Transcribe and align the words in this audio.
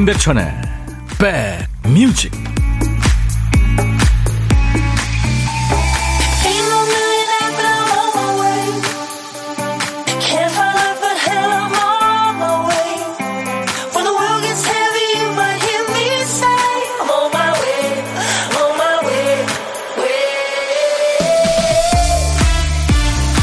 임백천의 0.00 0.50
백뮤직 1.18 2.32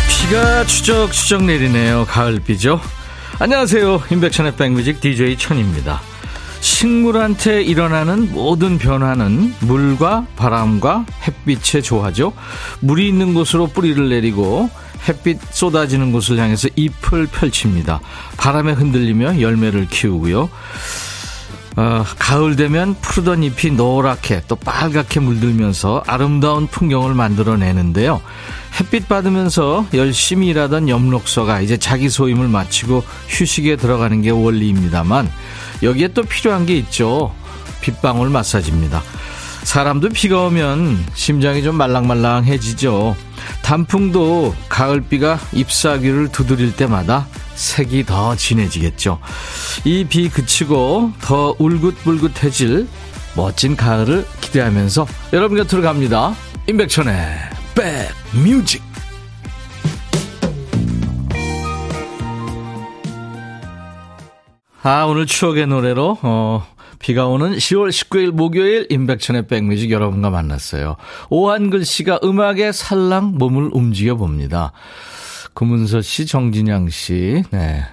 비가 0.10 0.66
추적추적 0.66 1.44
내리네요. 1.44 2.06
가을비죠. 2.06 2.82
안녕하세요. 3.38 4.02
임백천의 4.10 4.56
백뮤직 4.56 5.00
DJ 5.02 5.38
천입니다. 5.38 6.02
식물한테 6.78 7.64
일어나는 7.64 8.32
모든 8.34 8.78
변화는 8.78 9.56
물과 9.62 10.28
바람과 10.36 11.08
햇빛의 11.28 11.82
조화죠. 11.82 12.34
물이 12.82 13.08
있는 13.08 13.34
곳으로 13.34 13.66
뿌리를 13.66 14.10
내리고 14.10 14.70
햇빛 15.10 15.40
쏟아지는 15.50 16.12
곳을 16.12 16.38
향해서 16.38 16.70
잎을 16.76 17.26
펼칩니다. 17.32 18.00
바람에 18.38 18.74
흔들리며 18.74 19.42
열매를 19.42 19.88
키우고요. 19.88 20.50
어, 21.78 22.06
가을 22.20 22.56
되면 22.56 22.96
푸르던 23.02 23.42
잎이 23.42 23.76
노랗게 23.76 24.44
또 24.48 24.56
빨갛게 24.56 25.20
물들면서 25.20 26.04
아름다운 26.06 26.68
풍경을 26.68 27.16
만들어내는데요. 27.16 28.22
햇빛 28.80 29.08
받으면서 29.08 29.88
열심히 29.96 30.50
일하던 30.50 30.90
엽록소가 30.90 31.62
이제 31.62 31.78
자기 31.78 32.08
소임을 32.08 32.48
마치고 32.50 33.04
휴식에 33.30 33.78
들어가는 33.78 34.22
게 34.22 34.30
원리입니다만 34.30 35.28
여기에 35.84 36.10
또 36.10 36.24
필요한 36.24 36.66
게 36.66 36.76
있죠. 36.78 37.34
빗방울 37.82 38.30
마사지입니다. 38.30 39.02
사람도 39.64 40.10
비가 40.10 40.44
오면 40.46 41.06
심장이 41.14 41.62
좀 41.62 41.76
말랑말랑해지죠. 41.76 43.16
단풍도 43.64 44.56
가을비가 44.70 45.40
잎사귀를 45.52 46.30
두드릴 46.32 46.76
때마다 46.76 47.28
색이 47.56 48.06
더 48.06 48.36
진해지겠죠. 48.36 49.20
이 49.84 50.06
비 50.06 50.30
그치고 50.30 51.12
더 51.22 51.56
울긋불긋해질 51.60 52.88
멋진 53.36 53.76
가을을 53.76 54.26
기대하면서 54.42 55.06
여러분 55.34 55.58
곁으로 55.58 55.82
갑니다. 55.82 56.36
임백천의 56.68 57.38
백뮤직 57.76 58.82
아 64.88 65.04
오늘 65.04 65.26
추억의 65.26 65.68
노래로 65.68 66.18
어, 66.22 66.66
비가 66.98 67.28
오는 67.28 67.58
10월 67.58 67.90
19일 67.90 68.32
목요일 68.32 68.88
임백천의 68.90 69.48
백뮤직 69.48 69.92
여러분과 69.92 70.30
만났어요. 70.30 70.96
오한글 71.30 71.84
씨가 71.84 72.22
음악의 72.24 72.72
살랑 72.72 73.34
몸을 73.38 73.72
움직여 73.74 74.16
봅니다. 74.16 74.72
구문서 75.54 76.00
씨, 76.00 76.26
정진양 76.26 76.88
씨, 76.88 77.44
네. 77.52 77.84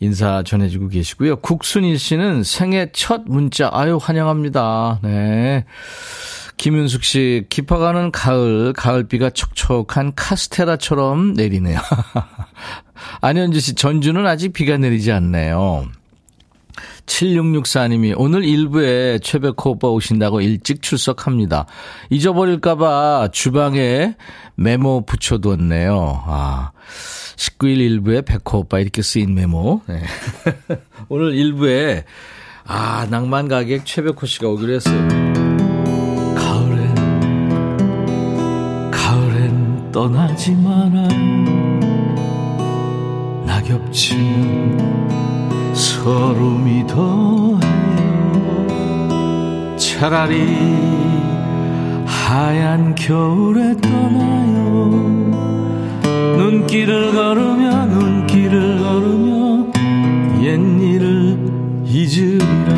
인사 0.00 0.42
전해주고 0.42 0.88
계시고요. 0.88 1.36
국순일 1.36 1.98
씨는 1.98 2.42
생애 2.42 2.90
첫 2.92 3.22
문자, 3.24 3.70
아유, 3.72 3.98
환영합니다. 3.98 4.98
네. 5.02 5.64
김윤숙 6.58 7.04
씨, 7.04 7.46
깊어가는 7.48 8.12
가을, 8.12 8.74
가을비가 8.74 9.30
촉촉한 9.30 10.12
카스테라처럼 10.14 11.32
내리네요. 11.32 11.78
안현주 13.22 13.60
씨, 13.60 13.74
전주는 13.74 14.26
아직 14.26 14.52
비가 14.52 14.76
내리지 14.76 15.10
않네요. 15.10 15.88
7664님이 17.06 18.14
오늘 18.16 18.44
일부에 18.44 19.18
최백호 19.18 19.70
오빠 19.70 19.88
오신다고 19.88 20.40
일찍 20.40 20.82
출석합니다. 20.82 21.66
잊어버릴까봐 22.10 23.28
주방에 23.32 24.16
메모 24.54 25.04
붙여두었네요. 25.06 26.22
아, 26.26 26.70
19일 27.36 27.78
일부에 27.78 28.22
백호 28.22 28.58
오빠 28.58 28.78
이렇게 28.78 29.02
쓰인 29.02 29.34
메모. 29.34 29.82
네. 29.86 30.02
오늘 31.08 31.34
일부에 31.34 32.04
아, 32.66 33.06
낭만 33.10 33.48
가객 33.48 33.84
최백호 33.84 34.26
씨가 34.26 34.48
오기로 34.48 34.74
했어요. 34.74 35.08
가을엔, 36.34 37.70
가을엔 38.90 39.92
떠나지 39.92 40.52
마라. 40.52 41.08
낙엽치는 43.44 45.23
서름이 46.04 46.86
더해요 46.86 47.60
차라리 49.78 50.44
하얀 52.04 52.94
겨울에 52.94 53.74
떠나요. 53.80 54.90
눈길을 56.36 57.12
걸으며 57.12 57.86
눈길을 57.86 58.78
걸으며 58.80 59.72
옛일을 60.42 61.38
잊으리라. 61.86 62.74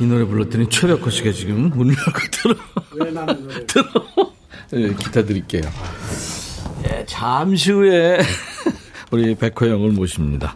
이 0.00 0.04
노래 0.04 0.26
불렀더니 0.26 0.68
최백호 0.68 1.08
씨가 1.08 1.32
지금 1.32 1.70
문을 1.70 1.94
열고 1.96 2.20
들어. 2.30 2.54
들어. 3.66 3.88
네, 4.70 4.94
기타 4.96 5.24
드릴게요. 5.24 5.62
예, 6.84 7.06
잠시 7.06 7.72
후에 7.72 8.18
우리 9.10 9.34
백호 9.34 9.64
형을 9.64 9.92
모십니다. 9.92 10.54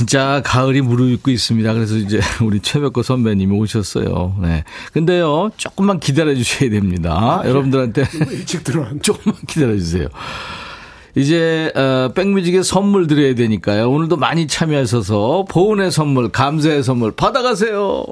진짜 0.00 0.40
가을이 0.46 0.80
무르익고 0.80 1.30
있습니다. 1.30 1.74
그래서 1.74 1.96
이제 1.96 2.20
우리 2.42 2.60
최백호 2.60 3.02
선배님이 3.02 3.54
오셨어요. 3.54 4.34
네. 4.40 4.64
근데요, 4.94 5.50
조금만 5.58 6.00
기다려 6.00 6.34
주셔야 6.34 6.70
됩니다. 6.70 7.12
아, 7.12 7.46
여러분들한테. 7.46 8.06
일찍 8.30 8.64
들어왔 8.64 8.94
조금만 9.04 9.38
기다려 9.46 9.74
주세요. 9.76 10.08
이제, 11.16 11.70
어, 11.76 12.12
백뮤직에 12.14 12.62
선물 12.62 13.08
드려야 13.08 13.34
되니까요. 13.34 13.90
오늘도 13.90 14.16
많이 14.16 14.46
참여하셔서 14.46 15.44
보은의 15.50 15.90
선물, 15.90 16.30
감사의 16.30 16.82
선물 16.82 17.12
받아가세요. 17.12 18.06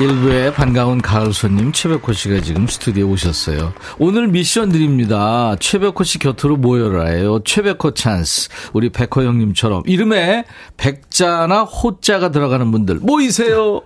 일부에 0.00 0.52
반가운 0.52 1.02
가을 1.02 1.32
손님 1.32 1.72
최백호 1.72 2.12
씨가 2.12 2.40
지금 2.40 2.68
스튜디오에 2.68 3.10
오셨어요. 3.10 3.72
오늘 3.98 4.28
미션 4.28 4.68
드립니다. 4.68 5.56
최백호 5.58 6.04
씨 6.04 6.20
곁으로 6.20 6.56
모여라예요. 6.56 7.42
최백호 7.42 7.94
찬스. 7.94 8.48
우리 8.74 8.90
백호 8.90 9.26
형님처럼 9.26 9.82
이름에 9.86 10.44
백자나 10.76 11.62
호자가 11.62 12.30
들어가는 12.30 12.70
분들 12.70 13.00
모이세요. 13.02 13.82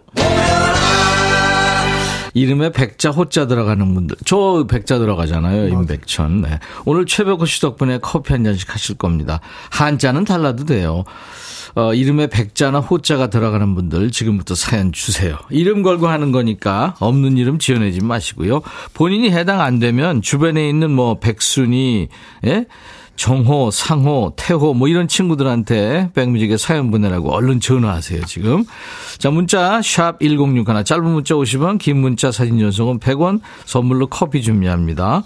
이름에 2.34 2.72
백자 2.72 3.10
호자 3.10 3.46
들어가는 3.46 3.94
분들. 3.94 4.16
저 4.26 4.66
백자 4.68 4.98
들어가잖아요. 4.98 5.68
임백천. 5.68 6.42
네. 6.42 6.58
오늘 6.84 7.06
최백호 7.06 7.46
씨 7.46 7.60
덕분에 7.60 7.98
커피 8.02 8.32
한 8.32 8.44
잔씩 8.44 8.72
하실 8.72 8.96
겁니다. 8.96 9.40
한자는 9.70 10.24
달라도 10.24 10.64
돼요. 10.64 11.04
어, 11.74 11.94
이름에 11.94 12.26
백자나 12.26 12.80
호자가 12.80 13.28
들어가는 13.28 13.74
분들 13.74 14.10
지금부터 14.10 14.54
사연 14.54 14.92
주세요. 14.92 15.38
이름 15.50 15.82
걸고 15.82 16.08
하는 16.08 16.32
거니까 16.32 16.94
없는 17.00 17.36
이름 17.36 17.58
지어내지 17.58 18.02
마시고요. 18.02 18.62
본인이 18.94 19.30
해당 19.30 19.60
안 19.60 19.78
되면 19.78 20.22
주변에 20.22 20.68
있는 20.68 20.90
뭐 20.90 21.18
백순이, 21.18 22.08
예? 22.46 22.66
정호, 23.16 23.70
상호, 23.70 24.32
태호 24.36 24.74
뭐 24.74 24.88
이런 24.88 25.06
친구들한테 25.06 26.10
백뮤직에 26.14 26.56
사연 26.56 26.90
보내라고 26.90 27.32
얼른 27.32 27.60
전화하세요 27.60 28.24
지금. 28.24 28.64
자 29.18 29.30
문자 29.30 29.80
샵 29.82 30.18
1061 30.20 30.84
짧은 30.84 31.04
문자 31.04 31.34
50원 31.34 31.78
긴 31.78 31.98
문자 31.98 32.32
사진 32.32 32.58
전송은 32.58 33.00
100원 33.00 33.40
선물로 33.66 34.08
커피 34.08 34.42
준비합니다. 34.42 35.22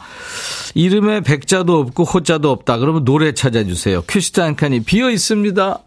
이름에 0.74 1.20
백자도 1.20 1.78
없고 1.78 2.04
호자도 2.04 2.50
없다 2.50 2.78
그러면 2.78 3.04
노래 3.04 3.32
찾아주세요. 3.32 4.02
큐시트 4.08 4.40
한 4.40 4.56
칸이 4.56 4.80
비어 4.80 5.10
있습니다. 5.10 5.78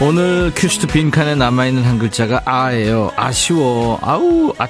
오늘 0.00 0.52
큐시트 0.56 0.88
빈칸에 0.88 1.36
남아있는 1.36 1.84
한 1.84 1.98
글자가 1.98 2.42
아예요. 2.44 3.12
아쉬워. 3.16 3.98
아우 4.02 4.52
아, 4.58 4.66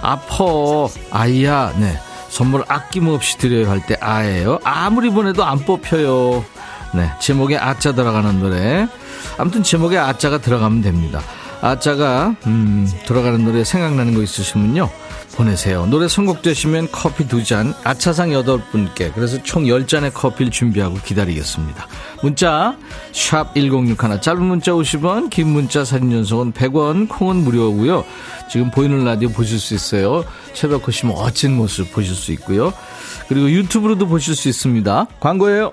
아퍼. 0.00 0.88
아이야. 1.10 1.74
네. 1.76 1.98
선물 2.30 2.64
아낌없이 2.66 3.36
드려야 3.38 3.70
할 3.70 3.80
때 3.86 3.96
아예요. 4.00 4.58
아무리 4.64 5.10
보내도 5.10 5.44
안 5.44 5.58
뽑혀요. 5.58 6.44
네. 6.94 7.10
제목에 7.20 7.58
아자 7.58 7.92
들어가는 7.92 8.40
노래. 8.40 8.86
아무튼 9.36 9.62
제목에 9.62 9.98
아자가 9.98 10.38
들어가면 10.38 10.82
됩니다 10.82 11.20
아짜가 11.62 12.36
음, 12.46 12.86
들어가는 13.06 13.44
노래 13.44 13.64
생각나는 13.64 14.14
거 14.14 14.22
있으시면요 14.22 14.90
보내세요. 15.36 15.86
노래 15.86 16.08
선곡되시면 16.08 16.88
커피 16.92 17.26
두 17.26 17.42
잔, 17.42 17.74
아차상 17.84 18.32
여덟 18.32 18.60
분께 18.70 19.10
그래서 19.14 19.42
총 19.42 19.66
열잔의 19.66 20.12
커피를 20.12 20.52
준비하고 20.52 20.96
기다리겠습니다. 20.96 21.86
문자 22.22 22.76
샵 23.12 23.54
1061, 23.54 24.20
짧은 24.20 24.42
문자 24.42 24.72
50원, 24.72 25.30
긴 25.30 25.48
문자 25.48 25.84
사진 25.84 26.10
전송은 26.10 26.52
100원, 26.52 27.08
콩은 27.08 27.36
무료고요. 27.36 28.04
지금 28.50 28.70
보이는 28.70 29.04
라디오 29.04 29.30
보실 29.30 29.58
수 29.58 29.74
있어요. 29.74 30.24
최백호 30.52 30.90
씨 30.90 31.06
멋진 31.06 31.56
모습 31.56 31.92
보실 31.92 32.14
수 32.14 32.32
있고요. 32.32 32.72
그리고 33.28 33.50
유튜브로도 33.50 34.06
보실 34.08 34.36
수 34.36 34.48
있습니다. 34.48 35.06
광고예요. 35.20 35.72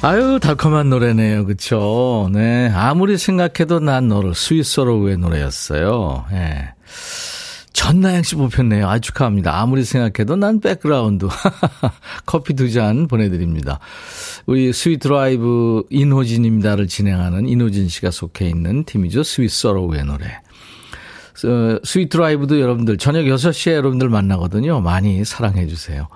아유, 0.00 0.38
달콤한 0.40 0.90
노래네요. 0.90 1.44
그쵸? 1.44 2.30
네. 2.32 2.70
아무리 2.72 3.18
생각해도 3.18 3.80
난 3.80 4.06
너를 4.08 4.34
스위스로우의 4.34 5.18
노래였어요. 5.18 6.24
예. 6.30 6.34
네. 6.36 6.74
전나영 7.72 8.22
씨 8.22 8.34
뽑혔네요. 8.36 8.88
아주 8.88 9.08
축하합니다. 9.08 9.60
아무리 9.60 9.84
생각해도 9.84 10.36
난 10.36 10.60
백그라운드. 10.60 11.26
커피 12.26 12.54
두 12.54 12.70
잔 12.70 13.06
보내드립니다. 13.08 13.78
우리 14.46 14.72
Sweet 14.72 15.00
Drive 15.00 15.84
인호진입니다를 15.90 16.86
진행하는 16.88 17.48
인호진 17.48 17.88
씨가 17.88 18.10
속해 18.10 18.48
있는 18.48 18.84
팀이죠. 18.84 19.22
스윗서로우의 19.22 20.04
노래. 20.04 20.26
어, 21.44 21.78
Sweet 21.84 22.08
Drive도 22.08 22.60
여러분들 22.60 22.98
저녁 22.98 23.22
6시에 23.24 23.72
여러분들 23.72 24.08
만나거든요. 24.08 24.80
많이 24.80 25.24
사랑해 25.24 25.66
주세요. 25.66 26.08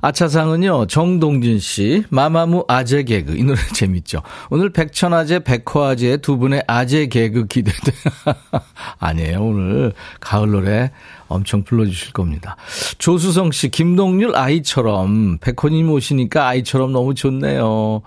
아차상은요, 0.00 0.86
정동진 0.86 1.58
씨, 1.58 2.04
마마무 2.10 2.64
아재 2.68 3.02
개그. 3.02 3.36
이 3.36 3.42
노래 3.44 3.58
재밌죠? 3.74 4.22
오늘 4.50 4.70
백천아재, 4.70 5.40
백호아재 5.40 6.18
두 6.18 6.38
분의 6.38 6.64
아재 6.66 7.06
개그 7.06 7.46
기대돼. 7.46 7.92
아니에요, 8.98 9.42
오늘. 9.42 9.92
가을 10.20 10.50
노래 10.50 10.90
엄청 11.30 11.62
불러주실 11.62 12.12
겁니다. 12.12 12.56
조수성 12.98 13.52
씨, 13.52 13.70
김동률 13.70 14.36
아이처럼, 14.36 15.38
백호님 15.38 15.90
오시니까 15.90 16.48
아이처럼 16.48 16.92
너무 16.92 17.14
좋네요. 17.14 18.02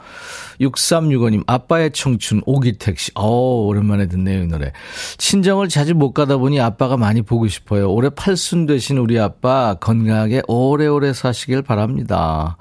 6365님, 0.61 1.43
아빠의 1.47 1.91
청춘, 1.91 2.41
오기택 2.45 2.99
씨. 2.99 3.11
어 3.15 3.27
오랜만에 3.65 4.07
듣네요, 4.07 4.43
이 4.43 4.47
노래. 4.47 4.71
친정을 5.17 5.69
자주 5.69 5.95
못 5.95 6.13
가다 6.13 6.37
보니 6.37 6.59
아빠가 6.59 6.97
많이 6.97 7.21
보고 7.21 7.47
싶어요. 7.47 7.91
올해 7.91 8.09
팔순 8.09 8.65
되신 8.65 8.97
우리 8.97 9.19
아빠 9.19 9.75
건강하게 9.75 10.43
오래오래 10.47 11.13
사시길 11.13 11.63
바랍니다. 11.63 12.57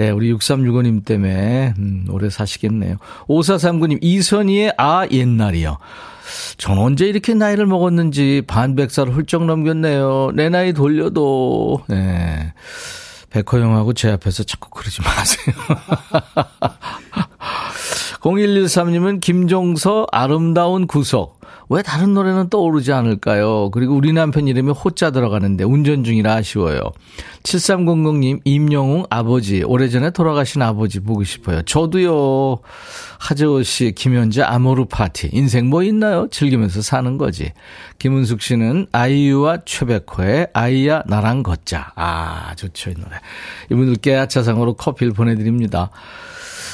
예, 0.00 0.10
우리 0.10 0.32
6365님 0.32 1.04
때문에, 1.04 1.74
음, 1.78 2.06
오래 2.10 2.30
사시겠네요. 2.30 2.96
5439님, 3.28 3.98
이선희의 4.00 4.74
아, 4.78 5.06
옛날이요. 5.10 5.78
전 6.62 6.78
언제 6.78 7.08
이렇게 7.08 7.34
나이를 7.34 7.66
먹었는지 7.66 8.44
반백살을 8.46 9.12
훌쩍 9.12 9.46
넘겼네요. 9.46 10.30
내 10.36 10.48
나이 10.48 10.72
돌려도. 10.72 11.82
네. 11.88 12.54
백호 13.30 13.58
형하고 13.58 13.94
제 13.94 14.12
앞에서 14.12 14.44
자꾸 14.44 14.70
그러지 14.70 15.02
마세요. 15.02 15.56
0113님은 18.22 19.20
김종서 19.20 20.06
아름다운 20.12 20.86
구석. 20.86 21.40
왜 21.72 21.80
다른 21.80 22.12
노래는 22.12 22.50
떠오르지 22.50 22.92
않을까요? 22.92 23.70
그리고 23.70 23.94
우리 23.94 24.12
남편 24.12 24.46
이름이 24.46 24.72
호자 24.72 25.10
들어가는데 25.10 25.64
운전 25.64 26.04
중이라 26.04 26.34
아쉬워요. 26.34 26.92
7300님, 27.44 28.40
임영웅 28.44 29.06
아버지, 29.08 29.62
오래전에 29.62 30.10
돌아가신 30.10 30.60
아버지 30.60 31.00
보고 31.00 31.24
싶어요. 31.24 31.62
저도요. 31.62 32.58
하재호 33.18 33.62
씨, 33.62 33.92
김현재 33.96 34.42
아모르 34.42 34.84
파티. 34.84 35.30
인생 35.32 35.70
뭐 35.70 35.82
있나요? 35.82 36.28
즐기면서 36.30 36.82
사는 36.82 37.16
거지. 37.16 37.52
김은숙 37.98 38.42
씨는 38.42 38.88
아이유와 38.92 39.60
최백호의 39.64 40.48
아이야 40.52 41.04
나랑 41.06 41.42
걷자. 41.42 41.92
아, 41.96 42.54
좋죠, 42.54 42.90
이 42.90 42.94
노래. 42.94 43.16
이분들께 43.70 44.14
아차상으로 44.16 44.74
커피를 44.74 45.14
보내드립니다. 45.14 45.88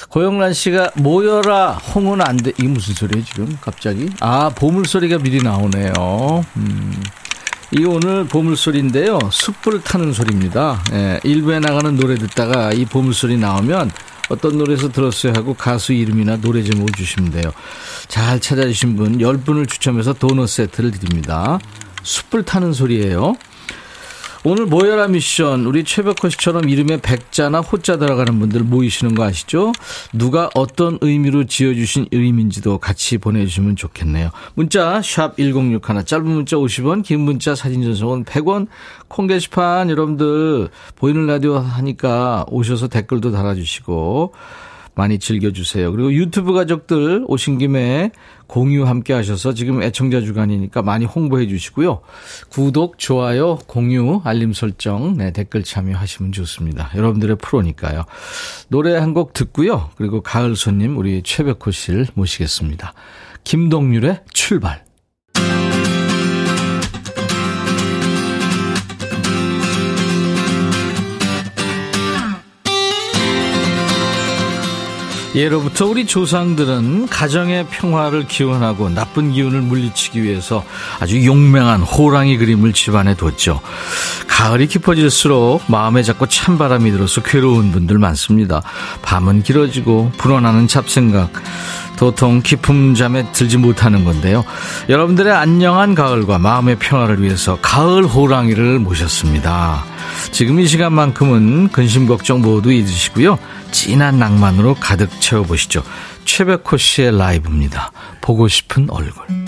고영란 0.08 0.54
씨가 0.54 0.92
모여라 0.94 1.72
홍은 1.72 2.20
안 2.22 2.36
돼. 2.36 2.50
이게 2.58 2.66
무슨 2.66 2.94
소리예요 2.94 3.24
지금 3.24 3.58
갑자기? 3.60 4.08
아 4.20 4.50
보물 4.54 4.86
소리가 4.86 5.18
미리 5.18 5.42
나오네요. 5.42 6.44
음. 6.56 7.02
이 7.70 7.84
오늘 7.84 8.24
보물소리인데요. 8.24 9.18
숯불 9.30 9.82
타는 9.82 10.14
소리입니다. 10.14 10.82
예, 10.92 11.20
일부에 11.22 11.60
나가는 11.60 11.94
노래 11.96 12.14
듣다가 12.14 12.72
이 12.72 12.86
보물소리 12.86 13.36
나오면 13.36 13.90
어떤 14.30 14.56
노래에서 14.56 14.90
들었어요 14.90 15.34
하고 15.36 15.52
가수 15.52 15.92
이름이나 15.92 16.38
노래 16.38 16.62
제목을 16.62 16.94
주시면 16.94 17.30
돼요. 17.30 17.52
잘 18.08 18.40
찾아주신 18.40 18.96
분 18.96 19.18
10분을 19.18 19.68
추첨해서 19.68 20.14
도넛 20.14 20.48
세트를 20.48 20.92
드립니다. 20.92 21.58
숯불 22.02 22.44
타는 22.44 22.72
소리예요. 22.72 23.34
오늘 24.44 24.66
모여라 24.66 25.08
미션 25.08 25.66
우리 25.66 25.82
최백호 25.82 26.28
씨처럼 26.30 26.68
이름에 26.68 26.98
백자나 27.00 27.58
호자 27.60 27.98
들어가는 27.98 28.38
분들 28.38 28.62
모이시는 28.62 29.16
거 29.16 29.24
아시죠? 29.24 29.72
누가 30.12 30.48
어떤 30.54 30.96
의미로 31.00 31.44
지어주신 31.44 32.06
이름인지도 32.12 32.78
같이 32.78 33.18
보내주시면 33.18 33.74
좋겠네요. 33.74 34.30
문자 34.54 35.02
샵 35.02 35.36
1061 35.38 36.04
짧은 36.04 36.24
문자 36.24 36.56
50원 36.56 37.02
긴 37.02 37.20
문자 37.20 37.56
사진 37.56 37.82
전송은 37.82 38.24
100원 38.24 38.68
콩 39.08 39.26
게시판 39.26 39.90
여러분들 39.90 40.68
보이는 40.94 41.26
라디오 41.26 41.56
하니까 41.58 42.44
오셔서 42.48 42.86
댓글도 42.86 43.32
달아주시고 43.32 44.34
많이 44.98 45.18
즐겨주세요. 45.18 45.90
그리고 45.92 46.12
유튜브 46.12 46.52
가족들 46.52 47.24
오신 47.26 47.58
김에 47.58 48.10
공유 48.46 48.84
함께 48.86 49.12
하셔서 49.12 49.54
지금 49.54 49.82
애청자 49.82 50.20
주간이니까 50.20 50.82
많이 50.82 51.04
홍보해 51.04 51.46
주시고요. 51.46 52.00
구독, 52.50 52.98
좋아요, 52.98 53.58
공유, 53.66 54.20
알림 54.24 54.52
설정, 54.52 55.16
네, 55.16 55.32
댓글 55.32 55.62
참여하시면 55.62 56.32
좋습니다. 56.32 56.90
여러분들의 56.94 57.36
프로니까요. 57.36 58.04
노래 58.68 58.96
한 58.96 59.08
곡 59.14 59.32
듣고요. 59.32 59.90
그리고 59.96 60.20
가을 60.20 60.54
손님 60.54 60.98
우리 60.98 61.22
최백호 61.22 61.70
씨를 61.70 62.06
모시겠습니다. 62.14 62.92
김동률의 63.44 64.20
출발. 64.34 64.84
예로부터 75.34 75.86
우리 75.86 76.06
조상들은 76.06 77.08
가정의 77.08 77.66
평화를 77.66 78.26
기원하고 78.26 78.88
나쁜 78.88 79.32
기운을 79.32 79.60
물리치기 79.60 80.22
위해서 80.22 80.64
아주 81.00 81.24
용맹한 81.24 81.82
호랑이 81.82 82.38
그림을 82.38 82.72
집안에 82.72 83.14
뒀죠. 83.14 83.60
가을이 84.26 84.68
깊어질수록 84.68 85.64
마음에 85.68 86.02
자꾸 86.02 86.26
찬바람이 86.26 86.90
들어서 86.92 87.22
괴로운 87.22 87.72
분들 87.72 87.98
많습니다. 87.98 88.62
밤은 89.02 89.42
길어지고 89.42 90.12
불어나는 90.16 90.66
잡생각, 90.66 91.30
도통 91.98 92.42
깊은 92.42 92.94
잠에 92.94 93.30
들지 93.32 93.58
못하는 93.58 94.04
건데요. 94.04 94.44
여러분들의 94.88 95.32
안녕한 95.32 95.96
가을과 95.96 96.38
마음의 96.38 96.76
평화를 96.78 97.20
위해서 97.22 97.58
가을 97.60 98.04
호랑이를 98.04 98.78
모셨습니다. 98.78 99.84
지금 100.30 100.60
이 100.60 100.66
시간만큼은 100.66 101.68
근심 101.68 102.06
걱정 102.06 102.40
모두 102.40 102.72
잊으시고요. 102.72 103.38
진한 103.72 104.18
낭만으로 104.18 104.76
가득 104.76 105.10
채워보시죠. 105.20 105.82
최백호 106.24 106.76
씨의 106.76 107.18
라이브입니다. 107.18 107.90
보고 108.20 108.46
싶은 108.46 108.88
얼굴. 108.90 109.47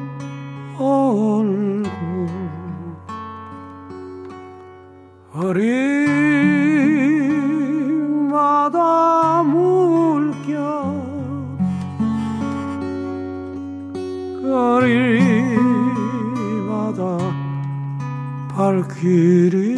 얼굴 0.81 2.27
어리마다 8.11 9.43
물결 9.43 10.57
거리마다 15.61 17.01
발길이 18.49 19.77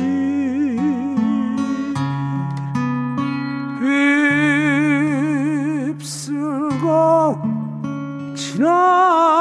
휩쓸고 6.00 7.38
지나 8.36 9.33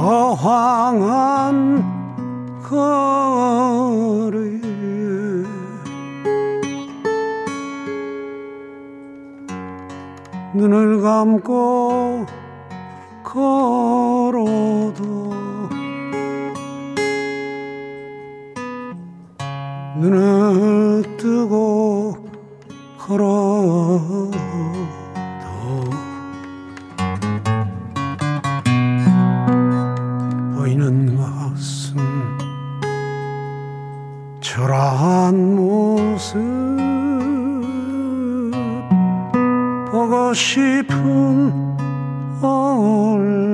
허황한 0.00 1.84
거리 2.62 4.60
눈을 10.54 11.02
감고 11.02 12.24
걸어도 13.22 15.00
눈을 19.98 21.16
뜨고 21.18 22.16
걸어 22.98 24.00
초라한 34.80 35.56
모습 35.56 36.38
보고 39.92 40.32
싶은 40.32 41.52
얼굴 42.40 43.49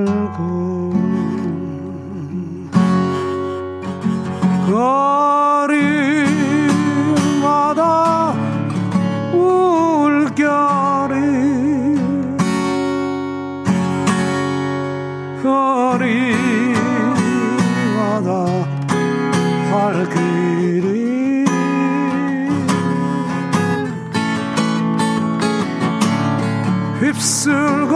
쓸고 27.47 27.95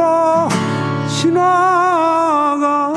지나가. 1.08 2.92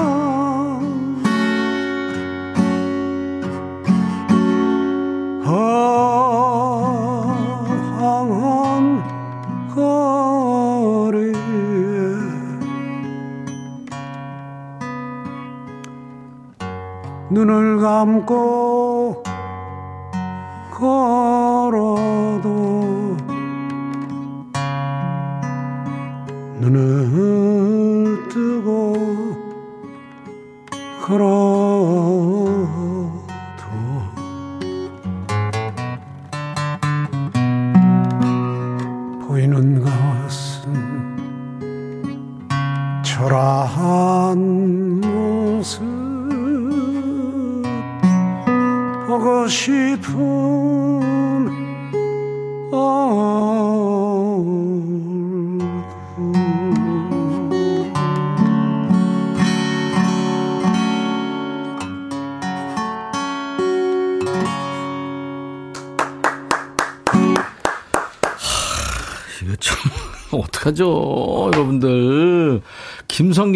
허황한 7.97 9.01
거리 9.73 11.33
눈을 17.31 17.79
감고 17.81 19.23
걸 20.69 21.22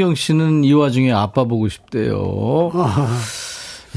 김성경 0.07 0.15
씨는 0.15 0.63
이 0.63 0.73
와중에 0.73 1.11
아빠 1.11 1.43
보고 1.43 1.67
싶대요. 1.67 2.71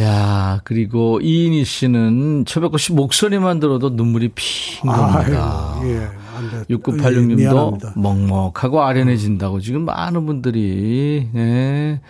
야, 0.01 0.61
그리고 0.65 1.21
이인희 1.21 1.65
씨는 1.65 2.45
최백호 2.47 2.79
씨 2.79 2.93
목소리만 2.93 3.61
들어도 3.61 3.91
눈물이 3.91 4.31
핑 4.35 4.91
돕니다. 4.91 5.77
아이고, 5.77 5.89
예, 5.91 6.09
안 6.35 6.51
돼. 6.51 6.75
6986님도 6.75 7.37
미안합니다. 7.37 7.93
먹먹하고 7.97 8.83
아련해진다고 8.83 9.61
지금 9.61 9.85
많은 9.85 10.27
분들이, 10.27 11.29
네. 11.33 12.01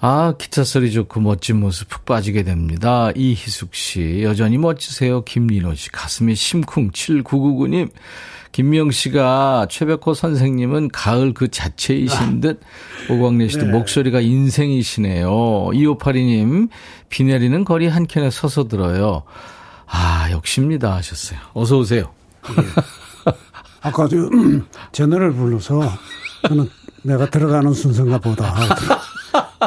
아, 0.00 0.34
기타 0.36 0.64
소리 0.64 0.92
좋고 0.92 1.20
멋진 1.20 1.60
모습 1.60 1.88
푹 1.88 2.04
빠지게 2.04 2.42
됩니다. 2.42 3.10
이희숙 3.14 3.74
씨, 3.74 4.22
여전히 4.22 4.58
멋지세요. 4.58 5.24
김민호 5.24 5.74
씨, 5.74 5.90
가슴이 5.90 6.34
심쿵. 6.34 6.90
7999님, 6.90 7.90
김미영 8.56 8.90
씨가 8.90 9.66
최백호 9.68 10.14
선생님은 10.14 10.88
가을 10.88 11.34
그 11.34 11.48
자체이신 11.48 12.40
듯 12.40 12.62
오광래 13.10 13.48
씨도 13.48 13.66
네. 13.66 13.70
목소리가 13.70 14.20
인생이시네요. 14.20 15.28
2582님, 15.28 16.70
비 17.10 17.24
내리는 17.24 17.64
거리 17.66 17.86
한켠에 17.86 18.30
서서 18.30 18.66
들어요. 18.66 19.24
아, 19.86 20.30
역시입니다 20.30 20.94
하셨어요. 20.94 21.38
어서 21.52 21.76
오세요. 21.76 22.10
아까 23.82 24.08
저, 24.08 24.16
제 24.90 25.04
노래를 25.04 25.34
불러서 25.34 25.82
저는 26.48 26.70
내가 27.02 27.28
들어가는 27.28 27.74
순서인가 27.74 28.16
보다 28.16 28.54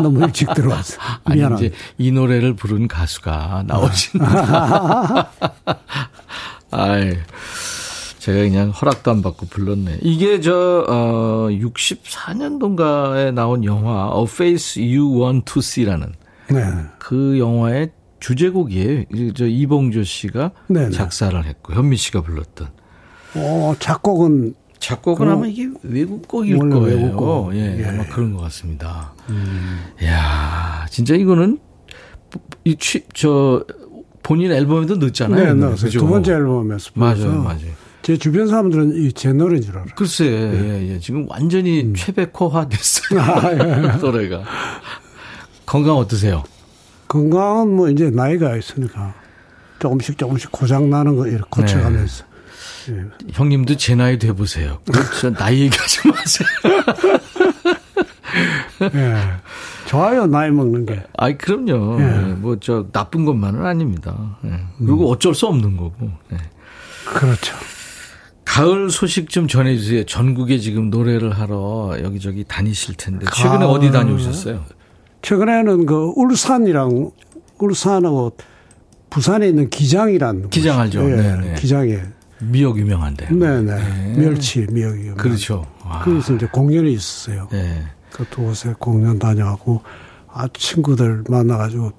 너무 0.02 0.24
일찍 0.24 0.52
들어왔어. 0.56 1.00
미안합니다. 1.30 1.68
이제 1.68 1.76
이 2.00 2.12
노래를 2.12 2.56
부른 2.56 2.88
가수가 2.88 3.66
나오신다. 3.68 5.30
아이, 6.72 7.18
제가 8.20 8.40
그냥 8.40 8.70
허락도 8.70 9.12
안 9.12 9.22
받고 9.22 9.48
불렀네. 9.48 10.00
이게 10.02 10.40
저 10.42 10.86
어, 10.88 11.48
64년도인가에 11.50 13.34
나온 13.34 13.64
영화 13.64 14.14
A 14.16 14.24
Face 14.26 14.82
You 14.82 15.22
Want 15.22 15.46
to 15.52 15.60
See라는 15.60 16.14
네. 16.50 16.62
그 17.00 17.40
영화의 17.40 17.92
주제곡이에요. 18.20 19.06
저 19.36 19.48
이봉조 19.48 20.04
씨가 20.04 20.52
네네. 20.68 20.92
작사를 20.92 21.44
했고 21.46 21.74
현미 21.74 21.96
씨가 21.96 22.22
불렀던. 22.22 22.68
어, 23.36 23.76
작곡은 23.80 24.56
작곡은 24.80 25.18
그럼 25.18 25.38
아마 25.38 25.48
이게 25.48 25.70
외국곡일 25.84 26.58
거예요. 26.58 26.84
외국곡. 26.84 27.56
예, 27.56 27.80
예. 27.80 27.86
아마 27.86 28.06
그런 28.06 28.34
것 28.34 28.42
같습니다. 28.44 29.14
야 30.04 30.86
진짜 30.90 31.16
이거는 31.16 31.60
이 32.66 32.76
취, 32.76 33.04
저 33.14 33.64
본인 34.24 34.52
앨범에도 34.52 34.96
넣었잖아요. 34.98 35.46
네. 35.46 35.54
넣었어요. 35.54 35.92
두 35.92 36.08
번째 36.08 36.34
앨범에서 36.34 36.92
맞아요, 36.96 37.42
맞아요. 37.42 37.89
제 38.02 38.18
주변 38.18 38.48
사람들은 38.48 38.96
이제 38.96 39.34
노래인 39.34 39.62
줄 39.62 39.76
알아요. 39.78 39.88
글쎄, 39.96 40.26
예, 40.26 40.94
예. 40.94 41.00
지금 41.00 41.26
완전히 41.30 41.94
최백호화 41.94 42.70
됐어요. 42.70 43.20
음. 43.20 43.20
아, 43.20 43.52
예. 43.52 43.98
노래가. 44.02 44.44
건강 45.66 45.98
어떠세요? 45.98 46.44
건강은 47.08 47.76
뭐 47.76 47.90
이제 47.90 48.10
나이가 48.10 48.56
있으니까 48.56 49.14
조금씩 49.80 50.18
조금씩 50.18 50.52
고장 50.52 50.90
나는 50.90 51.16
거 51.16 51.28
이렇게 51.28 51.48
고쳐가면서. 51.50 52.26
예. 52.90 53.06
형님도 53.34 53.76
제 53.78 53.96
나이 53.96 54.18
돼 54.18 54.32
보세요. 54.32 54.80
저 55.20 55.32
나이 55.32 55.62
얘기하지 55.62 56.08
마세요. 56.08 56.48
예. 58.96 59.16
좋아요, 59.86 60.26
나이 60.28 60.50
먹는 60.52 60.86
게. 60.86 61.04
아이, 61.18 61.38
그럼요. 61.38 62.00
예. 62.02 62.06
뭐, 62.36 62.58
저, 62.60 62.88
나쁜 62.92 63.26
것만은 63.26 63.66
아닙니다. 63.66 64.38
예. 64.46 64.60
그리고 64.78 65.12
어쩔 65.12 65.36
수 65.36 65.48
없는 65.48 65.78
거고. 65.78 66.10
예. 66.32 66.38
그렇죠. 67.06 67.56
가을 68.50 68.90
소식 68.90 69.30
좀 69.30 69.48
전해주세요. 69.48 70.06
전국에 70.06 70.58
지금 70.58 70.90
노래를 70.90 71.38
하러 71.38 71.96
여기저기 72.02 72.44
다니실 72.48 72.96
텐데. 72.96 73.28
최근에. 73.36 73.64
어디 73.64 73.92
다녀오셨어요? 73.92 74.66
최근에는 75.22 75.86
그 75.86 76.14
울산이랑 76.16 77.12
울산하고 77.60 78.36
부산에 79.12 79.50
있는 79.50 79.70
기장이란 79.70 80.50
기장 80.50 80.80
알죠? 80.80 81.08
예, 81.12 81.16
네네. 81.16 81.56
기장에 81.60 82.00
미역 82.40 82.80
유명한데. 82.80 83.30
네네 83.30 84.16
멸치 84.18 84.66
미역이 84.72 85.12
그렇죠. 85.12 85.68
와. 85.86 86.00
그래서 86.04 86.34
이제 86.34 86.48
공연이 86.52 86.94
있었어요. 86.94 87.50
예. 87.54 87.84
그두 88.12 88.42
곳에 88.42 88.74
공연 88.80 89.20
다녀가고 89.20 89.84
아 90.28 90.48
친구들 90.54 91.24
만나가지고 91.30 91.92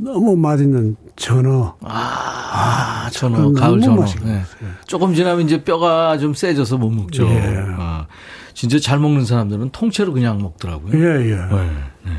너무 0.00 0.36
맛있는 0.36 0.96
전어 1.16 1.76
아, 1.82 3.08
전어, 3.12 3.36
그건 3.38 3.54
가을 3.54 3.80
전어. 3.80 3.92
예. 3.92 3.96
먹었어요. 3.96 4.42
조금 4.86 5.14
지나면 5.14 5.46
이제 5.46 5.62
뼈가 5.62 6.18
좀 6.18 6.34
세져서 6.34 6.78
못 6.78 6.90
먹죠. 6.90 7.26
예. 7.28 7.64
아, 7.78 8.06
진짜 8.54 8.78
잘 8.78 8.98
먹는 8.98 9.24
사람들은 9.24 9.70
통째로 9.70 10.12
그냥 10.12 10.42
먹더라고요. 10.42 10.92
예 10.98 11.30
예. 11.30 11.36
네, 11.36 11.70
네. 12.04 12.12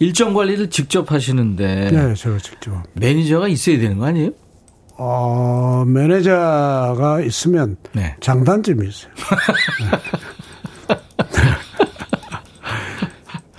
일정 0.00 0.34
관리를 0.34 0.68
직접 0.70 1.10
하시는데 1.12 1.90
네, 1.90 2.14
제가 2.14 2.38
직접. 2.38 2.82
매니저가 2.94 3.48
있어야 3.48 3.78
되는 3.78 3.98
거 3.98 4.06
아니에요? 4.06 4.30
어 4.98 5.84
매니저가 5.86 7.20
있으면 7.22 7.76
네. 7.92 8.16
장단점이 8.20 8.88
있어요. 8.88 9.12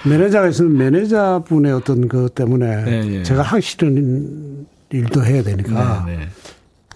매니저가 0.09 0.47
있으면 0.49 0.77
매니저분의 0.77 1.71
어떤 1.73 2.07
그 2.07 2.29
때문에 2.33 2.83
네, 2.83 3.13
예. 3.19 3.23
제가 3.23 3.41
하기 3.41 3.61
싫은 3.61 4.65
일도 4.91 5.23
해야 5.25 5.43
되니까 5.43 6.03
네, 6.05 6.17
네. 6.17 6.29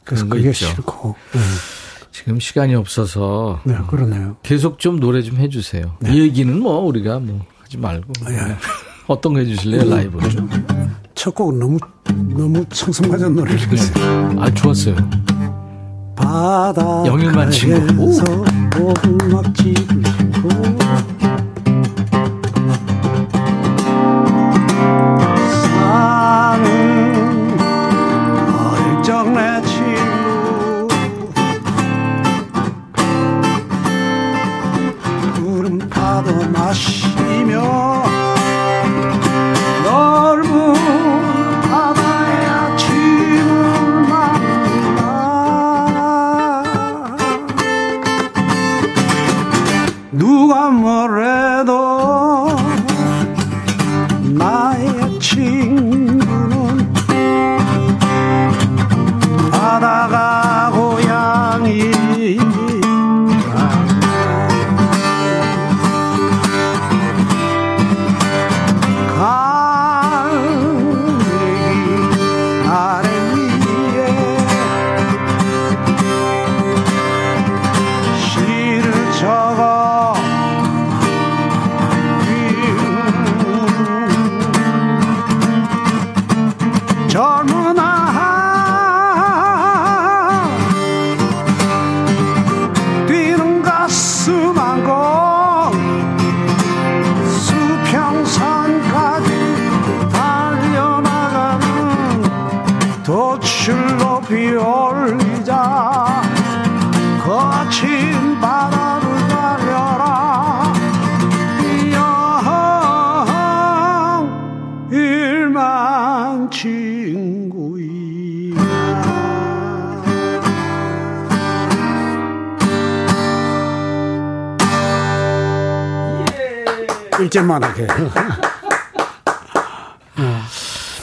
그래서 0.03 0.27
그게 0.27 0.49
있죠. 0.49 0.65
싫고 0.67 1.15
네, 1.33 1.39
지금 2.11 2.39
시간이 2.39 2.75
없어서 2.75 3.61
네 3.63 3.75
그러네요. 3.87 4.37
계속 4.43 4.79
좀 4.79 4.99
노래 4.99 5.21
좀 5.21 5.37
해주세요. 5.37 5.97
이 6.07 6.19
얘기는 6.21 6.59
뭐 6.59 6.79
우리가 6.79 7.19
뭐 7.19 7.41
하지 7.61 7.77
말고 7.77 8.13
예. 8.29 8.55
어떤 9.07 9.33
거 9.33 9.39
해주실래요 9.39 9.89
라이브로? 9.89 10.27
첫 11.15 11.35
곡은 11.35 11.59
너무 11.59 11.77
너무 12.35 12.65
청승맞은 12.69 13.35
노래를 13.35 13.59
했어요. 13.59 14.35
아 14.39 14.49
좋았어요. 14.53 14.95
바다 16.15 17.03
영일만 17.05 17.51
친구. 17.51 18.21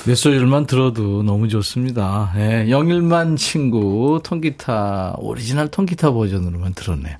몇 0.09 0.14
소절만 0.14 0.64
들어도 0.64 1.23
너무 1.23 1.49
좋습니다. 1.49 2.33
예, 2.38 2.71
영일만 2.71 3.37
친구 3.37 4.23
통기타 4.25 5.16
오리지널 5.18 5.68
통기타 5.68 6.12
버전으로만 6.12 6.73
들었네요. 6.73 7.14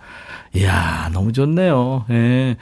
이야 0.55 1.11
너무 1.13 1.33
좋네요. 1.35 2.07
예. 2.09 2.57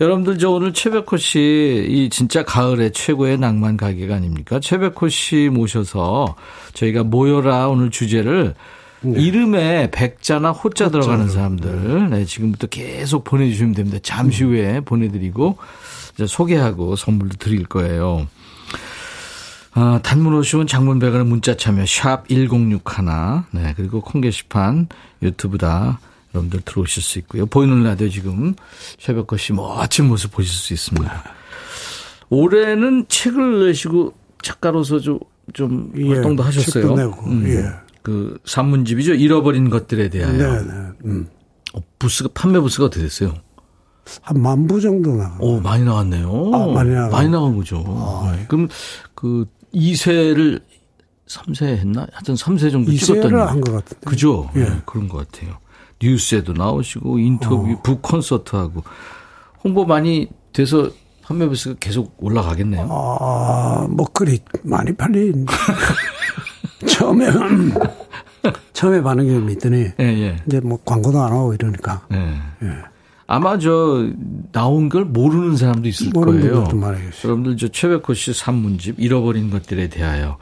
여러분들 0.00 0.38
저 0.38 0.50
오늘 0.50 0.72
최백호 0.72 1.16
씨 1.16 1.84
이 1.90 2.08
진짜 2.10 2.44
가을의 2.44 2.92
최고의 2.92 3.38
낭만 3.38 3.76
가객이 3.76 4.14
아닙니까? 4.14 4.60
최백호 4.60 5.08
씨 5.08 5.50
모셔서 5.52 6.36
저희가 6.74 7.02
모여라 7.02 7.66
오늘 7.66 7.90
주제를 7.90 8.54
이름에 9.02 9.90
백자나 9.90 10.52
호자 10.52 10.90
들어가는 10.90 11.28
사람들 11.28 12.10
네, 12.10 12.24
지금부터 12.24 12.68
계속 12.68 13.24
보내주시면 13.24 13.74
됩니다. 13.74 13.98
잠시 14.00 14.44
후에 14.44 14.78
보내드리고 14.78 15.56
소개하고 16.24 16.94
선물도 16.94 17.38
드릴 17.38 17.66
거예요. 17.66 18.28
아, 19.74 20.00
단문 20.02 20.38
50원 20.40 20.68
장문 20.68 20.98
100원의 20.98 21.24
문자 21.26 21.56
참여 21.56 21.84
샵 21.86 22.28
1061. 22.28 23.44
네, 23.52 23.72
그리고 23.76 24.00
콩 24.02 24.20
게시판 24.20 24.88
유튜브다 25.22 25.98
여러분들 26.34 26.60
들어오실 26.64 27.02
수 27.02 27.18
있고요. 27.20 27.46
보이는 27.46 27.82
라디오 27.82 28.08
지금 28.08 28.54
씨 29.38 29.52
멋진 29.52 30.06
모습 30.08 30.30
보실 30.32 30.52
수 30.52 30.72
있습니다. 30.74 31.24
올해는 32.28 33.06
책을 33.08 33.66
내시고 33.66 34.14
작가로서 34.42 34.98
좀, 34.98 35.18
좀 35.52 35.92
예, 35.96 36.08
활동도 36.08 36.42
하셨어요. 36.42 36.82
책도 36.84 36.94
내고, 36.96 37.48
예. 37.48 37.64
그 38.02 38.38
산문집이죠. 38.44 39.14
잃어버린 39.14 39.70
것들에 39.70 40.08
대하여. 40.08 40.32
네 40.32 40.62
네 40.62 40.72
음. 41.04 41.28
어, 41.74 41.80
부스가 41.98 42.28
판매 42.34 42.58
부스가 42.60 42.86
어떻게 42.86 43.02
됐어요? 43.04 43.34
한 44.22 44.36
만 44.42 44.66
부 44.66 44.80
정도 44.80 45.14
나가 45.14 45.36
오, 45.38 45.60
많이 45.60 45.84
나갔네요. 45.84 46.50
아, 46.52 46.66
많이 46.72 46.90
나가- 46.90 47.08
많이 47.10 47.28
나간 47.30 47.54
거죠. 47.56 47.78
네. 48.34 48.44
그럼 48.48 48.68
그 49.14 49.46
2세를 49.74 50.62
3세 51.26 51.66
했나? 51.66 52.06
하여튼 52.12 52.34
3세 52.34 52.70
정도 52.70 52.92
찍었다는 52.92 53.26
이세를 53.26 53.40
한것 53.48 53.74
같은데 53.74 54.04
그죠? 54.04 54.50
예. 54.56 54.60
네, 54.64 54.80
그런 54.84 55.08
것 55.08 55.30
같아요. 55.30 55.56
뉴스에도 56.00 56.52
나오시고 56.52 57.18
인터뷰, 57.18 57.72
어. 57.72 57.80
북 57.82 58.02
콘서트 58.02 58.56
하고 58.56 58.82
홍보 59.62 59.84
많이 59.84 60.28
돼서 60.52 60.90
판매 61.22 61.46
부스가 61.46 61.76
계속 61.78 62.14
올라가겠네요. 62.18 62.88
아, 62.90 63.86
뭐 63.88 64.06
그리 64.12 64.40
많이 64.64 64.92
팔린 64.92 65.46
처음에 66.88 67.28
처음에 68.72 69.00
반응이 69.00 69.30
좀 69.30 69.50
있더니 69.50 69.86
예, 70.00 70.04
예. 70.04 70.36
이제 70.46 70.60
뭐 70.60 70.78
광고도 70.84 71.22
안 71.22 71.32
하고 71.32 71.54
이러니까 71.54 72.06
예. 72.12 72.72
아마 73.32 73.58
저 73.58 74.10
나온 74.52 74.90
걸 74.90 75.06
모르는 75.06 75.56
사람도 75.56 75.88
있을 75.88 76.10
모르는 76.12 76.40
거예요. 76.40 76.68
여러분들 77.24 77.56
저 77.56 77.68
최백호 77.68 78.12
씨 78.12 78.34
산문집 78.34 78.96
잃어버린 79.00 79.48
것들에 79.48 79.88
대하여 79.88 80.36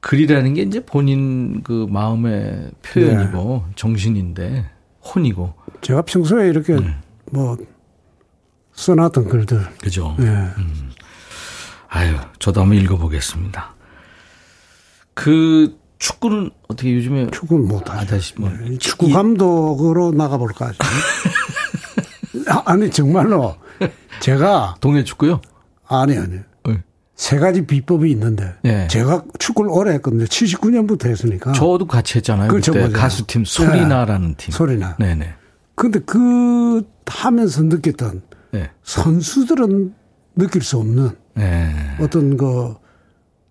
글이라는 0.00 0.54
게 0.54 0.62
이제 0.62 0.82
본인 0.82 1.62
그 1.62 1.86
마음의 1.90 2.70
표현이고 2.80 3.64
네. 3.66 3.72
정신인데 3.76 4.70
혼이고 5.04 5.52
제가 5.82 6.00
평소에 6.00 6.48
이렇게 6.48 6.76
네. 6.76 6.96
뭐 7.30 7.58
써놨던 8.72 9.28
글들. 9.28 9.60
그죠. 9.82 10.16
예. 10.20 10.24
음. 10.24 10.90
아유, 11.88 12.14
저도 12.38 12.62
한번 12.62 12.78
읽어보겠습니다. 12.78 13.74
그 15.12 15.78
축구는 15.98 16.50
어떻게 16.68 16.94
요즘에 16.94 17.30
축구는 17.32 17.68
못하죠. 17.68 18.00
아, 18.00 18.04
다시 18.06 18.32
뭐 18.38 18.50
예, 18.64 18.78
축구 18.78 19.10
감독으로 19.10 20.12
나가볼까. 20.12 20.72
아, 22.48 22.62
아니 22.64 22.90
정말로 22.90 23.56
제가 24.20 24.76
동네 24.80 25.04
축구요? 25.04 25.40
아니 25.88 26.16
아니 26.16 26.38
네. 26.64 26.82
세 27.14 27.38
가지 27.38 27.64
비법이 27.66 28.10
있는데 28.10 28.54
네. 28.62 28.86
제가 28.88 29.24
축구를 29.38 29.70
오래 29.70 29.94
했거든요. 29.94 30.24
79년부터 30.24 31.06
했으니까. 31.06 31.52
저도 31.52 31.86
같이 31.86 32.16
했잖아요. 32.18 32.48
그렇죠, 32.48 32.72
그때 32.72 32.84
맞아요. 32.84 32.96
가수팀 32.96 33.44
소리나라는 33.46 34.34
팀. 34.36 34.52
소리나. 34.52 34.96
네네. 34.98 35.34
근데 35.74 35.98
그 36.00 36.82
하면서 37.06 37.62
느꼈던 37.62 38.22
네. 38.52 38.70
선수들은 38.82 39.94
느낄 40.36 40.62
수 40.62 40.76
없는 40.76 41.10
네. 41.34 41.74
어떤 42.00 42.36
그 42.36 42.74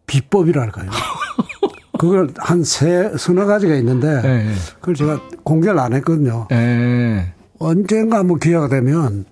비법이랄까요. 0.06 0.90
그걸 1.98 2.30
한 2.38 2.64
세, 2.64 3.12
서너 3.18 3.46
가지가 3.46 3.74
있는데 3.76 4.22
네. 4.22 4.54
그걸 4.80 4.94
제가 4.96 5.22
공개를 5.44 5.80
안 5.80 5.94
했거든요. 5.94 6.48
네. 6.52 7.34
언젠가 7.60 8.20
한번 8.20 8.40
기회가 8.40 8.68
되면, 8.68 9.26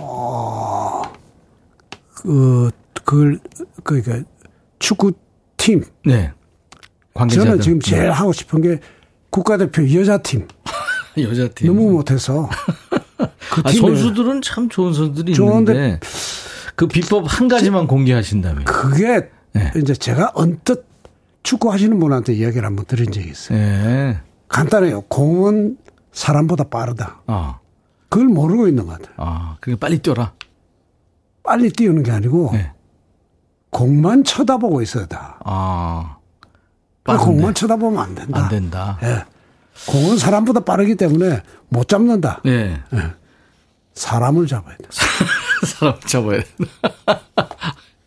어, 0.00 1.02
그, 2.14 2.70
그걸, 3.04 3.38
그니까 3.82 4.22
축구 4.78 5.12
팀. 5.56 5.84
네. 6.04 6.32
관계자들. 7.14 7.50
저는 7.50 7.62
지금 7.62 7.80
제일 7.80 8.10
하고 8.10 8.32
싶은 8.32 8.62
게 8.62 8.80
국가대표 9.30 9.82
여자팀. 9.92 10.46
여자팀. 11.18 11.66
너무 11.66 11.90
못해서. 11.90 12.48
그 13.16 13.62
아, 13.64 13.70
선수들은 13.70 14.42
참 14.42 14.68
좋은 14.68 14.92
선수들이 14.92 15.34
좋은데 15.34 15.72
있는데 15.72 16.00
그 16.76 16.86
비법 16.86 17.24
한 17.26 17.48
가지만 17.48 17.86
공개하신다면. 17.86 18.64
그게 18.64 19.28
네. 19.52 19.72
이제 19.76 19.94
제가 19.94 20.32
언뜻 20.34 20.86
축구 21.42 21.72
하시는 21.72 21.98
분한테 21.98 22.34
이야기를 22.34 22.64
한번 22.64 22.84
드린 22.84 23.10
적이 23.10 23.30
있어요. 23.30 23.58
네. 23.58 24.18
간단해요. 24.48 25.02
공은 25.02 25.76
사람보다 26.22 26.64
빠르다. 26.64 27.20
아, 27.28 27.60
그걸 28.08 28.26
모르고 28.26 28.66
있는 28.66 28.86
것 28.86 28.98
같아요. 28.98 29.14
아, 29.18 29.56
그게 29.60 29.76
빨리 29.76 29.98
뛰어라. 30.00 30.32
빨리 31.44 31.70
뛰는 31.70 32.02
게 32.02 32.10
아니고 32.10 32.50
네. 32.52 32.72
공만 33.70 34.24
쳐다보고 34.24 34.82
있어야 34.82 35.06
다. 35.06 35.38
아, 35.44 36.16
그 36.40 36.48
빠른데. 37.04 37.24
공만 37.24 37.54
쳐다보면 37.54 38.02
안 38.02 38.14
된다. 38.16 38.42
안 38.42 38.48
된다. 38.48 38.98
예. 39.04 39.24
공은 39.86 40.18
사람보다 40.18 40.60
빠르기 40.60 40.96
때문에 40.96 41.42
못 41.68 41.86
잡는다. 41.86 42.40
네. 42.44 42.82
사람을 43.94 44.48
잡아야 44.48 44.76
돼. 44.76 44.84
사람 45.64 46.00
잡아야 46.00 46.42
된다. 46.42 47.22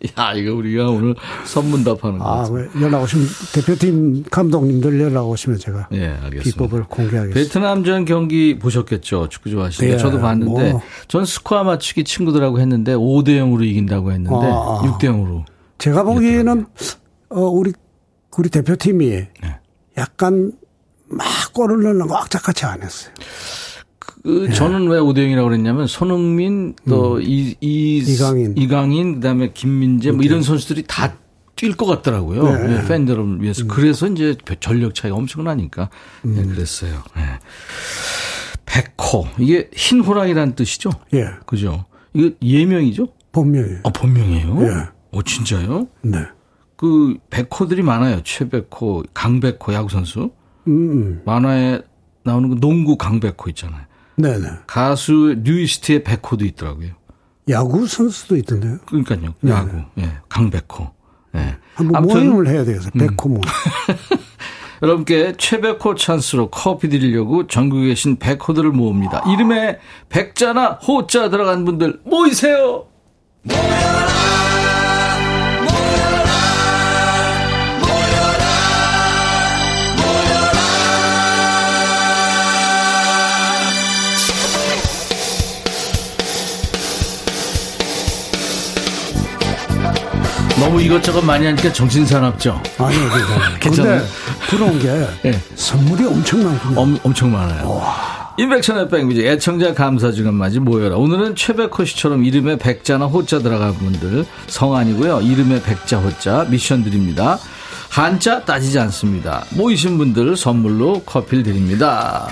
야, 0.18 0.34
이거 0.34 0.54
우리가 0.56 0.90
오늘 0.90 1.16
선문답하는 1.46 2.20
거 2.20 2.26
아. 2.26 2.50
왜 2.50 2.68
연락 2.82 3.04
오시면 3.04 3.28
대표팀 3.54 4.24
감독님들 4.32 5.00
연락 5.00 5.30
오시면 5.30 5.60
제가 5.60 5.90
예, 5.92 6.08
알겠습니다. 6.08 6.44
비법을 6.44 6.84
공개하겠습니다. 6.86 7.34
베트남전 7.34 8.06
경기 8.06 8.58
보셨겠죠? 8.58 9.30
축구 9.30 9.52
좋아하시니까. 9.52 9.96
네, 9.96 10.02
저도 10.02 10.20
봤는데, 10.20 10.72
뭐. 10.72 10.82
전 11.08 11.26
스코어 11.26 11.64
맞추기 11.64 12.04
친구들하고 12.04 12.60
했는데, 12.60 12.96
5대 12.96 13.40
0으로 13.40 13.64
이긴다고 13.64 14.12
했는데, 14.12 14.36
아, 14.36 14.40
아. 14.40 14.82
6대 14.84 15.04
0으로. 15.06 15.46
제가 15.78 16.04
보기에는 16.04 16.66
어 17.30 17.42
우리 17.42 17.74
우리 18.38 18.50
대표팀이 18.50 19.08
네. 19.10 19.60
약간 19.98 20.52
막 21.08 21.26
골을 21.54 21.82
넣는 21.82 22.12
악착같이 22.12 22.66
안 22.66 22.82
했어요. 22.84 23.12
그 24.23 24.47
예. 24.49 24.53
저는 24.53 24.88
왜 24.88 24.99
5대 24.99 25.17
0이라고 25.17 25.45
그랬냐면, 25.45 25.88
손흥민, 25.88 26.75
또 26.88 27.19
이, 27.19 27.55
이, 27.60 28.01
음. 28.01 28.05
이강인. 28.07 28.53
이강인, 28.57 29.13
그 29.15 29.19
다음에 29.21 29.51
김민재, 29.53 30.12
뭐 30.12 30.23
이런 30.23 30.41
선수들이 30.41 30.84
다 30.88 31.21
뛸 31.62 31.77
것 31.77 31.86
같더라고요. 31.86 32.43
네. 32.43 32.77
예, 32.77 32.88
팬들을 32.88 33.41
위해서. 33.43 33.67
그래서 33.67 34.07
이제 34.07 34.36
전력 34.60 34.95
차이가 34.95 35.15
엄청나니까. 35.15 35.89
음. 36.25 36.36
예, 36.38 36.43
그랬어요. 36.43 37.03
예. 37.17 37.39
백호. 38.65 39.27
이게 39.38 39.69
흰 39.73 39.99
호랑이라는 40.01 40.55
뜻이죠? 40.55 40.89
예, 41.13 41.27
그죠? 41.45 41.86
이거 42.13 42.34
예명이죠? 42.41 43.10
본명이에요. 43.31 43.79
아, 43.84 43.89
본명이에요? 43.89 44.62
예. 44.63 44.69
오, 45.12 45.21
진짜요? 45.21 45.88
네. 46.01 46.17
그 46.77 47.17
백호들이 47.29 47.84
많아요. 47.84 48.21
최백호, 48.23 49.03
강백호 49.13 49.73
야구 49.73 49.89
선수. 49.89 50.31
음, 50.67 50.71
음. 50.73 51.21
만화에 51.25 51.81
나오는 52.23 52.49
그 52.49 52.60
농구 52.60 52.97
강백호 52.97 53.49
있잖아요. 53.49 53.81
네네. 54.21 54.47
가수 54.67 55.36
뉴이스트의 55.39 56.03
백호도 56.03 56.45
있더라고요. 56.45 56.91
야구 57.49 57.88
선수도 57.88 58.38
있던데요. 58.38 58.77
그러니까요. 58.86 59.34
야구. 59.47 59.77
예. 59.99 60.12
강백호. 60.29 60.91
예. 61.36 61.57
한번 61.75 61.95
아무튼 61.95 62.29
모임을 62.29 62.47
해야 62.47 62.63
되겠어요. 62.63 62.91
백호 62.91 63.29
모임. 63.29 63.41
여러분께 64.81 65.36
최백호 65.38 65.95
찬스로 65.95 66.49
커피 66.49 66.89
드리려고 66.89 67.45
전국에 67.45 67.88
계신 67.88 68.17
백호들을 68.17 68.71
모읍니다. 68.71 69.23
이름에 69.31 69.79
백자나 70.10 70.79
호자 70.88 71.29
들어간 71.29 71.65
분들 71.65 72.01
모이세요. 72.03 72.88
너무 90.71 90.81
이것저것 90.81 91.19
많이 91.25 91.45
하니까 91.45 91.73
정신 91.73 92.05
사납죠? 92.05 92.62
아니요, 92.77 92.99
괜찮아요. 93.60 93.60
괜찮아요? 93.60 94.01
그런 94.49 94.79
게 94.79 95.07
예. 95.25 95.41
선물이 95.55 96.05
엄청 96.05 96.45
많군요. 96.45 96.79
엄, 96.79 96.97
엄청 97.03 97.29
많아요. 97.34 97.84
인백천의 98.38 98.88
백뮤직 98.88 99.25
애청자 99.25 99.73
감사 99.73 100.13
주간 100.13 100.34
맞이 100.34 100.60
모여라. 100.60 100.95
오늘은 100.95 101.36
최백호 101.36 101.84
씨처럼 101.84 102.23
이름에 102.23 102.57
백자나 102.57 103.07
호자 103.07 103.39
들어간 103.39 103.73
분들 103.73 104.25
성안이고요. 104.47 105.19
이름에 105.23 105.62
백자 105.62 105.97
호자 105.97 106.45
미션 106.49 106.86
드립니다. 106.86 107.38
한자 107.89 108.45
따지지 108.45 108.79
않습니다. 108.79 109.43
모이신 109.49 109.97
분들 109.97 110.38
선물로 110.38 111.01
커피를 111.05 111.43
드립니다. 111.43 112.29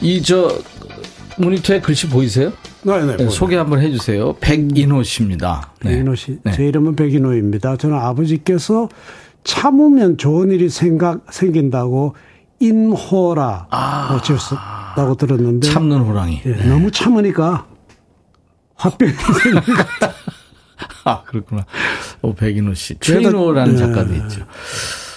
이 0.00 0.22
저 0.22 0.58
모니터에 1.36 1.80
글씨 1.82 2.08
보이세요? 2.08 2.50
네, 2.84 3.04
네. 3.04 3.16
네, 3.16 3.28
소개 3.30 3.56
한번 3.56 3.80
해주세요. 3.80 4.34
백인호 4.40 5.02
씨입니다. 5.02 5.72
네. 5.82 5.90
백인호 5.90 6.14
씨. 6.14 6.38
네. 6.44 6.52
제 6.52 6.66
이름은 6.66 6.96
백인호입니다. 6.96 7.76
저는 7.76 7.96
아버지께서 7.96 8.88
참으면 9.42 10.16
좋은 10.18 10.50
일이 10.50 10.68
생각, 10.68 11.32
생긴다고 11.32 12.14
인호라 12.60 13.68
고 14.10 14.22
지었다고 14.22 15.14
들었는데. 15.16 15.68
참는 15.68 16.00
호랑이. 16.00 16.42
예, 16.46 16.52
너무 16.66 16.90
참으니까 16.90 17.66
화병이 18.76 19.12
생긴 19.12 19.54
것 19.54 19.76
같아요. 19.76 20.12
아, 21.04 21.22
그렇구나. 21.24 21.66
오, 22.22 22.34
백인호 22.34 22.74
씨. 22.74 22.96
최인호라는 22.98 23.74
네. 23.74 23.78
작가도 23.78 24.14
있죠. 24.14 24.46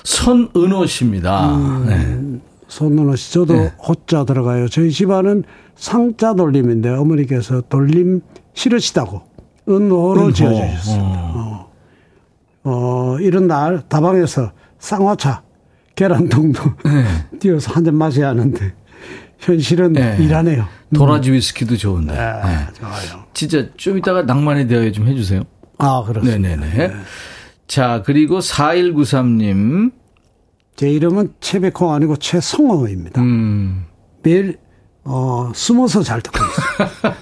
손은호 0.04 0.86
씨입니다. 0.86 1.56
음. 1.56 1.86
네. 1.88 2.40
손은호 2.68 3.16
씨, 3.16 3.34
저도 3.34 3.54
네. 3.54 3.74
호자 3.88 4.26
들어가요. 4.26 4.68
저희 4.68 4.92
집안은 4.92 5.44
상자 5.78 6.34
돌림인데 6.34 6.90
어머니께서 6.90 7.62
돌림 7.62 8.22
싫으시다고 8.54 9.22
은호로 9.70 10.22
은호. 10.22 10.34
지어주셨습니다. 10.34 11.20
어. 11.36 11.72
어, 12.64 13.18
이런 13.22 13.48
날 13.48 13.82
다방에서 13.88 14.52
쌍화차, 14.80 15.44
계란통도 15.96 16.62
네. 16.86 17.06
띄어서 17.40 17.72
한 17.72 17.86
잔 17.86 17.96
마셔야 17.96 18.30
하는데 18.30 18.74
현실은 19.40 19.94
네. 19.94 20.18
일하네요. 20.20 20.66
도라지 20.94 21.32
위스키도 21.32 21.78
좋은데. 21.78 22.18
아, 22.18 22.46
네. 22.48 22.74
좋아요. 22.74 23.24
진짜 23.34 23.66
좀 23.78 23.98
이따가 23.98 24.24
낭만에 24.24 24.68
대하여 24.68 24.92
좀 24.92 25.08
해주세요. 25.08 25.44
아, 25.78 26.04
그렇습니다. 26.06 26.38
네네네. 26.56 26.92
자, 27.68 28.02
그리고 28.06 28.40
4193님. 28.40 29.92
제 30.76 30.90
이름은 30.90 31.34
최백호 31.40 31.92
아니고 31.92 32.18
최성호입니다. 32.18 33.22
음, 33.22 33.86
매일 34.24 34.58
어, 35.10 35.50
숨어서 35.56 36.04
잘 36.04 36.22
듣고 36.22 36.38
있어요. 36.44 37.14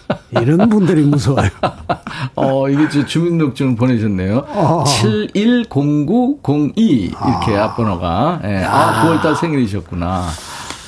이런 0.41 0.69
분들이 0.69 1.04
무서워요. 1.04 1.50
어, 2.36 2.67
이게 2.67 2.89
저 2.89 3.06
주민등록증을 3.06 3.76
보내셨네요. 3.76 4.43
어. 4.48 4.84
710902 4.86 6.76
이렇게 6.78 7.56
앞번호가. 7.56 8.41
예. 8.43 8.63
아, 8.63 9.06
9월달 9.06 9.36
생일이셨구나. 9.38 10.26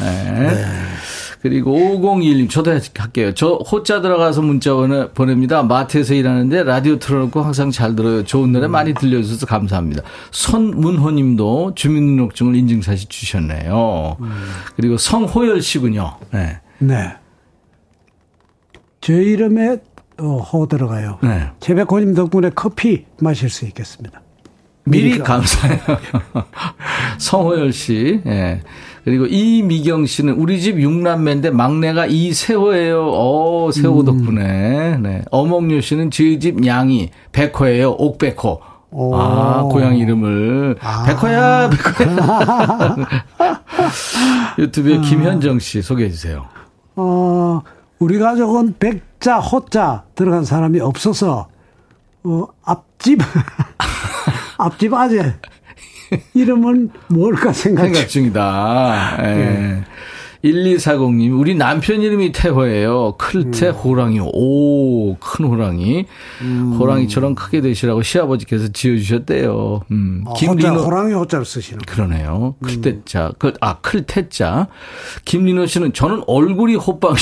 예. 0.01 0.49
그리고 1.43 1.77
5021님, 1.77 2.49
저도 2.49 2.71
할게요. 2.97 3.31
저 3.35 3.53
호자 3.53 4.01
들어가서 4.01 4.41
문자 4.41 4.71
보냅니다. 5.13 5.61
마트에서 5.61 6.15
일하는데 6.15 6.63
라디오 6.63 6.97
틀어놓고 6.97 7.43
항상 7.43 7.69
잘 7.69 7.95
들어요. 7.95 8.23
좋은 8.23 8.51
노래 8.51 8.67
많이 8.67 8.95
들려주셔서 8.95 9.45
감사합니다. 9.45 10.01
손문호 10.31 11.11
님도 11.11 11.73
주민등록증을 11.75 12.55
인증사실 12.55 13.07
주셨네요. 13.07 14.17
그리고 14.75 14.97
성호열 14.97 15.61
씨군요. 15.61 16.15
네. 16.31 16.59
네. 16.79 17.15
제 19.01 19.13
이름에 19.13 19.77
어, 20.19 20.37
호 20.37 20.67
들어가요. 20.67 21.19
네. 21.21 21.49
최백호님 21.59 22.13
덕분에 22.13 22.51
커피 22.55 23.05
마실 23.19 23.49
수 23.49 23.65
있겠습니다. 23.65 24.21
미리 24.83 25.19
감사해요. 25.19 25.79
성호열 27.19 27.73
씨, 27.73 28.21
예. 28.25 28.61
그리고 29.03 29.25
이미경 29.25 30.05
씨는 30.05 30.33
우리 30.33 30.61
집 30.61 30.77
6남매인데 30.77 31.51
막내가 31.51 32.05
이세호예요. 32.05 33.11
어, 33.13 33.69
세호 33.71 34.03
덕분에. 34.03 34.97
네. 34.97 35.21
어몽요 35.31 35.81
씨는 35.81 36.11
저희 36.11 36.39
집 36.39 36.65
양이 36.65 37.09
백호예요. 37.31 37.91
옥백호. 37.91 38.61
오. 38.91 39.15
아, 39.15 39.63
고향 39.63 39.97
이름을. 39.97 40.77
아. 40.81 41.03
백호야, 41.05 41.69
백호야. 41.69 42.95
유튜브에 44.57 44.99
김현정 45.01 45.59
씨 45.59 45.81
소개해 45.81 46.09
주세요. 46.09 46.45
어, 46.97 47.61
우리 47.99 48.17
가족은 48.19 48.75
백자, 48.79 49.37
호자 49.39 50.03
들어간 50.15 50.43
사람이 50.43 50.79
없어서, 50.81 51.47
어, 52.23 52.47
앞집, 52.63 53.19
앞집 54.57 54.93
아재. 54.93 55.35
이름은 56.33 56.89
뭘까 57.07 57.51
생각 57.53 57.83
중. 57.83 57.93
생각 57.93 58.09
중이다. 58.09 59.17
예. 59.19 59.23
네. 59.35 59.83
1240님, 60.43 61.39
우리 61.39 61.55
남편 61.55 62.01
이름이 62.01 62.31
태호예요. 62.31 63.15
클테 63.17 63.69
음. 63.69 63.73
호랑이. 63.73 64.19
오, 64.21 65.15
큰 65.17 65.45
호랑이. 65.45 66.05
호랑이처럼 66.79 67.35
크게 67.35 67.61
되시라고 67.61 68.03
시아버지께서 68.03 68.69
지어주셨대요. 68.69 69.81
음. 69.91 70.23
어, 70.25 70.31
호자, 70.33 70.45
김리노. 70.53 70.79
호랑이 70.81 71.13
호자를 71.13 71.45
쓰시는 71.45 71.79
거. 71.79 71.93
그러네요. 71.93 72.55
클테 72.63 73.01
자. 73.05 73.31
그, 73.39 73.53
아, 73.61 73.79
클테 73.79 74.29
자. 74.29 74.67
김리노 75.25 75.65
씨는 75.65 75.93
저는 75.93 76.23
얼굴이 76.27 76.75
호빵이. 76.75 77.17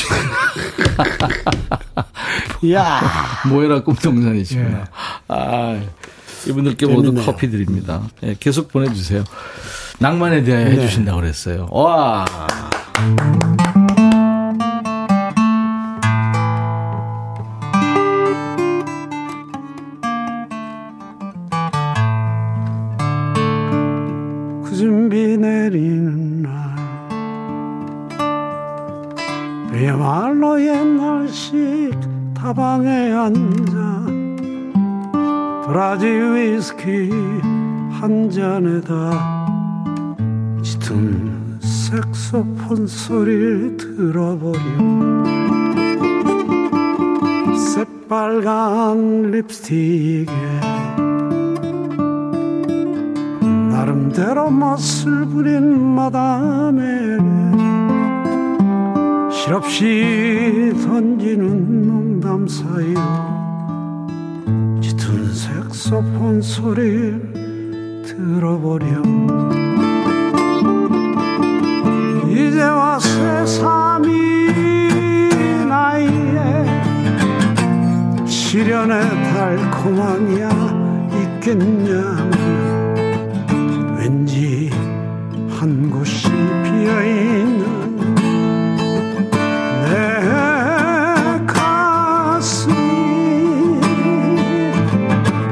이야. 2.64 3.02
모여라 3.50 3.84
꿈동산이시구나. 3.84 4.80
예. 4.80 4.84
아, 5.30 5.80
이분들께 6.48 6.86
모두. 6.88 7.14
커피 7.24 7.50
드립니다. 7.50 8.04
예, 8.24 8.36
계속 8.40 8.68
보내주세요. 8.68 9.24
낭만에 10.00 10.44
대하여 10.44 10.66
네. 10.66 10.72
해주신다고 10.72 11.20
그랬어요. 11.22 11.68
와. 11.72 12.26
그 24.64 24.76
준비 24.76 25.38
내리는 25.38 26.42
날 26.42 26.52
그야말로 29.72 30.62
옛날식 30.62 31.92
다방에 32.34 33.12
앉아 33.12 34.06
브라질 35.68 36.34
위스키 36.34 37.10
한 38.00 38.30
잔에다 38.30 39.55
짙은 40.86 41.58
색소폰 41.62 42.86
소리를 42.86 43.76
들어버려 43.76 44.60
새빨간 47.58 49.32
립스틱에 49.32 50.26
나름대로 53.72 54.52
멋을 54.52 55.26
부린 55.32 55.82
마담에게 55.96 57.24
실없이 59.32 60.72
던지는 60.86 61.88
농담 61.88 62.48
사이로 62.48 63.02
짙은 64.82 65.34
색소폰 65.34 66.44
소리를 66.44 68.04
들어보렴 68.06 69.65
이제와 72.36 73.00
새삼이 73.00 74.10
나이에 75.70 76.66
시련의 78.26 79.10
달콤함이야 79.34 80.50
있겠냐면 81.22 82.32
왠지 83.98 84.70
한 85.50 85.90
곳이 85.90 86.28
비어있는 86.30 87.96
내 89.86 91.46
가슴이 91.48 92.76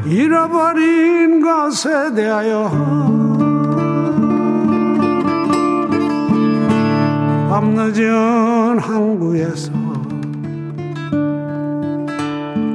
잃어버린 0.05 1.41
것에 1.41 2.13
대하여 2.13 2.82
밤늦은 7.63 8.77
항구에서 8.77 9.71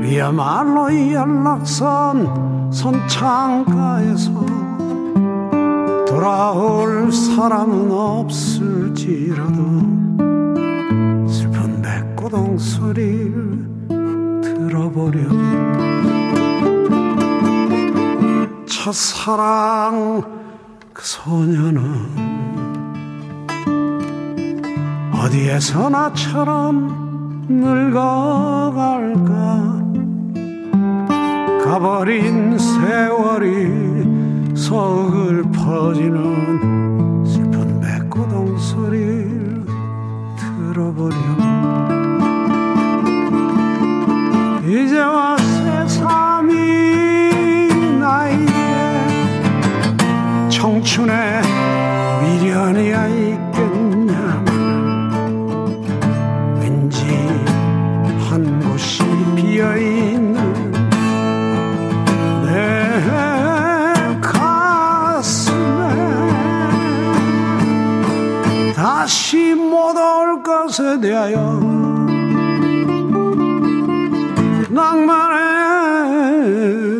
위야말로 0.00 0.90
이 0.90 1.12
연락선 1.12 2.72
선창가에서 2.72 4.32
돌아올 6.06 7.12
사람은 7.12 7.90
없을지라도 7.90 9.52
슬픈 11.28 11.82
백고동 11.82 12.56
소리를 12.56 13.68
들어보렴. 14.40 15.68
첫사랑 18.66 20.22
그 20.94 21.04
소녀는 21.04 22.37
어디에서 25.18 25.88
나처럼 25.90 27.46
늙어갈까? 27.48 29.28
가버린 31.64 32.56
세월이 32.56 34.54
서글퍼지는 34.54 36.14
슬픈 37.26 37.80
백고동 37.80 38.56
소리를 38.58 39.66
들어보렴. 40.36 41.18
이제와 44.64 45.36
새삼이 45.38 46.54
나이에 47.98 48.48
청춘의 50.48 51.42
미련이야 52.22 53.08
있 53.08 53.27
다시 69.08 69.54
못 69.54 69.96
올 69.96 70.42
것에 70.42 71.00
대하여 71.00 71.38
낭만에 74.68 76.22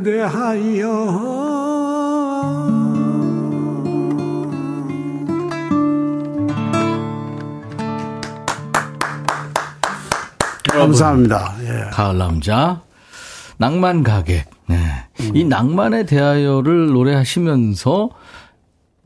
대하여 0.03 0.88
감사합니다. 10.66 11.57
예. 11.61 11.90
가을 11.90 12.16
남자, 12.16 12.81
낭만 13.59 14.03
가객. 14.03 14.49
네. 14.66 14.79
이 15.35 15.44
낭만에 15.44 16.07
대하여를 16.07 16.87
노래하시면서 16.87 18.09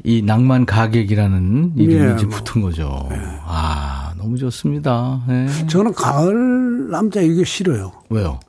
이 0.04 0.22
낭만 0.22 0.66
가객이라는 0.66 1.74
이름이 1.76 2.10
예, 2.10 2.14
이제 2.14 2.26
뭐. 2.26 2.36
붙은 2.36 2.60
거죠. 2.62 3.08
아, 3.44 4.14
너무 4.16 4.36
좋습니다. 4.36 5.22
네. 5.28 5.46
저는 5.68 5.92
가을 5.94 6.90
남자 6.90 7.20
이게 7.20 7.44
싫어요. 7.44 7.92
왜요? 8.10 8.40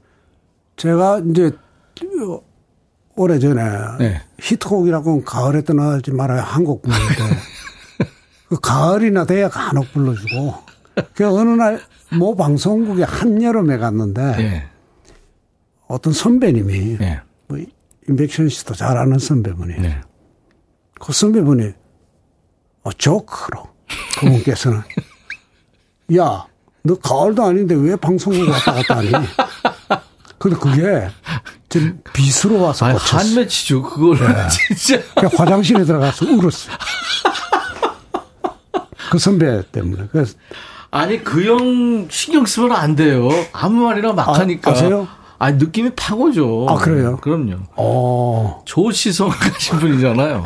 제가 0.77 1.21
이제 1.29 1.51
오래 3.15 3.37
전에 3.37 3.63
네. 3.99 4.21
히트곡이라고 4.39 5.23
가을에 5.23 5.63
떠나지 5.63 6.11
말아요 6.11 6.41
한곡 6.41 6.81
부르는데 6.81 7.37
그 8.49 8.59
가을이나 8.59 9.25
돼야 9.25 9.49
간혹 9.49 9.91
불러주고 9.93 10.55
그 11.13 11.25
어느 11.27 11.49
날 11.49 11.79
모 12.17 12.35
방송국에 12.35 13.03
한여름에 13.03 13.77
갔는데 13.77 14.21
예. 14.39 14.63
어떤 15.87 16.13
선배님이 16.13 16.97
예. 17.01 17.21
뭐 17.47 17.57
인백션 18.07 18.49
씨도 18.49 18.75
잘 18.75 18.97
아는 18.97 19.17
선배분이 19.19 19.75
네. 19.81 19.99
그 21.03 21.11
선배분이 21.13 21.71
어, 22.83 22.91
조크로 22.93 23.67
그분께서는 24.19 24.81
야 26.15 26.45
너 26.85 26.95
가을도 26.95 27.41
아닌데 27.45 27.75
왜 27.75 27.95
방송국 27.95 28.49
왔다 28.49 28.73
갔다 28.73 28.97
하니 28.97 29.09
근데 30.37 30.57
그게 30.57 31.07
지금 31.69 32.01
빗으로 32.11 32.61
와서 32.61 32.85
아니, 32.87 32.97
꽂혔어. 32.97 33.17
한 33.19 33.35
매치죠, 33.35 33.81
그걸. 33.83 34.17
네. 34.19 34.47
진짜. 34.75 35.01
화장실에 35.37 35.85
들어가서 35.85 36.25
울었어요. 36.25 36.75
그 39.11 39.17
선배 39.17 39.63
때문에. 39.71 40.07
그래서 40.11 40.35
아니, 40.91 41.23
그 41.23 41.45
형 41.45 42.07
신경 42.11 42.45
쓰면 42.45 42.73
안 42.73 42.95
돼요. 42.97 43.29
아무 43.53 43.85
말이나 43.85 44.11
막 44.11 44.27
아, 44.27 44.33
하니까. 44.39 44.71
아세요? 44.71 45.07
아니, 45.39 45.57
느낌이 45.57 45.91
파고죠. 45.95 46.67
아, 46.69 46.75
그래요? 46.75 47.17
그럼요. 47.21 47.55
어. 47.75 48.61
조시성 48.65 49.29
가신 49.29 49.77
분이잖아요. 49.79 50.45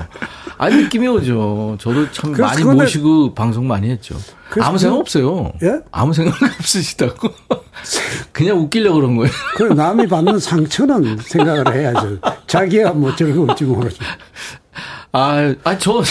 아니, 0.58 0.76
느낌이 0.84 1.08
오죠. 1.08 1.78
저도 1.80 2.12
참 2.12 2.32
많이 2.32 2.64
그거는- 2.64 2.82
모시고 2.82 3.36
방송 3.36 3.68
많이 3.68 3.90
했죠. 3.92 4.16
아무 4.62 4.78
생각 4.80 4.96
그- 4.96 5.00
없어요. 5.02 5.52
예? 5.62 5.80
아무 5.92 6.14
생각 6.14 6.36
없으시다고. 6.60 7.30
그냥 8.32 8.58
웃기려고 8.60 8.96
그런 8.96 9.16
거예요. 9.18 9.32
그 9.56 9.64
남이 9.64 10.08
받는 10.08 10.40
상처는 10.40 11.18
생각을 11.20 11.76
해야죠. 11.76 12.18
자기가 12.48 12.94
뭐 12.94 13.16
즐거울지 13.16 13.66
모르죠. 13.66 13.98
아, 15.12 15.54
아, 15.64 15.78
저, 15.78 16.02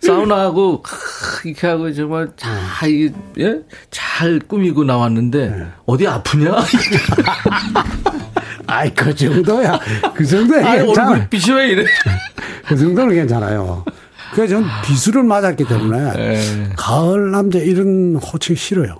사우나하고, 0.00 0.82
크, 0.82 1.48
이렇게 1.48 1.66
하고, 1.66 1.92
정말, 1.92 2.28
다, 2.36 2.86
이게, 2.86 3.12
예? 3.38 3.60
잘 3.90 4.38
꾸미고 4.38 4.84
나왔는데, 4.84 5.48
네. 5.48 5.66
어디 5.86 6.06
아프냐? 6.06 6.54
아이, 8.66 8.92
그 8.94 9.14
정도야. 9.14 9.78
그 10.14 10.26
정도야. 10.26 10.66
아, 10.66 10.76
괜찮아. 10.76 11.10
얼굴 11.10 11.28
빛이 11.28 11.56
왜 11.56 11.68
이래? 11.68 11.84
그 12.66 12.76
정도는 12.76 13.14
괜찮아요. 13.14 13.84
그래서 14.34 14.56
전 14.56 14.64
비수를 14.84 15.22
맞았기 15.22 15.64
때문에 15.64 16.12
예. 16.18 16.68
가을 16.76 17.30
남자 17.30 17.58
이런 17.58 18.16
호칭 18.16 18.56
싫어요. 18.56 18.98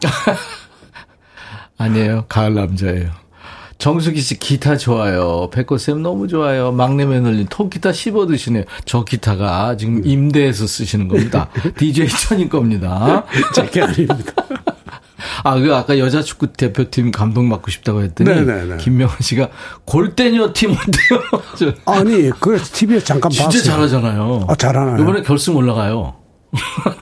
아니에요. 1.77 2.27
가을 2.29 2.55
남자예요. 2.55 3.11
정수기 3.85 4.23
씨 4.23 4.39
기타 4.39 4.79
좋아요. 4.79 5.51
백호 5.53 5.77
쌤 5.77 6.03
너무 6.03 6.27
좋아요. 6.27 6.73
막내 6.73 7.05
며느님 7.05 7.45
통기타 7.51 7.93
씹어 7.93 8.27
드시네요. 8.29 8.65
저 8.87 9.05
기타가 9.05 9.77
지금 9.77 10.01
임대해서 10.07 10.67
쓰시는 10.67 11.07
겁니다. 11.07 11.51
DJ 11.77 12.09
천인 12.09 12.49
겁니다. 12.49 13.27
제게 13.55 13.83
아닙니다. 13.83 14.33
아, 15.43 15.61
그 15.61 15.75
아까 15.75 15.99
여자 15.99 16.23
축구 16.23 16.47
대표팀 16.55 17.11
감독 17.11 17.45
맡고 17.45 17.71
싶다고 17.71 18.01
했더니 18.01 18.31
네네네. 18.31 18.79
김명환 18.79 19.19
씨가 19.21 19.51
골대녀 19.85 20.55
팀 20.55 20.71
어때요? 20.71 21.43
저 21.59 21.75
아니, 21.85 22.31
그 22.41 22.57
TV에 22.57 23.01
잠깐 23.01 23.31
진짜 23.31 23.49
봤어요. 23.49 23.63
잘하잖아요. 23.65 24.47
아, 24.49 24.55
잘하나요? 24.55 25.03
이번에 25.03 25.21
결승 25.21 25.57
올라가요. 25.57 26.15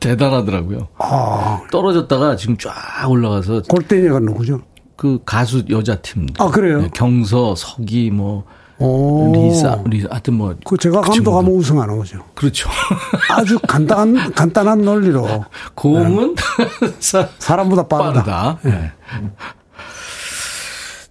대단하더라고요. 0.00 0.88
아, 0.98 1.60
떨어졌다가 1.70 2.34
지금 2.34 2.56
쫙 2.56 2.72
올라가서 3.08 3.62
골대녀가 3.68 4.18
누구죠? 4.18 4.62
그 4.96 5.20
가수 5.24 5.64
여자 5.70 5.96
팀. 5.96 6.26
아, 6.38 6.46
그래요? 6.48 6.88
경서, 6.94 7.54
서기, 7.56 8.10
뭐 8.10 8.44
오. 8.78 9.32
리사, 9.34 9.80
리사, 9.86 10.08
하여튼 10.10 10.34
뭐. 10.34 10.54
그 10.64 10.76
제가 10.76 11.00
그 11.02 11.08
감독하면 11.10 11.44
친구들. 11.52 11.58
우승하는 11.60 11.98
거죠. 11.98 12.24
그렇죠. 12.34 12.68
아주 13.30 13.58
간단한, 13.66 14.32
간단한 14.34 14.82
논리로 14.82 15.44
공은 15.74 16.34
사- 17.00 17.28
사람보다 17.38 17.86
빠르다. 17.88 18.22
빠르다. 18.24 18.58
네. 18.62 18.90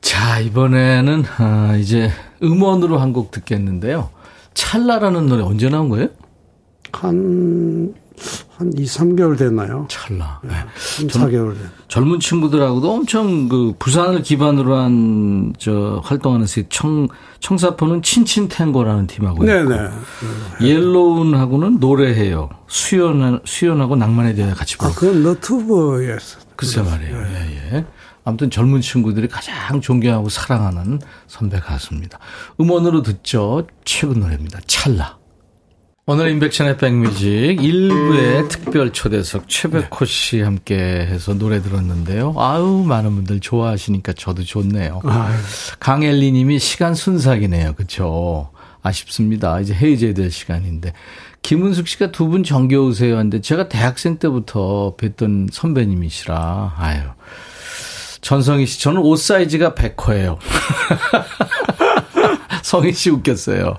자, 0.01 0.39
이번에는, 0.39 1.23
아, 1.37 1.75
이제 1.79 2.11
음원으로 2.43 2.97
한 2.99 3.13
곡 3.13 3.31
듣겠는데요. 3.31 4.09
찰나라는 4.53 5.27
노래 5.27 5.43
언제 5.43 5.69
나온 5.69 5.89
거예요? 5.89 6.07
한, 6.91 7.93
한 8.57 8.71
2, 8.77 8.83
3개월 8.83 9.37
됐나요? 9.37 9.87
찰나. 9.89 10.39
네. 10.43 10.51
3, 10.77 11.07
4개월 11.07 11.53
됐 11.55 11.61
젊은 11.87 12.19
친구들하고도 12.19 12.91
엄청 12.91 13.49
그 13.49 13.73
부산을 13.79 14.21
기반으로 14.21 14.75
한 14.75 15.53
저 15.57 16.01
활동하는 16.03 16.47
세 16.47 16.65
청, 16.69 17.07
청사포는 17.39 18.01
친친탱고라는 18.01 19.07
팀하고요. 19.07 19.45
네네. 19.47 19.89
옐로운하고는 20.61 21.79
노래해요. 21.79 22.49
수연, 22.67 23.41
수연하고 23.45 23.95
낭만에 23.95 24.33
대해 24.33 24.51
같이 24.53 24.75
아, 24.79 24.83
부르고. 24.83 24.99
그건 24.99 25.23
너튜브였어. 25.23 26.39
글쎄 26.55 26.81
말이에요. 26.81 27.15
예, 27.15 27.75
예. 27.75 27.85
아무튼 28.23 28.49
젊은 28.51 28.81
친구들이 28.81 29.27
가장 29.27 29.81
존경하고 29.81 30.29
사랑하는 30.29 30.99
선배 31.27 31.59
가수입니다. 31.59 32.19
음원으로 32.59 33.01
듣죠. 33.01 33.65
최근 33.83 34.19
노래입니다. 34.19 34.59
찰나. 34.67 35.17
오늘 36.07 36.29
인백션의 36.31 36.77
백뮤직 36.77 37.57
1부의 37.59 38.49
특별 38.49 38.91
초대석 38.91 39.47
최백호 39.47 40.03
씨 40.05 40.41
함께 40.41 40.75
해서 40.75 41.33
노래 41.35 41.61
들었는데요. 41.61 42.33
아우, 42.37 42.83
많은 42.83 43.13
분들 43.15 43.39
좋아하시니까 43.39 44.13
저도 44.13 44.43
좋네요. 44.43 45.01
강엘리 45.79 46.31
님이 46.31 46.57
시간 46.59 46.95
순삭이네요. 46.95 47.73
그쵸? 47.75 48.49
아쉽습니다. 48.81 49.59
이제 49.59 49.73
헤이제야 49.75 50.13
될 50.15 50.31
시간인데. 50.31 50.93
김은숙 51.43 51.87
씨가 51.87 52.11
두 52.11 52.27
분 52.27 52.43
정겨우세요. 52.43 53.15
하는데 53.17 53.39
제가 53.39 53.69
대학생 53.69 54.17
때부터 54.17 54.95
뵀던 54.97 55.49
선배님이시라. 55.53 56.73
아유. 56.77 57.01
전성희 58.21 58.65
씨, 58.65 58.81
저는 58.81 59.01
옷 59.01 59.17
사이즈가 59.17 59.75
100호예요. 59.75 60.37
성희 62.63 62.91
씨 62.93 63.09
웃겼어요. 63.11 63.77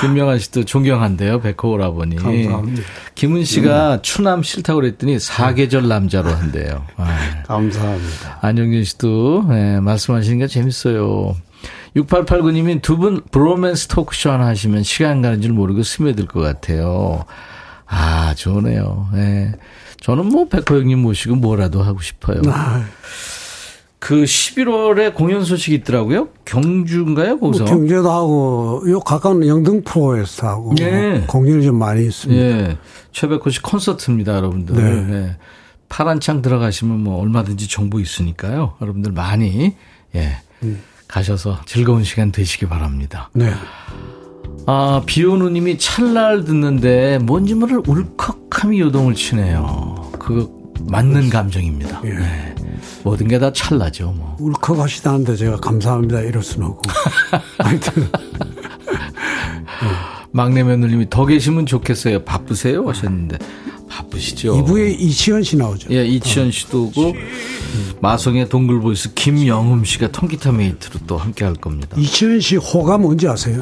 김명환 0.00 0.38
씨도 0.38 0.64
존경한대요. 0.64 1.40
백호 1.40 1.72
오라버니. 1.72 2.16
감사합니다. 2.16 2.82
김은 3.14 3.44
씨가 3.44 4.00
추남 4.02 4.42
싫다고 4.42 4.80
그랬더니 4.80 5.18
사계절 5.18 5.86
남자로 5.88 6.30
한대요. 6.30 6.84
아, 6.96 7.42
감사합니다. 7.46 8.38
안영준 8.40 8.84
씨도 8.84 9.46
네, 9.50 9.80
말씀하시는 9.80 10.38
게 10.38 10.46
재밌어요. 10.46 11.36
6889님이 11.96 12.80
두 12.82 12.96
분 12.96 13.20
브로맨스 13.30 13.88
토크쇼 13.88 14.30
하나 14.30 14.46
하시면 14.46 14.82
시간 14.84 15.20
가는 15.22 15.42
줄 15.42 15.52
모르고 15.52 15.82
스며들 15.82 16.26
것 16.26 16.40
같아요. 16.40 17.24
아, 17.86 18.32
좋네요. 18.36 19.08
네. 19.12 19.52
저는 20.00 20.26
뭐 20.26 20.48
백호 20.48 20.80
형님 20.80 21.00
모시고 21.00 21.34
뭐라도 21.34 21.82
하고 21.82 22.00
싶어요. 22.00 22.40
아, 22.46 22.86
그 24.00 24.24
11월에 24.24 25.14
공연 25.14 25.44
소식이 25.44 25.76
있더라고요. 25.76 26.28
경주인가요? 26.46 27.36
뭐 27.36 27.52
거기서. 27.52 27.66
경제도 27.66 28.10
하고, 28.10 28.82
요 28.88 28.98
가까운 29.00 29.46
영등포에서 29.46 30.48
하고, 30.48 30.74
예. 30.80 31.24
공연이 31.28 31.62
좀 31.62 31.78
많이 31.78 32.06
있습니다. 32.06 32.42
예. 32.42 32.78
최백호 33.12 33.50
씨 33.50 33.60
콘서트입니다, 33.60 34.34
여러분들. 34.34 34.74
네. 34.74 35.02
네. 35.02 35.36
파란 35.90 36.18
창 36.18 36.40
들어가시면 36.40 36.98
뭐 37.04 37.20
얼마든지 37.20 37.68
정보 37.68 38.00
있으니까요. 38.00 38.74
여러분들 38.80 39.12
많이, 39.12 39.76
예. 40.14 40.36
가셔서 41.06 41.60
즐거운 41.66 42.02
시간 42.02 42.32
되시기 42.32 42.66
바랍니다. 42.66 43.28
네. 43.34 43.52
아, 44.66 45.02
비오누님이 45.04 45.76
찰날 45.78 46.44
듣는데 46.44 47.18
뭔지 47.18 47.54
모를 47.54 47.82
울컥함이 47.86 48.80
요동을 48.80 49.14
치네요. 49.14 50.10
그거 50.18 50.50
맞는 50.88 51.28
감정입니다. 51.28 52.00
예. 52.04 52.10
네. 52.10 52.54
모든 53.04 53.28
게 53.28 53.38
다 53.38 53.52
찰나죠, 53.52 54.12
뭐. 54.12 54.36
울컥하시다는데 54.38 55.36
제가 55.36 55.56
감사합니다. 55.56 56.20
이럴 56.20 56.42
수는 56.42 56.66
없고. 56.68 56.82
하여튼, 57.58 58.08
막내 60.32 60.62
며느님이 60.62 61.08
더 61.10 61.26
계시면 61.26 61.66
좋겠어요. 61.66 62.24
바쁘세요? 62.24 62.86
하셨는데. 62.88 63.38
바쁘시죠. 63.88 64.54
2부에 64.64 64.94
이치현 65.00 65.42
씨 65.42 65.56
나오죠. 65.56 65.88
예, 65.92 66.06
이치현 66.06 66.52
씨도 66.52 66.84
오고 66.94 67.14
마성의 68.00 68.48
동굴 68.48 68.86
voice 68.86 69.14
김영음 69.14 69.84
씨가 69.84 70.12
통기타 70.12 70.52
mate로 70.52 71.00
또 71.08 71.16
함께 71.16 71.44
할 71.44 71.54
겁니다. 71.54 71.96
이치현 71.98 72.40
씨 72.40 72.56
호가 72.56 72.98
뭔지 72.98 73.26
아세요? 73.26 73.60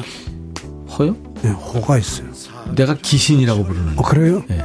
호요? 0.97 1.15
네, 1.41 1.49
호가 1.49 1.97
있어요. 1.97 2.27
내가 2.75 2.93
기신이라고 2.95 3.63
부르는. 3.63 3.93
어, 3.97 4.03
그래요? 4.03 4.43
예. 4.51 4.61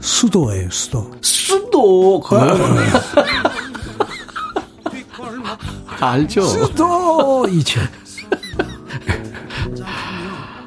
수도예요, 0.00 0.68
수도. 0.70 1.10
수도 1.22 2.20
그거요? 2.20 2.54
알죠. 6.00 6.42
수도 6.42 7.46
이치현. 7.48 7.86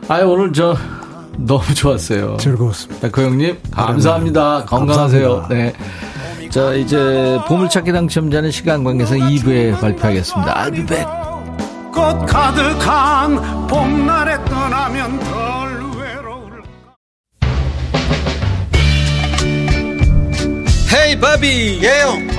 아유 0.08 0.28
오늘 0.28 0.52
저 0.54 0.76
너무 1.38 1.74
좋았어요. 1.74 2.38
즐거웠습니다. 2.38 3.10
백호 3.10 3.28
형님 3.28 3.58
감사합니다. 3.72 4.66
건강하세요. 4.66 5.46
네. 5.50 5.74
자 6.50 6.74
이제 6.74 7.40
보물찾기 7.48 7.92
당첨자는 7.92 8.50
시간 8.52 8.84
관계상 8.84 9.20
2부에 9.20 9.80
발표하겠습니다. 9.80 10.54
I'll 10.56 10.74
be 10.74 10.86
back. 10.86 11.06
꽃 11.94 12.26
가득한 12.26 13.68
봄날에 13.68 14.44
떠나면 14.46 15.20
덜 15.20 16.00
외로울 16.00 16.64
헤이 20.92 21.20
바비 21.20 21.80
예영 21.84 22.39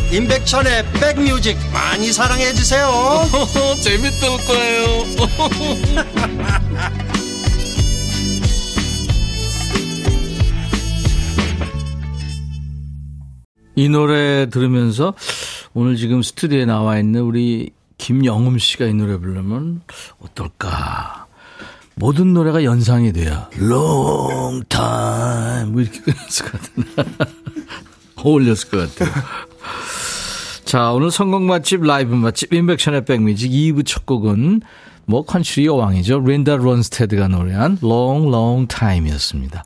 임백천의 0.11 0.91
백뮤직 0.93 1.57
많이 1.71 2.11
사랑해 2.11 2.53
주세요 2.53 2.89
재밌을 3.81 4.27
거예요 4.45 5.05
이 13.75 13.87
노래 13.87 14.49
들으면서 14.49 15.13
오늘 15.73 15.95
지금 15.95 16.21
스튜디오에 16.21 16.65
나와 16.65 16.99
있는 16.99 17.21
우리 17.21 17.71
김영음 17.97 18.57
씨가 18.57 18.85
이 18.85 18.93
노래 18.93 19.17
부르면 19.17 19.81
어떨까? 20.19 21.27
모든 21.95 22.33
노래가 22.33 22.63
연상이 22.63 23.13
돼요. 23.13 23.47
Long 23.57 24.67
time. 24.67 25.71
뭐 25.71 25.81
이렇게 25.81 26.01
끝났을 26.01 26.45
것 26.45 26.61
같은데. 26.61 26.89
어울렸을 28.15 28.69
것 28.69 28.95
같아요. 28.95 29.11
자, 30.65 30.91
오늘 30.91 31.11
선곡 31.11 31.47
맛집, 31.47 31.83
라이브 31.83 32.15
맛집, 32.15 32.53
임백천의 32.53 33.05
백뮤직 33.05 33.51
2부 33.51 33.85
첫 33.85 34.05
곡은 34.05 34.61
뭐 35.05 35.23
country 35.25 35.65
여왕이죠. 35.65 36.21
린다 36.21 36.55
론스테드가 36.55 37.27
노래한 37.27 37.79
Long 37.83 38.29
Long 38.29 38.67
Time이었습니다. 38.67 39.63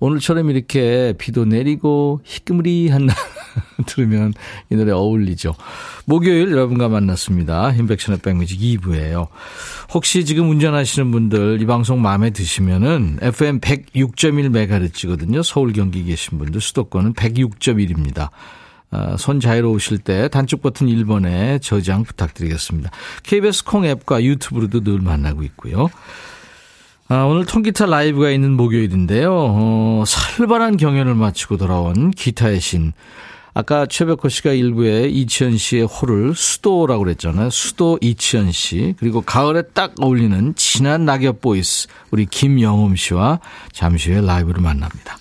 오늘처럼 0.00 0.50
이렇게 0.50 1.14
비도 1.18 1.44
내리고 1.44 2.20
희끄무리한 2.24 3.06
날 3.06 3.16
들으면 3.86 4.34
이 4.70 4.74
노래 4.74 4.92
어울리죠. 4.92 5.54
목요일 6.04 6.50
여러분과 6.50 6.88
만났습니다. 6.88 7.72
임백천의 7.72 8.20
백뮤직 8.20 8.60
2부예요. 8.60 9.28
혹시 9.92 10.24
지금 10.24 10.50
운전하시는 10.50 11.10
분들 11.10 11.62
이 11.62 11.66
방송 11.66 12.02
마음에 12.02 12.30
드시면은 12.30 13.18
FM 13.22 13.60
106.1MHz거든요. 13.60 15.42
서울 15.42 15.72
경기 15.72 16.04
계신 16.04 16.38
분들 16.38 16.60
수도권은 16.60 17.14
106.1입니다. 17.14 18.30
아, 18.90 19.16
손 19.18 19.40
자유로우실 19.40 19.98
때 19.98 20.28
단축 20.28 20.62
버튼 20.62 20.86
1번에 20.86 21.60
저장 21.60 22.04
부탁드리겠습니다. 22.04 22.90
KBS 23.22 23.64
콩 23.64 23.84
앱과 23.84 24.22
유튜브로도 24.22 24.82
늘 24.82 25.00
만나고 25.00 25.42
있고요. 25.44 25.88
아, 27.08 27.22
오늘 27.24 27.46
통기타 27.46 27.86
라이브가 27.86 28.30
있는 28.30 28.52
목요일인데요. 28.52 29.32
어, 29.32 30.04
살벌한 30.06 30.76
경연을 30.76 31.14
마치고 31.14 31.56
돌아온 31.56 32.10
기타의 32.10 32.60
신. 32.60 32.92
아까 33.54 33.86
최백호 33.86 34.28
씨가 34.28 34.52
일부에 34.52 35.08
이치현 35.08 35.56
씨의 35.56 35.86
호를 35.86 36.34
수도라고 36.34 37.02
그랬잖아요. 37.04 37.50
수도 37.50 37.98
이치현 38.00 38.52
씨. 38.52 38.94
그리고 38.98 39.20
가을에 39.20 39.62
딱 39.74 39.94
어울리는 40.00 40.54
진한 40.54 41.04
낙엽 41.04 41.40
voice. 41.40 41.88
우리 42.10 42.26
김영음 42.26 42.94
씨와 42.94 43.40
잠시 43.72 44.12
후에 44.12 44.20
라이브를 44.20 44.62
만납니다. 44.62 45.18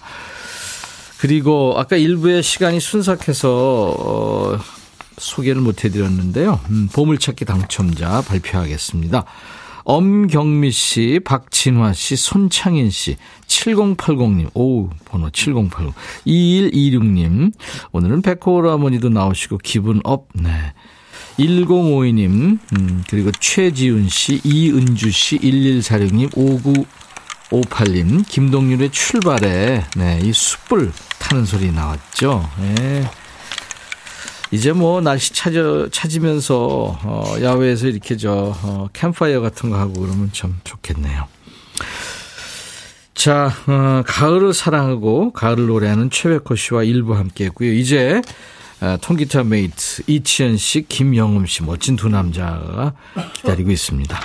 그리고 1.19 1.73
아까 1.77 1.95
일부의 1.95 2.43
시간이 2.43 2.79
순삭해서 2.79 3.95
어, 3.97 4.59
소개를 5.17 5.61
못 5.61 5.83
해드렸는데요. 5.83 6.59
음, 6.69 6.89
보물찾기 6.93 7.45
당첨자 7.45 8.21
발표하겠습니다. 8.21 9.25
엄경미 9.83 10.71
씨, 10.71 11.21
박진화 11.23 11.93
씨, 11.93 12.17
손창인 12.17 12.89
씨, 12.89 13.15
7080님, 13.47 14.49
오 14.53 14.89
번호 15.05 15.29
7080, 15.29 15.93
2126님, 16.25 17.53
오늘은 17.93 18.21
백호 18.21 18.53
오라버니도 18.53 19.07
나오시고 19.07 19.59
기분 19.59 20.01
업, 20.03 20.27
네. 20.33 20.73
1052님, 21.39 22.59
음, 22.77 23.03
그리고 23.09 23.31
최지훈 23.39 24.09
씨, 24.09 24.41
이은주 24.43 25.09
씨, 25.11 25.39
1146님, 25.39 26.83
5958님, 27.49 28.27
김동률의 28.27 28.91
출발에, 28.91 29.85
네, 29.95 30.19
이 30.21 30.33
숯불 30.33 30.91
타는 31.19 31.45
소리 31.45 31.71
나왔죠. 31.71 32.49
네. 32.59 33.09
이제 34.51 34.71
뭐 34.71 35.01
날씨 35.01 35.33
찾아, 35.33 35.87
찾으면서, 35.91 36.99
어, 37.03 37.35
야외에서 37.41 37.87
이렇게 37.87 38.15
저, 38.17 38.55
어, 38.63 38.87
캠파이어 38.93 39.41
같은 39.41 39.69
거 39.69 39.77
하고 39.77 39.93
그러면 39.93 40.29
참 40.31 40.59
좋겠네요. 40.63 41.27
자, 43.13 43.51
어, 43.67 44.03
가을을 44.05 44.53
사랑하고 44.53 45.33
가을을 45.33 45.67
노래하는 45.67 46.09
최백호 46.09 46.55
씨와 46.55 46.83
일부 46.83 47.15
함께 47.15 47.45
했고요. 47.45 47.73
이제, 47.73 48.21
어, 48.79 48.97
통기타 49.01 49.43
mate 49.43 50.03
이치현 50.07 50.57
씨, 50.57 50.85
김영음 50.87 51.45
씨, 51.45 51.63
멋진 51.63 51.95
두 51.95 52.07
남자가 52.09 52.93
기다리고 53.33 53.71
있습니다. 53.71 54.17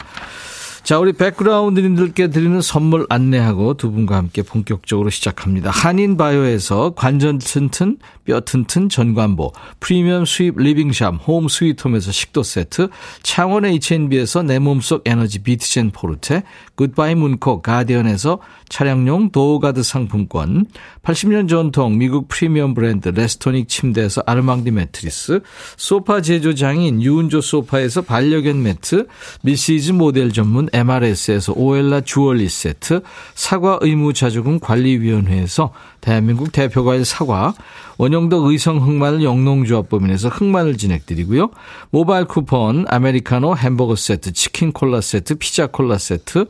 자, 0.84 0.98
우리 0.98 1.12
백그라운드님들께 1.12 2.30
드리는 2.30 2.60
선물 2.60 3.06
안내하고 3.08 3.74
두 3.74 3.92
분과 3.92 4.16
함께 4.16 4.42
본격적으로 4.42 5.10
시작합니다. 5.10 5.70
한인바이오에서 5.70 6.94
관절 6.96 7.38
튼튼, 7.38 7.98
뼈 8.24 8.40
튼튼 8.40 8.88
전관보, 8.88 9.52
프리미엄 9.78 10.24
수입 10.24 10.58
living 10.58 10.92
shop, 10.92 11.20
Home 11.24 11.46
Sweet 11.46 11.71
Home에서 11.71 12.10
식도 12.10 12.42
세트, 12.42 12.88
창원 13.22 13.64
H&B에서 13.64 14.42
내 14.42 14.58
몸속 14.58 15.02
에너지 15.04 15.38
비트젠 15.44 15.92
포르테, 15.92 16.42
굿바이 16.74 17.14
문콕 17.14 17.62
가디언에서 17.62 18.40
차량용 18.68 19.30
door 19.30 19.54
guard 19.54 19.84
상품권, 19.84 20.66
80년 21.04 21.48
전통 21.48 21.96
미국 21.96 22.26
프리미엄 22.26 22.74
브랜드 22.74 23.08
레스토닉 23.08 23.68
침대에서 23.68 24.24
아르망디 24.26 24.72
매트리스, 24.72 25.42
소파 25.76 26.20
제조장인 26.20 27.00
유운조 27.02 27.40
소파에서 27.40 28.02
반려견 28.02 28.60
매트, 28.62 29.06
미시즈 29.42 29.92
모델 29.92 30.32
전문 30.32 30.68
MRS에서 30.72 31.52
오엘라 31.54 32.02
주얼리 32.02 32.48
세트, 32.48 33.02
사과 33.34 33.78
의무 33.80 34.12
자조금 34.12 34.60
관리위원회에서 34.60 35.72
대한민국 36.00 36.52
대표 36.52 36.84
과일 36.84 37.04
사과, 37.04 37.54
원영덕 37.98 38.46
의성 38.46 38.78
흑마늘 38.78 39.22
영농조합법인에서 39.22 40.28
흑마늘 40.28 40.76
진행드리고요. 40.76 41.50
모바일 41.90 42.24
쿠폰, 42.24 42.84
아메리카노 42.88 43.56
햄버거 43.56 43.94
세트, 43.96 44.32
치킨 44.32 44.72
콜라 44.72 45.00
세트, 45.00 45.36
피자 45.36 45.66
콜라 45.66 45.98
세트, 45.98 46.46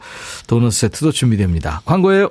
도넛 0.46 0.72
세트도 0.72 1.12
준비됩니다. 1.12 1.82
광고예요. 1.84 2.30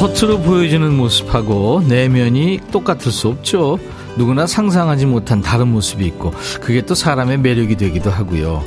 겉으로 0.00 0.40
보여지는 0.40 0.96
모습하고 0.96 1.82
내면이 1.86 2.60
똑같을 2.72 3.12
수 3.12 3.28
없죠. 3.28 3.78
누구나 4.16 4.46
상상하지 4.46 5.04
못한 5.04 5.42
다른 5.42 5.68
모습이 5.68 6.06
있고 6.06 6.32
그게 6.62 6.80
또 6.80 6.94
사람의 6.94 7.36
매력이 7.40 7.76
되기도 7.76 8.08
하고요. 8.08 8.64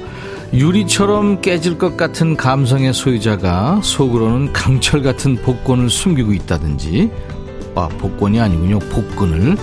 유리처럼 0.54 1.42
깨질 1.42 1.80
것 1.80 1.98
같은 1.98 2.38
감성의 2.38 2.94
소유자가 2.94 3.80
속으로는 3.82 4.54
강철 4.54 5.02
같은 5.02 5.36
복권을 5.38 5.90
숨기고 5.90 6.34
있다든지 6.34 7.10
아 7.74 7.88
복권이 7.88 8.40
아니군요 8.40 8.78
복근을 8.78 9.58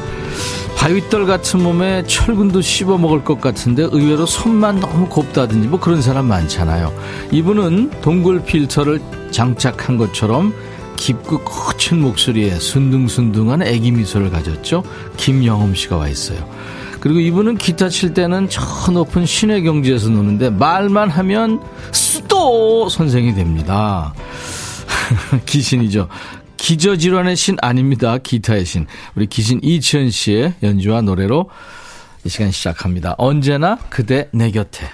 바위떨 0.77 1.25
같은 1.27 1.63
몸에 1.63 2.03
철근도 2.05 2.63
씹어 2.63 2.99
먹을 2.99 3.23
것 3.23 3.41
같은데 3.41 3.85
의외로 3.93 4.27
손만 4.27 4.81
너무 4.81 5.09
곱다든지 5.09 5.69
뭐 5.69 5.79
그런 5.79 6.03
사람 6.03 6.27
많잖아요. 6.27 6.93
이분은 7.31 8.01
동굴 8.01 8.43
필터를 8.43 9.01
장착한 9.31 9.99
것처럼 9.99 10.53
깊고 10.97 11.41
거친 11.41 12.01
목소리에 12.01 12.59
순둥순둥한 12.59 13.63
애기 13.63 13.91
미소를 13.91 14.31
가졌죠. 14.31 14.83
김영흠 15.17 15.75
씨가 15.75 15.97
와 15.97 16.09
있어요. 16.09 16.49
그리고 17.01 17.19
이분은 17.21 17.57
기타 17.57 17.89
칠 17.89 18.13
때는 18.13 18.49
저 18.51 18.63
높은 18.93 19.25
신의 19.25 19.63
경지에서 19.63 20.11
노는데 20.11 20.51
말만 20.51 21.09
하면 21.09 21.61
수도 21.93 22.89
선생이 22.89 23.35
됩니다. 23.35 24.13
기신이죠. 25.47 26.09
기저질환의 26.59 27.37
신 27.37 27.57
아닙니다. 27.63 28.19
기타의 28.19 28.67
신. 28.67 28.87
우리 29.17 29.27
기신 29.27 29.61
이치현 29.63 30.11
씨의 30.11 30.55
연주와 30.63 31.01
노래로 31.01 31.49
이 32.25 32.29
시간 32.29 32.51
시작합니다. 32.51 33.15
언제나 33.17 33.79
그대 33.89 34.29
내 34.33 34.51
곁에. 34.51 34.87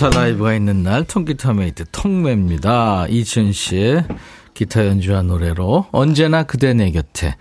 통기타 0.00 0.18
라이브가 0.18 0.54
있는 0.54 0.82
날 0.82 1.04
통기타 1.04 1.52
메이트 1.52 1.84
통매입니다. 1.92 3.06
이치현 3.10 3.52
씨의 3.52 4.06
기타 4.54 4.86
연주한 4.86 5.26
노래로 5.26 5.88
언제나 5.92 6.42
그대 6.42 6.72
내 6.72 6.90
곁에 6.90 7.36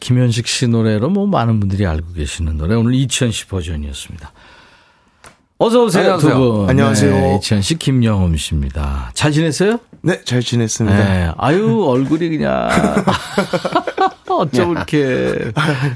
김현식 0.00 0.48
씨 0.48 0.66
노래로 0.66 1.08
뭐 1.10 1.28
많은 1.28 1.60
분들이 1.60 1.86
알고 1.86 2.12
계시는 2.14 2.56
노래 2.56 2.74
오늘 2.74 2.94
이치현 2.94 3.30
씨 3.30 3.46
버전이었습니다. 3.46 4.32
어서 5.58 5.84
오세요 5.84 6.14
안녕하세요. 6.14 6.34
두 6.34 6.38
분. 6.52 6.70
안녕하세요. 6.70 7.14
네, 7.14 7.36
이치현 7.36 7.62
씨 7.62 7.76
김영흠 7.76 8.36
씨입니다. 8.36 9.12
잘 9.14 9.30
지냈어요? 9.30 9.78
네, 10.02 10.20
잘 10.24 10.42
지냈습니다. 10.42 10.96
네. 10.96 11.30
아유 11.38 11.84
얼굴이 11.86 12.30
그냥 12.30 12.68
어쩜 14.28 14.72
이렇게 14.72 15.52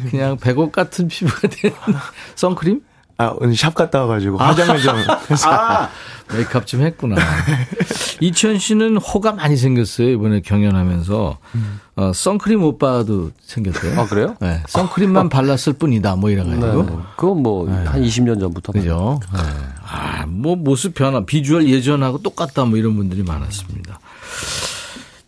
그냥 0.09 0.37
백옥 0.37 0.71
같은 0.71 1.09
피부가 1.09 1.49
되는 1.49 1.77
선크림? 2.37 2.81
아, 3.21 3.35
오늘 3.39 3.55
샵 3.55 3.75
갔다 3.75 4.01
와가지고 4.01 4.39
화장을 4.39 4.81
좀 4.81 4.97
해서. 5.31 5.51
아, 5.51 5.91
메이크업 6.33 6.67
좀 6.67 6.81
했구나. 6.81 7.17
이천 8.21 8.59
씨는 8.59 8.97
호가 8.97 9.33
많이 9.33 9.59
생겼어요. 9.59 10.09
이번에 10.09 10.41
경연하면서. 10.41 11.37
어, 11.97 12.13
선크림 12.15 12.63
오빠도 12.63 13.33
생겼대요. 13.43 14.01
아, 14.01 14.07
그래요? 14.07 14.37
네. 14.41 14.63
선크림만 14.69 15.29
발랐을 15.29 15.75
뿐이다. 15.79 16.17
뭐 16.17 16.31
이래가지고. 16.31 16.83
네. 16.85 16.97
그건 17.17 17.43
뭐한 17.43 18.03
20년 18.03 18.41
전부터 18.41 18.73
그죠? 18.73 19.21
네. 19.35 19.39
아, 19.87 20.25
뭐 20.27 20.57
모습 20.57 20.95
변화, 20.95 21.23
비주얼 21.27 21.69
예전하고 21.69 22.23
똑같다. 22.23 22.65
뭐 22.65 22.79
이런 22.79 22.97
분들이 22.97 23.23
많았습니다. 23.23 24.01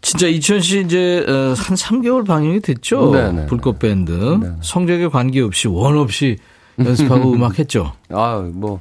진짜 0.00 0.26
이천 0.28 0.60
씨 0.62 0.80
이제 0.80 1.24
어, 1.28 1.32
한 1.58 1.76
3개월 1.76 2.26
방영이 2.26 2.60
됐죠. 2.60 3.10
네네. 3.12 3.46
불꽃 3.46 3.78
밴드. 3.78 4.54
성적에 4.62 5.08
관계없이 5.08 5.68
원 5.68 5.98
없이 5.98 6.38
연습하고 6.78 7.32
음악 7.34 7.58
했죠. 7.58 7.92
아, 8.10 8.38
뭐 8.52 8.80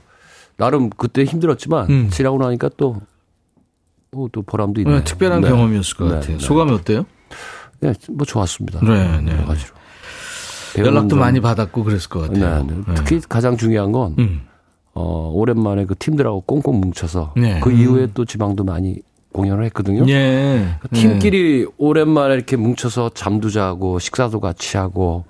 나름 0.58 0.90
그때 0.90 1.24
힘들었지만 1.24 1.90
음. 1.90 2.10
지나고 2.12 2.38
나니까 2.38 2.70
또 2.78 3.02
또, 4.12 4.30
또 4.32 4.42
보람도 4.42 4.82
있네요. 4.82 4.98
네, 4.98 5.04
특별한 5.04 5.42
네. 5.42 5.50
경험이었을 5.50 5.98
것 5.98 6.06
네, 6.06 6.12
같아요. 6.16 6.38
네. 6.38 6.44
소감이 6.46 6.72
어때요? 6.74 7.06
네, 7.80 7.94
뭐 8.10 8.26
좋았습니다. 8.26 8.82
네, 8.82 9.22
네. 9.22 9.32
여러 9.32 9.46
가지로. 9.46 9.74
연락도 10.78 11.16
많이 11.18 11.40
받았고 11.42 11.84
그랬을 11.84 12.10
것 12.10 12.26
점- 12.26 12.34
같아요. 12.36 12.64
네, 12.66 12.76
네. 12.88 12.94
특히 12.96 13.22
가장 13.28 13.58
중요한 13.58 13.92
건 13.92 14.16
음. 14.20 14.42
어, 14.94 15.32
오랜만에 15.34 15.86
그 15.86 15.96
팀들하고 15.98 16.42
꽁꽁 16.42 16.80
뭉쳐서 16.82 17.34
네. 17.38 17.60
그 17.62 17.72
이후에 17.72 18.10
또 18.14 18.26
지방도 18.26 18.64
많이 18.64 18.98
공연을 19.34 19.64
했거든요. 19.66 20.06
예. 20.10 20.76
팀끼리 20.94 21.66
오랜만에 21.78 22.34
이렇게 22.34 22.58
뭉쳐서 22.58 23.12
잠도 23.14 23.50
자고 23.50 23.98
식사도 24.00 24.42
같이 24.42 24.76
하고 24.76 25.24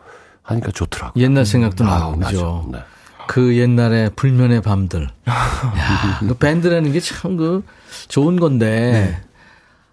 하니까 0.44 0.72
좋더라고요. 0.72 1.24
옛날 1.24 1.46
생각도 1.46 1.84
나고, 1.84 2.16
맞아. 2.18 2.32
그죠? 2.32 2.70
네. 2.72 2.80
그 3.28 3.56
옛날에 3.58 4.10
불면의 4.16 4.62
밤들. 4.62 5.04
야, 5.30 6.20
그 6.20 6.34
밴드라는 6.34 6.92
게 6.92 7.00
참 7.00 7.38
그 7.38 7.64
좋은 8.10 8.38
건데 8.39 9.22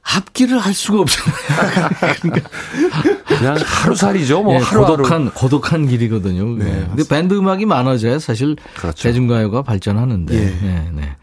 합기를 0.02 0.58
할 0.58 0.72
수가 0.74 1.00
없잖아요. 1.02 1.88
그냥 3.26 3.56
하루살이죠. 3.64 4.42
뭐 4.42 4.54
예, 4.54 4.58
하루하루. 4.58 4.96
고독한 4.96 5.30
고독한 5.32 5.86
길이거든요. 5.86 6.56
네, 6.56 6.86
근데 6.88 7.04
밴드 7.08 7.34
음악이 7.34 7.66
많아져야 7.66 8.18
사실 8.18 8.56
그렇죠. 8.76 9.02
대중가요가 9.02 9.62
발전하는데. 9.62 10.34
예. 10.34 10.40
네, 10.40 10.90
네. 10.94 11.16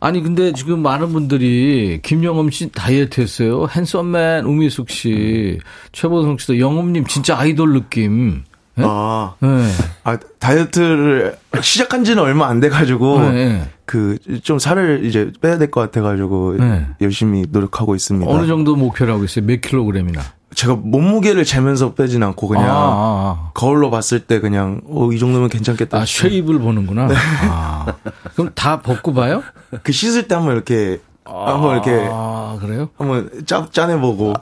아니 0.00 0.22
근데 0.22 0.52
지금 0.52 0.80
많은 0.82 1.12
분들이 1.12 2.00
김영엄 2.02 2.50
씨 2.50 2.70
다이어트 2.70 3.20
했어요. 3.20 3.66
핸섬맨 3.70 4.44
우미숙 4.44 4.90
씨, 4.90 5.58
최보성 5.92 6.38
씨도 6.38 6.60
영엄님 6.60 7.04
진짜 7.06 7.36
아이돌 7.38 7.72
느낌. 7.72 8.44
예? 8.78 8.84
아, 8.86 9.34
네. 9.40 9.70
아, 10.04 10.16
다이어트를 10.38 11.36
시작한 11.60 12.04
지는 12.04 12.22
얼마 12.22 12.46
안 12.48 12.60
돼가지고, 12.60 13.20
네, 13.20 13.30
네. 13.32 13.68
그, 13.84 14.18
좀 14.42 14.58
살을 14.58 15.04
이제 15.04 15.32
빼야 15.40 15.58
될 15.58 15.70
것 15.70 15.80
같아가지고, 15.80 16.56
네. 16.58 16.86
열심히 17.00 17.44
노력하고 17.50 17.94
있습니다. 17.94 18.30
어느 18.30 18.46
정도 18.46 18.76
목표로 18.76 19.12
하고 19.14 19.24
있어요? 19.24 19.44
몇 19.46 19.60
킬로그램이나? 19.60 20.22
제가 20.54 20.76
몸무게를 20.76 21.44
재면서 21.44 21.94
빼진 21.94 22.22
않고, 22.22 22.48
그냥, 22.48 22.64
아, 22.66 22.70
아, 22.70 23.50
거울로 23.54 23.90
봤을 23.90 24.20
때 24.20 24.40
그냥, 24.40 24.80
어, 24.88 25.10
이 25.12 25.18
정도면 25.18 25.48
괜찮겠다. 25.50 25.98
아, 25.98 26.00
아 26.02 26.04
쉐입을 26.06 26.58
보는구나. 26.58 27.08
아, 27.42 27.86
그럼 28.34 28.50
다 28.54 28.80
벗고 28.80 29.12
봐요? 29.12 29.42
그 29.82 29.92
씻을 29.92 30.26
때 30.28 30.34
한번 30.34 30.54
이렇게, 30.54 31.00
한번 31.28 31.74
이렇게, 31.74 32.08
아, 32.10 32.56
그래요? 32.60 32.88
한번 32.96 33.30
짜, 33.46 33.68
짜내보고. 33.70 34.34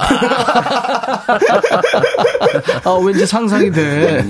아, 2.84 2.90
왠지 3.04 3.26
상상이 3.26 3.70
돼. 3.72 4.24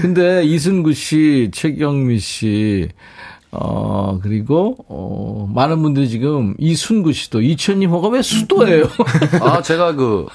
근데 0.00 0.42
이순구 0.44 0.94
씨, 0.94 1.50
최경미 1.52 2.18
씨, 2.18 2.88
어, 3.50 4.18
그리고, 4.22 4.76
어, 4.88 5.48
많은 5.54 5.82
분들이 5.82 6.08
지금 6.08 6.54
이순구 6.58 7.12
씨도 7.12 7.42
이천님 7.42 7.90
호가 7.90 8.08
왜 8.08 8.22
수도예요? 8.22 8.84
아, 9.42 9.60
제가 9.62 9.92
그 9.94 10.26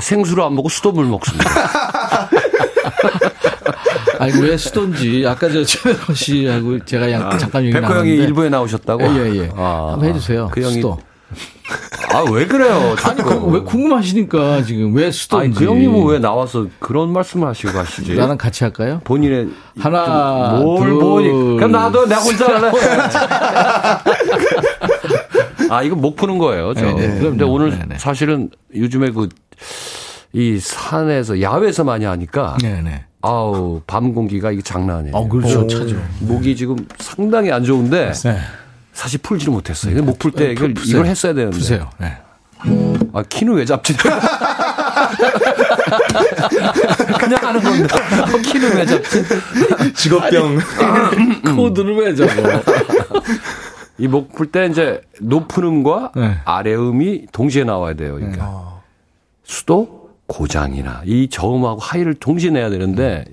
생수를 0.00 0.42
안 0.44 0.54
먹고 0.54 0.68
수돗물 0.68 1.06
먹습니다. 1.06 1.50
아니, 4.18 4.32
왜 4.40 4.56
수도인지. 4.56 5.24
아까 5.26 5.48
저 5.50 5.64
최백호 5.64 6.12
씨하고 6.14 6.84
제가 6.84 7.10
양, 7.10 7.38
잠깐 7.38 7.62
얘기 7.64 7.72
백호 7.72 7.84
형이 7.86 7.94
나눴는데. 7.96 8.22
일부에 8.24 8.48
나오셨다고? 8.48 9.02
예, 9.04 9.36
예. 9.36 9.50
아, 9.56 9.90
한번 9.92 10.08
해주세요. 10.10 10.48
그 10.52 10.60
형이 10.62 10.74
수도. 10.74 10.98
아, 12.12 12.24
왜 12.30 12.46
그래요? 12.46 12.94
아니, 13.02 13.22
그, 13.22 13.34
왜 13.46 13.60
궁금하시니까 13.60 14.62
지금 14.62 14.94
왜 14.94 15.10
수도인지. 15.10 15.58
아니, 15.58 15.66
그 15.66 15.72
형님은 15.72 16.06
왜 16.06 16.18
나와서 16.20 16.66
그런 16.78 17.12
말씀을 17.12 17.48
하시고 17.48 17.72
가시지? 17.72 18.14
나랑 18.14 18.38
같이 18.38 18.62
할까요? 18.62 19.00
본인의 19.04 19.48
하나, 19.80 20.58
뭘 20.62 20.80
둘. 20.90 20.98
보니 21.00 21.28
그럼 21.56 21.72
나도 21.72 22.06
내가 22.06 22.20
혼자 22.20 22.46
할래. 22.46 22.70
아 25.70 25.82
이거 25.82 25.96
못 25.96 26.14
푸는 26.14 26.38
거예요. 26.38 26.74
저. 26.74 26.82
네, 26.84 26.92
네, 26.92 27.06
그럼요. 27.18 27.30
근데 27.30 27.44
오늘 27.44 27.70
네, 27.70 27.84
네. 27.88 27.98
사실은 27.98 28.50
요즘에 28.74 29.10
그 29.10 29.28
이 30.36 30.58
산에서 30.58 31.40
야외에서 31.40 31.84
많이 31.84 32.04
하니까 32.04 32.56
네네. 32.60 33.04
아우 33.26 33.80
밤 33.86 34.12
공기가 34.14 34.50
이게 34.52 34.60
장난 34.60 34.98
아니에요. 34.98 35.16
어, 35.16 35.26
그렇죠. 35.26 35.66
차죠. 35.66 35.96
목이 36.20 36.54
지금 36.54 36.76
상당히 36.98 37.50
안 37.50 37.64
좋은데 37.64 38.12
네. 38.12 38.38
사실 38.92 39.18
풀지를 39.22 39.50
못했어요. 39.54 40.02
목풀 40.02 40.32
때 40.32 40.52
이걸. 40.52 40.74
이걸 40.84 41.06
했어야 41.06 41.32
되는데. 41.32 41.56
푸세요. 41.56 41.88
네. 41.98 42.18
아 43.14 43.22
키는 43.28 43.54
왜 43.54 43.64
잡지? 43.64 43.94
그냥 47.18 47.42
하는 47.42 47.62
건데 47.62 47.84
어, 47.94 48.36
키는 48.44 48.76
왜 48.76 48.84
잡지? 48.86 49.22
직업병. 49.94 50.58
코드를 51.56 51.96
왜 51.96 52.14
잡아? 52.14 52.32
이 53.98 54.08
목 54.08 54.32
풀 54.34 54.50
때 54.50 54.66
이제 54.66 55.00
높은 55.20 55.62
음과 55.64 56.12
네. 56.16 56.36
아래 56.44 56.74
음이 56.74 57.26
동시에 57.32 57.64
나와야 57.64 57.94
돼요. 57.94 58.14
그러니까 58.16 58.80
수도 59.44 60.03
고장이나 60.34 61.02
이 61.04 61.28
저음하고 61.30 61.78
하이를 61.80 62.14
동시에 62.14 62.50
내야 62.50 62.68
되는데 62.70 63.24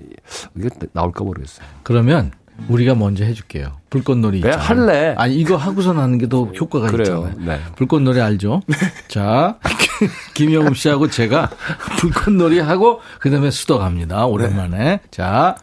이게 0.56 0.68
나올까 0.92 1.24
모르겠어요. 1.24 1.66
그러면 1.82 2.30
우리가 2.68 2.94
먼저 2.94 3.24
해줄게요. 3.24 3.72
불꽃놀이 3.90 4.40
왜 4.42 4.50
있잖아요. 4.50 4.68
할래? 4.68 5.14
아니 5.18 5.34
이거 5.34 5.56
하고선 5.56 5.98
하는 5.98 6.18
게 6.18 6.28
더 6.28 6.44
효과가 6.44 6.86
그래요. 6.90 7.26
있잖아요. 7.28 7.34
네. 7.58 7.60
불꽃놀이 7.76 8.20
알죠? 8.20 8.62
자 9.08 9.58
김영웅 10.34 10.74
씨하고 10.74 11.08
제가 11.08 11.50
불꽃놀이 11.98 12.60
하고 12.60 13.00
그다음에 13.18 13.50
수도 13.50 13.78
갑니다. 13.78 14.26
오랜만에 14.26 15.00
자 15.10 15.56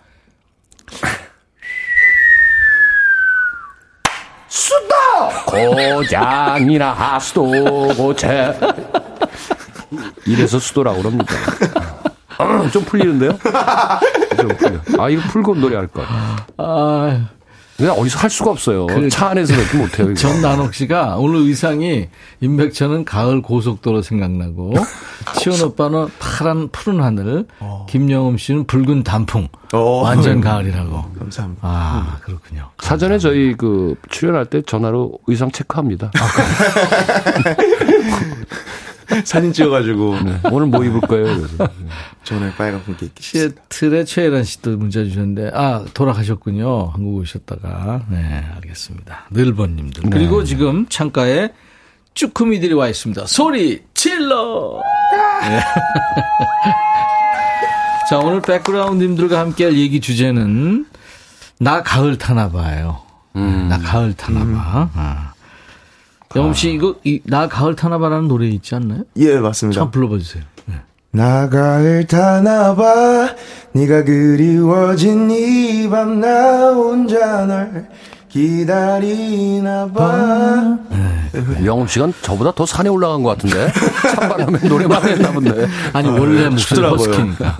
고장이나 5.89 7.19
수도 7.19 7.45
고체 7.97 8.53
이래서 10.25 10.59
수도라고 10.59 10.99
그럽니다. 10.99 11.33
어, 12.37 12.69
좀 12.71 12.83
풀리는데요? 12.85 13.37
좀 14.37 14.47
풀려. 14.57 14.79
아 15.03 15.09
이거 15.09 15.21
풀고 15.29 15.55
놀이 15.55 15.75
할 15.75 15.87
걸. 15.87 16.05
아, 16.57 17.27
그냥 17.75 17.93
어디서 17.97 18.19
할 18.19 18.29
수가 18.29 18.51
없어요. 18.51 18.87
그- 18.87 19.09
차 19.09 19.27
안에서 19.29 19.53
그렇게 19.55 19.77
못해요. 19.77 20.13
전난옥 20.13 20.73
씨가 20.73 21.15
오늘 21.17 21.41
의상이 21.41 22.07
임백천은 22.41 23.05
가을 23.05 23.41
고속도로 23.41 24.01
생각나고 24.01 24.73
치원 25.37 25.61
오빠는 25.61 26.07
파란 26.19 26.69
푸른 26.71 27.01
하늘, 27.01 27.45
김영음 27.89 28.37
씨는 28.37 28.67
붉은 28.67 29.03
단풍, 29.03 29.47
어. 29.73 30.01
완전 30.03 30.39
가을이라고. 30.41 31.11
감사합니다. 31.19 31.61
아 31.67 32.17
그렇군요. 32.21 32.69
사전에 32.79 33.17
저희 33.17 33.53
그 33.55 33.95
출연할 34.09 34.45
때 34.45 34.61
전화로 34.61 35.19
의상 35.27 35.49
체크합니다. 35.51 36.11
사진 39.25 39.51
찍어가지고. 39.53 40.19
네. 40.23 40.39
오늘 40.51 40.67
뭐 40.67 40.83
입을 40.83 41.01
거예요? 41.01 41.25
그래서. 41.25 41.67
저는 42.23 42.53
빨간 42.57 42.81
분께 42.83 43.07
입겠습니다. 43.07 43.61
시애틀의 43.69 44.05
최혜란 44.05 44.43
씨도 44.43 44.77
문자 44.77 45.03
주셨는데, 45.03 45.51
아, 45.53 45.83
돌아가셨군요. 45.93 46.91
한국 46.93 47.15
오셨다가. 47.17 48.05
네, 48.09 48.45
알겠습니다. 48.55 49.25
늘번님들. 49.31 50.09
그리고 50.09 50.43
지금 50.43 50.85
창가에 50.89 51.49
쭈꾸미들이 52.13 52.73
와 52.73 52.87
있습니다. 52.87 53.25
소리 53.27 53.81
질러! 53.93 54.81
네. 55.41 55.59
자, 58.09 58.17
오늘 58.19 58.41
백그라운드님들과 58.41 59.39
함께 59.39 59.65
할 59.65 59.77
얘기 59.77 59.99
주제는, 59.99 60.85
나 61.59 61.83
가을 61.83 62.17
타나 62.17 62.49
봐요. 62.49 63.01
나 63.33 63.77
가을 63.79 64.13
타나 64.13 64.39
봐. 64.39 64.89
아. 64.95 65.28
영음 66.35 66.53
씨, 66.53 66.71
이거, 66.73 66.95
이, 67.03 67.19
나 67.23 67.47
가을 67.47 67.75
타나 67.75 67.97
봐라는 67.97 68.27
노래 68.27 68.47
있지 68.47 68.75
않나요? 68.75 69.03
예, 69.17 69.37
맞습니다. 69.39 69.79
참 69.81 69.89
불러봐 69.91 70.17
주세요. 70.19 70.43
네. 70.65 70.75
나 71.11 71.49
가을 71.49 72.05
타나봐 72.05 73.35
네가 73.73 74.03
그리워진 74.03 75.31
이 75.31 75.89
밤 75.89 76.19
나 76.19 76.69
혼자 76.71 77.45
널 77.47 77.87
기다리나봐 79.39 80.77
영업 81.65 81.89
시간 81.89 82.13
저보다 82.21 82.51
더 82.51 82.63
산에 82.67 82.89
올라간 82.89 83.23
것 83.23 83.29
같은데 83.37 83.71
찬바람에 84.15 84.59
노래만 84.67 85.03
했나 85.03 85.31
본데. 85.31 85.67
아니 85.93 86.09
원래 86.09 86.47
목소리 86.49 86.57
춥더라고요. 86.75 86.97
허스키니까. 87.07 87.57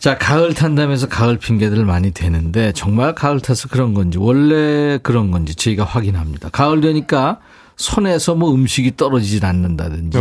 자 0.00 0.18
가을 0.18 0.52
탄다면서 0.52 1.08
가을 1.08 1.38
핑계들 1.38 1.82
많이 1.86 2.10
대는데 2.10 2.72
정말 2.72 3.14
가을 3.14 3.40
타서 3.40 3.68
그런 3.68 3.94
건지 3.94 4.18
원래 4.18 4.98
그런 5.02 5.30
건지 5.30 5.54
저희가 5.54 5.84
확인합니다. 5.84 6.50
가을 6.50 6.82
되니까 6.82 7.38
손에서 7.76 8.34
뭐 8.34 8.52
음식이 8.54 8.96
떨어지질 8.96 9.44
않는다든지 9.44 10.18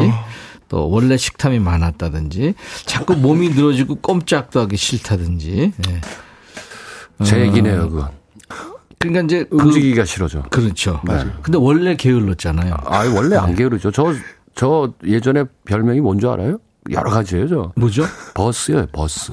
또 0.70 0.90
원래 0.90 1.18
식탐이 1.18 1.60
많았다든지 1.60 2.56
자꾸 2.86 3.16
몸이 3.16 3.50
늘어지고 3.50 3.96
꼼짝도 3.96 4.60
하기 4.62 4.76
싫다든지. 4.78 5.74
예. 5.90 6.02
제 7.24 7.42
얘기네요, 7.42 7.90
그건. 7.90 8.10
그러니까 8.98 9.22
이제 9.26 9.44
그- 9.50 9.58
움직이기가 9.58 10.06
싫어져. 10.06 10.42
그렇죠. 10.44 11.02
근데 11.44 11.58
원래 11.58 11.96
게을렀잖아요. 11.96 12.76
아, 12.86 13.00
원래 13.14 13.36
안 13.36 13.54
게으르죠. 13.56 13.92
저, 13.92 14.14
저 14.56 14.94
예전에 15.06 15.44
별명이 15.66 16.00
뭔지 16.02 16.26
알아요? 16.28 16.58
여러 16.92 17.12
가지예요, 17.12 17.48
저. 17.48 17.72
뭐죠? 17.76 18.04
버스요, 18.34 18.88
버스. 18.92 19.32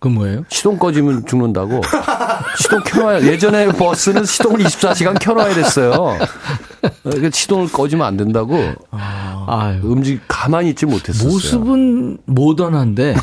그 0.00 0.08
뭐예요? 0.08 0.44
시동 0.48 0.78
꺼지면 0.78 1.26
죽는다고. 1.26 1.82
시동 2.58 2.80
켜놔야, 2.84 3.20
예전에 3.22 3.68
버스는 3.68 4.24
시동을 4.24 4.60
24시간 4.60 5.20
켜놔야 5.20 5.54
됐어요. 5.54 6.16
그러니까 7.02 7.30
시동을 7.30 7.68
꺼지면 7.70 8.06
안 8.06 8.16
된다고. 8.16 8.56
아유. 8.90 9.80
음식 9.84 10.20
가만히 10.26 10.70
있지 10.70 10.86
못했었어요. 10.86 11.30
모습은 11.30 12.18
모던한데 12.24 13.14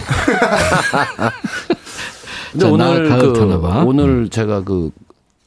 근데 2.51 2.65
자, 2.65 2.71
오늘 2.71 3.09
그. 3.19 3.83
오늘 3.85 4.29
제가 4.29 4.63
그 4.63 4.91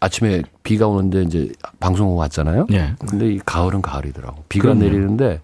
아침에 0.00 0.42
비가 0.64 0.88
오는데 0.88 1.22
이제 1.22 1.48
방송국 1.78 2.18
왔잖아요. 2.18 2.66
예. 2.72 2.94
근데 3.06 3.32
이 3.34 3.40
가을은 3.44 3.82
가을이더라고. 3.82 4.44
비가 4.48 4.62
그럼요. 4.64 4.80
내리는데 4.82 5.40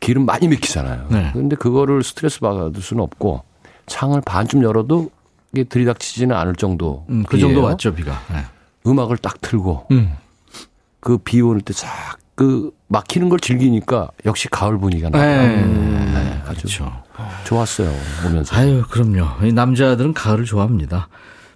길은 0.00 0.26
많이 0.26 0.46
막히잖아요. 0.46 1.06
네. 1.08 1.30
근데 1.32 1.56
그거를 1.56 2.04
스트레스 2.04 2.38
받을 2.40 2.80
수는 2.80 3.02
없고 3.02 3.42
창을 3.86 4.20
반쯤 4.20 4.62
열어도 4.62 5.10
이게 5.54 5.62
들이닥치지는 5.64 6.34
않을 6.34 6.56
정도. 6.56 7.06
음, 7.08 7.22
그 7.28 7.38
정도 7.38 7.62
왔죠, 7.62 7.94
비가. 7.94 8.20
네. 8.28 8.44
음악을 8.86 9.16
딱 9.18 9.40
틀고 9.40 9.86
음. 9.92 10.14
그비 10.98 11.40
오는 11.40 11.60
때쫙그 11.60 12.72
막히는 12.88 13.28
걸 13.28 13.38
즐기니까 13.38 14.08
역시 14.26 14.48
가을 14.48 14.78
분위기가 14.78 15.10
나더라고요. 15.10 15.66
네, 15.66 16.42
아주 16.46 16.62
그렇죠. 16.62 17.02
좋았어요. 17.44 17.92
보면서. 18.24 18.56
아유, 18.56 18.82
그럼요. 18.90 19.46
이 19.46 19.52
남자들은 19.52 20.12
가을을 20.12 20.44
좋아합니다. 20.44 21.08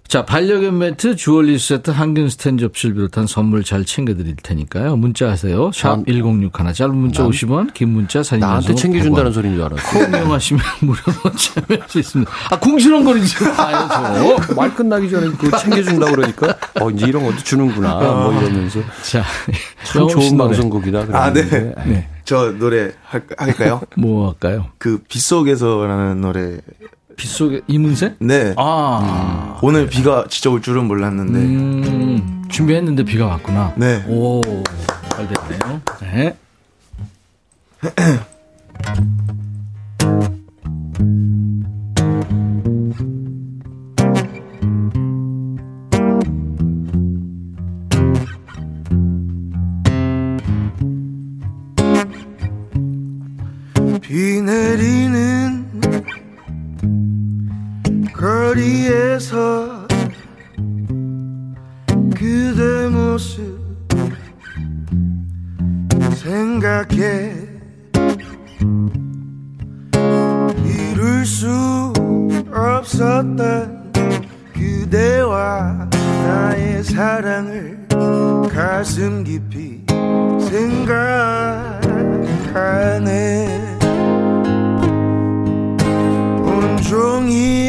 자, 0.09 0.25
반려견 0.25 0.79
매트, 0.79 1.15
주얼리 1.17 1.59
세트, 1.59 1.91
항균 1.91 2.29
스탠 2.29 2.57
접시를 2.57 2.95
비롯한 2.95 3.27
선물 3.27 3.63
잘 3.63 3.85
챙겨드릴 3.85 4.37
테니까요. 4.37 4.95
문자 4.95 5.29
하세요. 5.29 5.69
샵 5.71 5.97
난- 5.97 6.05
1061. 6.07 6.73
짧은 6.73 6.95
문자 6.95 7.21
난- 7.21 7.29
50원, 7.31 7.73
긴 7.75 7.89
문자 7.89 8.23
사진 8.23 8.39
나한테 8.39 8.69
연속 8.69 8.81
챙겨준다는 8.81 9.29
100원. 9.29 9.33
소리인 9.35 9.53
줄 9.53 9.63
알았어. 9.65 9.99
콩 9.99 10.19
이용하시면 10.19 10.63
무료로 10.81 11.35
참여할 11.35 11.87
수 11.89 11.99
있습니다. 11.99 12.31
아, 12.49 12.57
궁시렁거리지 12.59 13.43
마요, 13.55 13.87
저. 14.47 14.53
말 14.55 14.73
끝나기 14.73 15.11
전에 15.11 15.29
그 15.37 15.51
챙겨준다고 15.59 16.11
그러니까 16.15 16.57
어 16.81 16.89
이제 16.89 17.05
이런 17.05 17.23
것도 17.25 17.37
주는구나 17.43 17.99
뭐 17.99 18.33
이러면서 18.41 18.79
자, 19.03 19.23
참 19.83 20.07
좋은 20.07 20.35
노래. 20.37 20.49
방송국이다. 20.55 21.05
아, 21.11 21.31
네. 21.31 21.45
그랬는데. 21.45 21.83
네. 21.85 22.09
저 22.25 22.51
노래 22.57 22.91
할, 23.03 23.21
할까요? 23.37 23.81
뭐 23.95 24.29
할까요? 24.29 24.65
그 24.79 25.03
빗속에서라는 25.07 26.19
노래. 26.21 26.57
빗속에 27.19 27.61
이문세? 27.67 28.15
네. 28.19 28.53
아, 28.57 29.59
오늘 29.61 29.87
비가 29.89 30.23
진짜 30.29 30.49
올 30.49 30.61
줄은 30.61 30.85
몰랐는데. 30.85 31.37
음, 31.37 32.45
준비했는데 32.49 33.03
비가 33.03 33.25
왔구나. 33.27 33.73
네. 33.75 34.03
오, 34.07 34.41
잘 35.09 35.27
됐네요. 35.27 35.81
네. 35.99 36.37
비 54.01 54.41
내리는 54.41 55.38
거리에서 58.19 59.87
그대 62.13 62.89
모습 62.89 63.57
생각해 66.15 67.31
이룰 70.65 71.25
수 71.25 71.93
없었던 72.51 73.93
그대와 74.53 75.87
나의 76.23 76.83
사랑을 76.83 77.87
가슴 78.51 79.23
깊이 79.23 79.85
생각하네. 80.49 81.79
온종일 86.43 87.68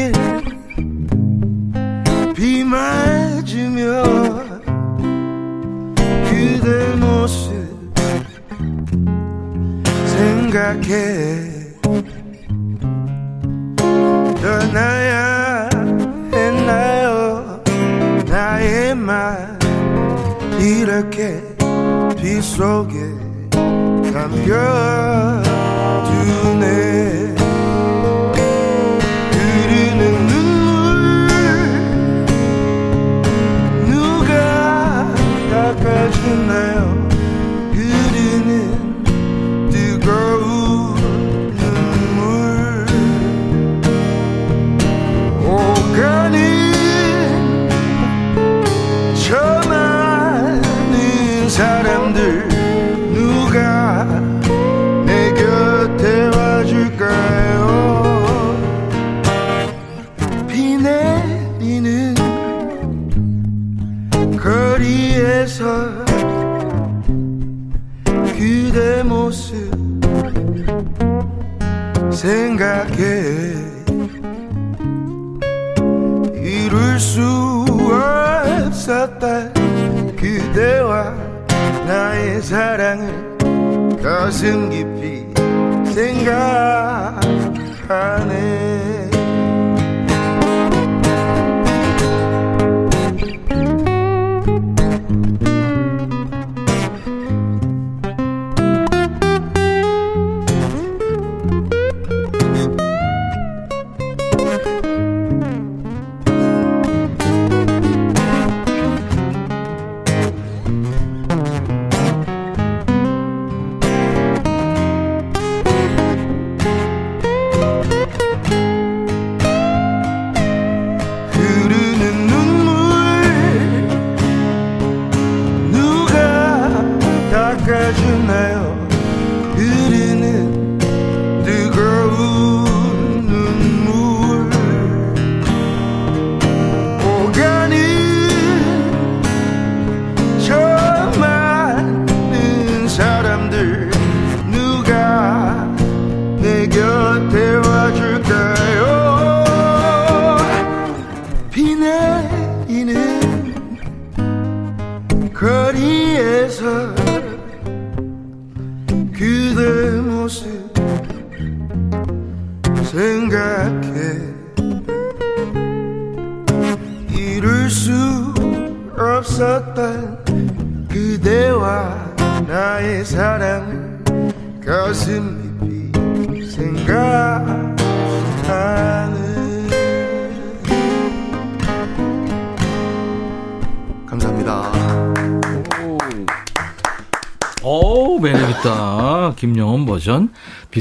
생각해. 10.51 11.49
떠나야 14.41 15.69
했나요 16.33 17.63
나의 18.27 18.95
말. 18.95 19.57
이렇게 20.59 21.41
비 22.17 22.41
속에 22.41 22.99
담겨 24.11 25.50
사랑을 82.51 83.37
가슴 84.03 84.69
깊이 84.69 85.25
생각하네 85.93 87.21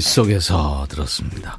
빗속에서 0.00 0.86
들었습니다. 0.88 1.58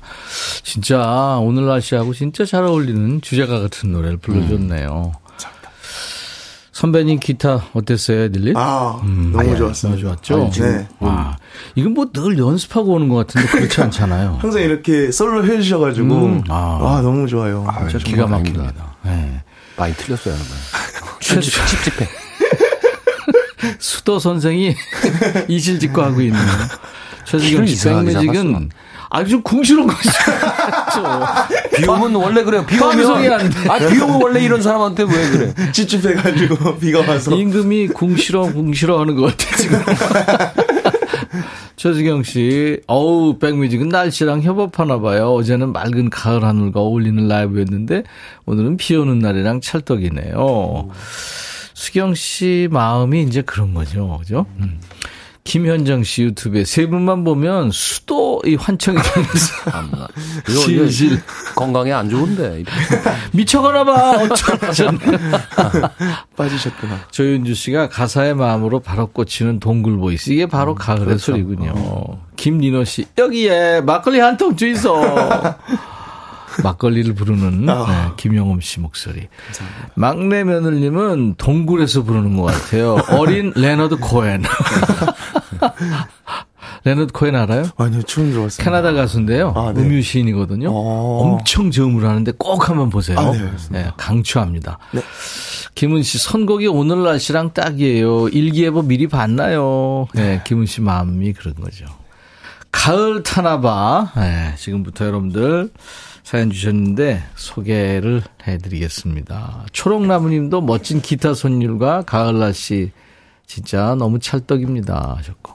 진짜 0.64 1.38
오늘 1.42 1.68
날씨하고 1.68 2.14
진짜 2.14 2.44
잘 2.44 2.64
어울리는 2.64 3.22
주제가 3.22 3.60
같은 3.60 3.92
노래를 3.92 4.18
불러줬네요. 4.18 5.14
선배님 6.72 7.20
기타 7.20 7.66
어땠어요, 7.74 8.22
에딜리? 8.24 8.54
아, 8.56 9.00
음, 9.04 9.32
너무 9.36 9.52
아, 9.52 9.56
좋았습니다. 9.56 10.02
너무 10.02 10.18
좋았죠? 10.24 10.64
네. 10.64 10.88
와, 11.00 11.38
이건 11.76 11.94
뭐 11.94 12.06
늘 12.12 12.40
연습하고 12.40 12.94
오는 12.94 13.08
것 13.08 13.28
같은데 13.28 13.48
그렇지 13.50 13.82
않잖아요. 13.82 14.40
항상 14.42 14.62
이렇게 14.64 15.12
솔로 15.12 15.46
해주셔가지고, 15.46 16.08
음, 16.16 16.44
아. 16.50 16.80
와, 16.82 17.02
너무 17.02 17.28
좋아요. 17.28 17.68
진짜 17.88 18.04
기가 18.04 18.26
막힙니다. 18.26 18.74
네. 19.04 19.44
많이 19.78 19.94
틀렸어요, 19.94 20.34
여러분. 20.34 20.52
최, 21.22 21.40
찝찝해. 21.40 22.10
수도 23.78 24.18
선생이 24.18 24.76
이실직고 25.48 26.02
하고 26.02 26.22
있는 26.22 26.40
최수경 27.32 27.66
씨 27.66 27.88
백뮤직은 27.88 28.70
아주 29.10 29.42
궁시렁 29.42 29.88
거죠. 29.88 30.10
비 31.76 31.88
오면 31.88 32.16
원래 32.16 32.44
그래요. 32.44 32.66
비 32.66 32.80
오면. 32.80 33.52
아, 33.70 33.78
비 33.78 34.00
오면 34.00 34.22
원래 34.22 34.42
이런 34.42 34.62
사람한테 34.62 35.04
왜 35.04 35.30
그래? 35.30 35.54
찝찝해 35.72 36.16
가지고, 36.16 36.78
비가 36.78 37.00
와서. 37.02 37.36
임금이 37.36 37.90
궁시렁 37.90 38.54
궁시렁 38.54 39.00
하는 39.02 39.16
것 39.16 39.36
같아 39.38 39.56
지금. 39.58 39.82
최수경 41.76 42.24
씨, 42.24 42.80
어우 42.88 43.40
백뮤직은 43.40 43.90
날씨랑 43.90 44.44
협업하나 44.44 45.00
봐요. 45.00 45.34
어제는 45.34 45.74
맑은 45.74 46.10
가을 46.10 46.44
하늘과 46.44 46.80
어울리는 46.80 47.28
라이브였는데 47.28 48.04
오늘은 48.46 48.78
비 48.78 48.96
오는 48.96 49.20
날이랑 49.20 49.62
찰떡이네요. 49.62 50.90
수경 51.74 52.14
씨 52.14 52.68
마음이 52.72 53.24
이제 53.24 53.42
그런 53.42 53.74
거죠, 53.74 54.20
그죠? 54.22 54.46
음. 54.60 54.80
김현정 55.44 56.04
씨 56.04 56.24
유튜브에 56.24 56.64
세 56.66 56.86
분만 56.88 57.24
보면 57.24 57.72
수도 57.72 58.42
이 58.46 58.56
환청이 58.56 58.98
되면서 59.02 60.08
이거 60.48 60.60
실실 60.62 61.20
건강에 61.56 61.92
안 61.92 62.10
좋은데. 62.10 62.64
미쳐가나 63.32 63.84
봐. 63.84 64.12
어쩌나 64.22 64.72
빠지셨구나. 66.38 67.00
조윤주 67.12 67.56
씨가 67.56 67.90
가사의 67.90 68.36
마음으로 68.36 68.80
바로 68.82 69.08
꽂히는 69.08 69.60
동굴 69.60 69.98
보이스. 69.98 70.30
이게 70.30 70.46
바로 70.46 70.76
가을의 70.76 71.18
소리군요. 71.18 71.74
김민호 72.36 72.84
씨, 72.86 73.06
여기에 73.18 73.82
막걸리 73.82 74.20
한 74.20 74.38
통 74.38 74.56
주이소. 74.56 74.96
막걸리를 76.64 77.14
부르는 77.16 77.66
네, 77.68 77.74
김영흠 78.18 78.62
씨 78.62 78.80
목소리. 78.80 79.28
막내 79.96 80.44
며느님은 80.44 81.36
동굴에서 81.38 82.04
부르는 82.04 82.38
것 82.38 82.44
같아요. 82.44 82.98
어린 83.10 83.54
레너드 83.58 83.98
코엔. 83.98 84.44
레너드 86.84 87.14
코엔 87.14 87.36
알아요? 87.36 87.66
아니요, 87.78 88.02
처음 88.04 88.32
들어봤어요. 88.32 88.64
캐나다 88.64 88.92
가수인데요. 88.94 89.54
아, 89.56 89.72
네. 89.72 89.82
음유 89.82 90.02
시인이거든요. 90.02 90.70
어. 90.72 91.20
엄청 91.38 91.70
저음을 91.70 92.04
하는데 92.08 92.32
꼭 92.38 92.70
한번 92.70 92.90
보세요. 92.90 93.20
아, 93.20 93.32
네. 93.32 93.52
네, 93.70 93.92
강추합니다. 93.98 94.80
네. 94.92 95.02
김영흠 95.76 96.02
씨 96.04 96.18
선곡이 96.18 96.68
오늘 96.68 97.04
날씨랑 97.04 97.54
딱이에요. 97.54 98.30
일기예보 98.30 98.82
미리 98.84 99.08
봤나요? 99.08 100.08
네, 100.14 100.42
김영흠 100.46 100.66
씨 100.66 100.82
마음이 100.82 101.34
그런 101.34 101.54
거죠. 101.56 101.86
가을 102.72 103.22
타나봐. 103.22 104.14
네, 104.16 104.54
지금부터 104.58 105.06
여러분들 105.06 105.70
사연 106.24 106.50
주셨는데 106.52 107.22
소개를 107.36 108.22
해드리겠습니다. 108.48 109.66
초록나무님도 109.72 110.62
멋진 110.62 111.02
기타 111.02 111.34
손율과 111.34 112.04
가을 112.04 112.40
날씨 112.40 112.92
진짜 113.48 113.96
너무 113.96 114.20
찰떡입니다 114.20 115.16
하셨고 115.18 115.54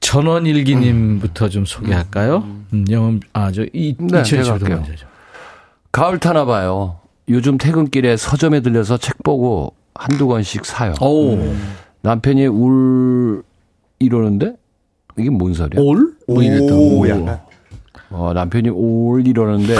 전원일기님부터 0.00 1.48
좀 1.48 1.64
소개할까요? 1.64 2.38
음, 2.72 2.84
영음 2.90 3.20
아저 3.32 3.64
이 3.72 3.94
네. 3.98 4.22
먼저죠. 4.22 4.58
가을 5.92 6.18
타나 6.18 6.44
봐요. 6.44 7.00
요즘 7.28 7.58
퇴근길에 7.58 8.16
서점에 8.16 8.60
들려서 8.60 8.98
책 8.98 9.22
보고 9.22 9.74
한두 9.94 10.28
권씩 10.28 10.64
사요. 10.64 10.94
오, 11.00 11.38
남편이 12.02 12.46
울 12.46 13.42
이러는데 13.98 14.54
이게 15.18 15.30
뭔 15.30 15.54
소리야? 15.54 15.80
올? 15.80 16.14
뭐 16.28 16.42
이랬던 16.42 16.72
오, 16.72 17.00
거. 17.00 17.08
약간. 17.08 17.40
어, 18.10 18.32
남편이 18.34 18.68
올 18.70 19.26
이러는데 19.26 19.74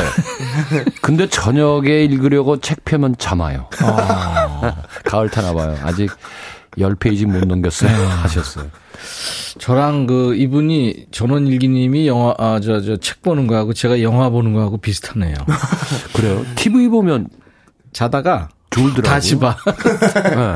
근데 1.03 1.29
저녁에 1.29 2.05
읽으려고 2.05 2.61
책 2.61 2.85
펴면 2.85 3.17
잠아요. 3.19 3.69
가을 5.05 5.29
타나 5.31 5.53
봐요. 5.55 5.77
아직 5.83 6.11
10페이지 6.79 7.25
못 7.27 7.47
넘겼어요. 7.47 7.91
하셨어요. 8.23 8.67
저랑 9.59 10.07
그 10.07 10.35
이분이 10.35 11.07
전원일기님이 11.11 12.07
영화 12.07 12.35
아 12.39 12.59
저 12.61 12.81
저 12.81 12.97
책 12.99 13.23
보는 13.23 13.47
거하고 13.47 13.73
제가 13.73 14.03
영화 14.03 14.29
보는 14.29 14.53
거하고 14.53 14.77
비슷하네요. 14.79 15.35
그래요. 16.15 16.45
TV 16.57 16.89
보면 16.89 17.29
자다가 17.93 18.49
졸더라고요. 18.71 19.03
다시 19.03 19.39
봐. 19.39 19.57
네. 19.65 20.55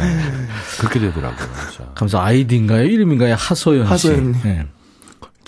그렇게 0.78 1.00
되더라고요. 1.00 1.48
진짜. 1.70 1.90
그래서 1.94 2.20
아이디인가요? 2.20 2.84
이름인가요? 2.84 3.34
하소연 3.38 3.84
씨. 3.86 3.90
하소연님. 3.90 4.34
네. 4.42 4.66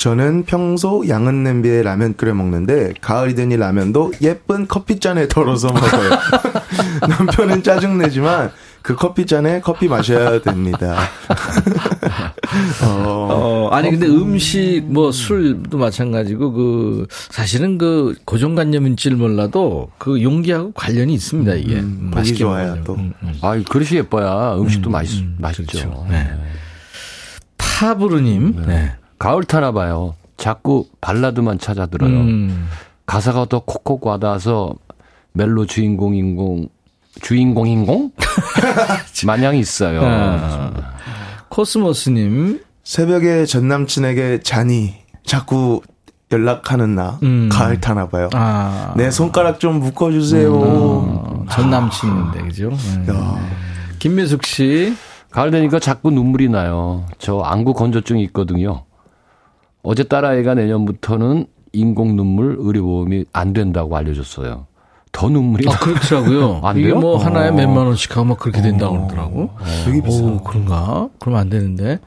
저는 0.02 0.46
평소 0.46 1.08
양은 1.08 1.44
냄비에 1.44 1.80
라면 1.84 2.16
끓여 2.16 2.34
먹는데 2.34 2.92
가을이 3.00 3.36
되니 3.36 3.56
라면도 3.56 4.10
예쁜 4.20 4.66
커피잔에 4.66 5.28
덜어서 5.28 5.72
먹어요. 5.72 6.10
남편은 7.08 7.62
짜증내지만 7.62 8.50
그 8.82 8.96
커피잔에 8.96 9.60
커피 9.60 9.86
마셔야 9.86 10.42
됩니다. 10.42 10.96
어, 12.82 13.28
어, 13.30 13.68
아니 13.70 13.92
근데 13.92 14.08
음식 14.08 14.82
뭐 14.88 15.12
술도 15.12 15.78
마찬가지고 15.78 16.52
그 16.52 17.06
사실은 17.30 17.78
그 17.78 18.16
고정관념인지를 18.24 19.16
몰라도 19.16 19.92
그 19.98 20.20
용기하고 20.20 20.72
관련이 20.72 21.14
있습니다 21.14 21.54
이게 21.54 21.74
음, 21.74 21.78
음, 21.78 22.04
보기 22.06 22.16
맛있게 22.16 22.38
좋아요, 22.38 22.74
먹으려면. 22.74 22.84
또. 22.84 22.94
음, 22.94 23.14
음. 23.22 23.34
아, 23.40 23.56
그릇이 23.70 23.98
예뻐야 23.98 24.56
음식도 24.56 24.90
맛있, 24.90 25.20
음, 25.20 25.36
맛있죠. 25.38 25.64
그렇죠. 25.64 26.06
네. 26.10 26.28
파브르님, 27.56 28.64
네. 28.66 28.96
가을 29.22 29.44
타나 29.44 29.70
봐요. 29.70 30.16
자꾸 30.36 30.88
발라드만 31.00 31.60
찾아 31.60 31.86
들어요. 31.86 32.10
음, 32.10 32.66
가사가 33.06 33.44
더 33.44 33.60
콕콕 33.60 34.04
와닿아서 34.04 34.74
멜로 35.32 35.64
주인공인공 35.64 36.66
주인공인공 37.20 38.10
마냥 39.24 39.56
있어요. 39.56 40.00
아. 40.02 40.72
코스모스님, 41.50 42.64
새벽에 42.82 43.46
전 43.46 43.68
남친에게 43.68 44.40
잔이 44.40 44.94
자꾸 45.24 45.82
연락하는 46.32 46.96
나 46.96 47.20
음. 47.22 47.48
가을 47.52 47.80
타나 47.80 48.08
봐요. 48.08 48.28
아, 48.32 48.92
내 48.96 49.12
손가락 49.12 49.60
좀 49.60 49.78
묶어주세요. 49.78 50.52
어, 50.52 51.44
전 51.48 51.70
남친인데 51.70 52.40
그죠? 52.42 52.70
네. 53.06 53.12
김미숙 54.00 54.44
씨, 54.44 54.96
가을 55.30 55.52
되니까 55.52 55.78
자꾸 55.78 56.10
눈물이 56.10 56.48
나요. 56.48 57.06
저 57.18 57.38
안구 57.38 57.74
건조증이 57.74 58.24
있거든요. 58.24 58.84
어제 59.82 60.04
딸아이가 60.04 60.54
내년부터는 60.54 61.46
인공 61.72 62.16
눈물 62.16 62.56
의료보험이 62.58 63.24
안 63.32 63.52
된다고 63.52 63.96
알려줬어요. 63.96 64.66
더 65.12 65.28
눈물이 65.28 65.66
아 65.68 65.72
나. 65.72 65.78
그렇더라고요. 65.78 66.60
안 66.64 66.76
이게 66.78 66.88
돼요? 66.88 66.98
뭐 67.00 67.16
하나에 67.18 67.48
어. 67.48 67.52
몇만 67.52 67.86
원씩 67.86 68.12
막 68.26 68.38
그렇게 68.38 68.62
된다고 68.62 68.94
그러더라고. 69.06 69.50
되게 69.84 70.00
비싸. 70.00 70.22
오, 70.22 70.42
그런가? 70.42 71.08
그럼 71.18 71.36
안 71.38 71.50
되는데. 71.50 71.98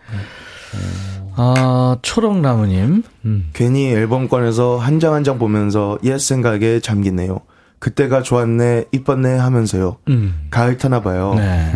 아, 1.36 1.98
초록나무님. 2.02 3.04
음. 3.26 3.50
괜히 3.54 3.88
앨범 3.92 4.28
꺼내서 4.30 4.78
한 4.78 5.00
장 5.00 5.14
한 5.14 5.24
장 5.24 5.38
보면서 5.38 5.98
옛 6.04 6.18
생각에 6.18 6.80
잠기네요. 6.80 7.42
그때가 7.80 8.22
좋았네, 8.24 8.86
이뻤네 8.94 9.38
하면서요. 9.38 9.98
음. 10.08 10.48
가을 10.50 10.78
타나 10.78 11.02
봐요. 11.02 11.34
네. 11.36 11.72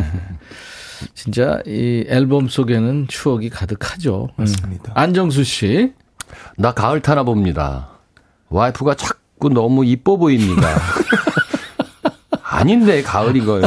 진짜 1.14 1.62
이 1.66 2.06
앨범 2.08 2.48
속에는 2.50 3.08
추억이 3.08 3.50
가득하죠. 3.50 4.30
음. 4.36 4.42
맞습니다. 4.44 4.92
안정수 4.96 5.44
씨. 5.44 5.94
나 6.58 6.74
가을 6.74 7.02
타나 7.02 7.24
봅니다. 7.24 7.90
와이프가 8.50 8.96
자꾸 8.96 9.50
너무 9.50 9.86
이뻐 9.86 10.18
보입니다. 10.18 10.68
아닌데 12.44 13.02
가을이거요. 13.04 13.62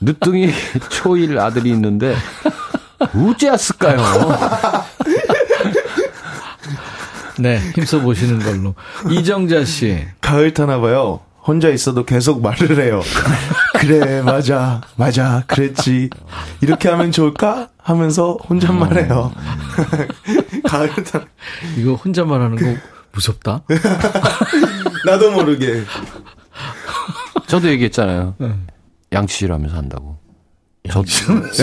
늦둥이 0.00 0.50
초일 0.88 1.38
아들이 1.38 1.70
있는데 1.70 2.16
우째였을까요? 3.14 3.98
네, 7.38 7.58
힘써 7.74 8.00
보시는 8.00 8.38
걸로. 8.40 8.74
이정자 9.10 9.64
씨. 9.64 9.98
가을 10.20 10.52
타나 10.52 10.78
봐요. 10.80 11.20
혼자 11.46 11.68
있어도 11.68 12.04
계속 12.04 12.42
말을 12.42 12.82
해요. 12.82 13.00
그래, 13.80 14.20
맞아, 14.22 14.80
맞아, 14.96 15.42
그랬지. 15.46 16.10
이렇게 16.60 16.88
하면 16.88 17.12
좋을까? 17.12 17.68
하면서 17.78 18.36
혼잣말해요. 18.48 19.32
가을 20.64 20.90
타 21.04 21.24
이거 21.78 21.94
혼자 21.94 22.24
말하는 22.24 22.56
거 22.56 22.80
무섭다. 23.12 23.62
나도 25.06 25.32
모르게. 25.32 25.82
저도 27.46 27.68
얘기했잖아요. 27.68 28.36
양치질 29.12 29.52
하면서 29.52 29.76
한다고. 29.76 30.18
저 30.88 31.02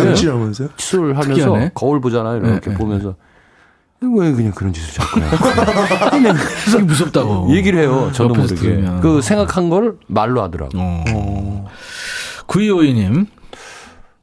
양치라면서요? 0.05 0.69
술 0.77 1.15
하면서 1.15 1.33
특이하네. 1.33 1.71
거울 1.73 2.01
보잖아요. 2.01 2.37
이렇게 2.37 2.69
네, 2.69 2.71
네. 2.71 2.77
보면서 2.77 3.15
왜 4.01 4.31
그냥 4.31 4.51
그런 4.53 4.73
짓을 4.73 4.93
자꾸 4.93 5.19
해? 5.19 5.25
그게 6.65 6.83
무섭다고. 6.83 7.49
얘기를 7.55 7.79
해요. 7.79 8.11
저도 8.13 8.35
모르게. 8.35 8.55
들으면. 8.55 9.01
그 9.01 9.21
생각한 9.21 9.69
걸 9.69 9.97
말로 10.07 10.41
하더라고. 10.43 10.71
어. 10.77 11.65
9252님. 12.47 13.27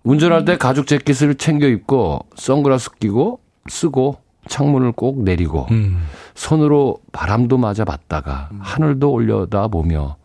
운전할 0.04 0.44
때 0.44 0.56
가죽 0.58 0.86
재킷을 0.86 1.34
챙겨 1.36 1.66
입고 1.66 2.26
선글라스 2.36 2.90
끼고 3.00 3.40
쓰고 3.68 4.18
창문을 4.48 4.92
꼭 4.92 5.22
내리고 5.22 5.66
음. 5.70 6.04
손으로 6.34 6.98
바람도 7.12 7.56
맞아 7.56 7.86
봤다가 7.86 8.50
하늘도 8.60 9.10
올려다 9.10 9.68
보며 9.68 10.16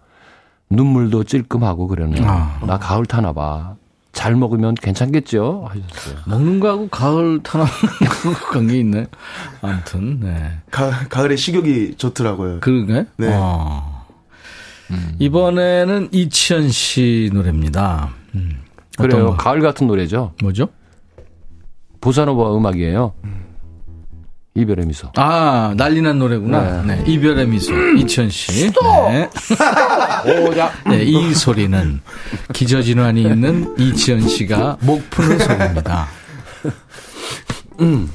눈물도 0.69 1.23
찔끔하고 1.23 1.87
그러네요. 1.87 2.23
아. 2.27 2.59
나 2.67 2.77
가을 2.77 3.05
타나 3.05 3.31
봐. 3.33 3.75
잘 4.11 4.35
먹으면 4.35 4.75
괜찮겠죠? 4.75 5.67
하셨어요. 5.69 6.23
먹는 6.25 6.59
거하고 6.59 6.87
가을 6.89 7.41
탄압 7.43 7.67
관계 8.51 8.79
있네. 8.79 9.07
아무튼, 9.61 10.19
네. 10.19 10.59
가, 10.71 10.89
가을에 11.07 11.35
식욕이 11.35 11.95
좋더라고요. 11.95 12.59
그런가요? 12.59 13.05
네. 13.17 13.29
어. 13.31 14.05
이번에는 15.19 16.09
이치현 16.11 16.69
씨 16.69 17.29
노래입니다. 17.31 18.09
음. 18.35 18.61
그래요. 18.97 19.27
거? 19.27 19.37
가을 19.37 19.61
같은 19.61 19.87
노래죠. 19.87 20.33
뭐죠? 20.41 20.69
보사노바 22.01 22.55
음악이에요. 22.57 23.13
이별의 24.55 24.85
미소. 24.87 25.11
아, 25.15 25.73
난리난 25.77 26.19
노래구나. 26.19 26.83
네. 26.83 27.03
이별의 27.07 27.47
미소. 27.47 27.73
이치현 27.97 28.29
씨. 28.29 28.71
네. 29.09 29.29
네, 30.87 31.03
이 31.03 31.33
소리는 31.33 32.01
기저질환이 32.53 33.21
있는 33.21 33.75
이치현 33.77 34.27
씨가 34.27 34.77
목 34.81 35.09
푸는 35.09 35.39
소리입니다. 35.39 36.07
내 37.79 38.09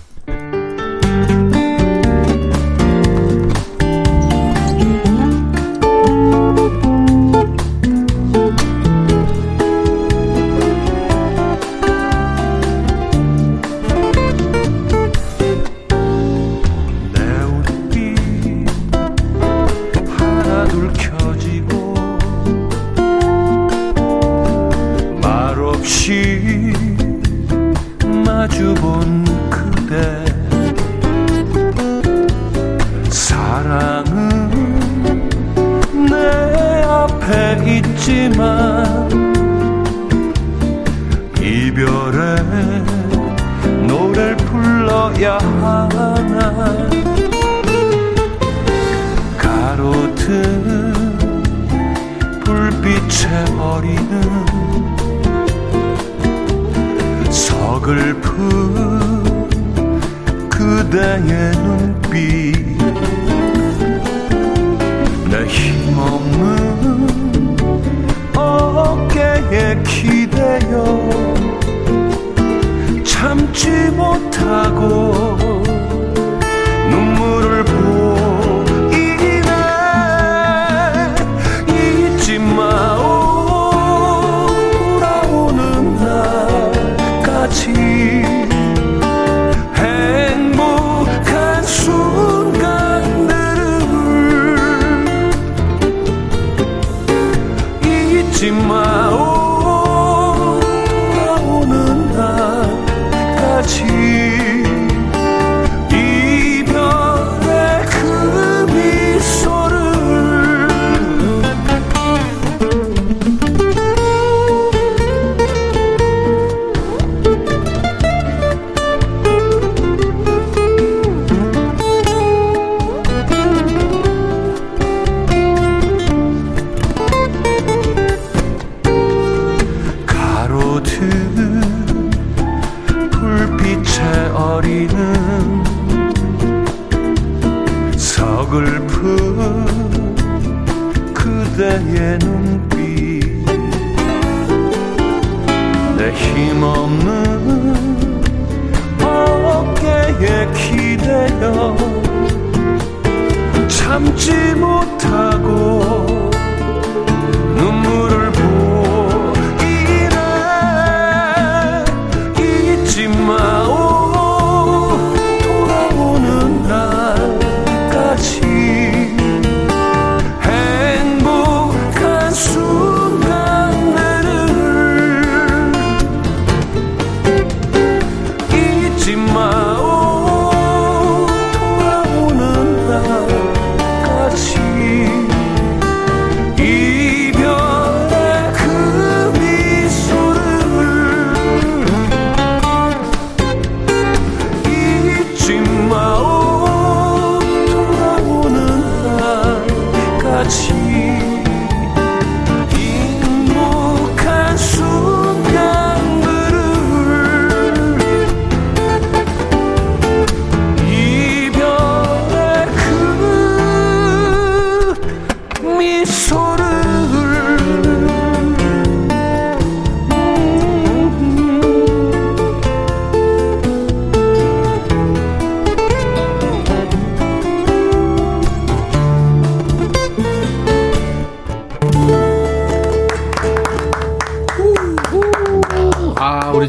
있지만 38.04 39.08
이별의 41.40 42.36
노래를 43.86 44.36
불러야 44.36 45.38
하나 45.38 46.88
가로등 49.38 50.92
불빛에 52.44 53.44
어리는 53.58 54.44
서글픈 57.30 58.34
그대의 60.50 61.52
눈빛 61.52 62.76
내 65.30 65.46
힘없는 65.46 66.63
어깨에 69.34 69.82
기대어 69.82 70.84
참지 73.04 73.68
못하고 73.90 75.12
눈물을 76.90 77.64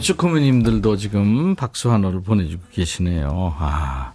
쭈꾸미님들도 0.05 0.97
지금 0.97 1.55
박수 1.55 1.91
하나를 1.91 2.21
보내주고 2.21 2.61
계시네요. 2.71 3.55
아. 3.57 4.11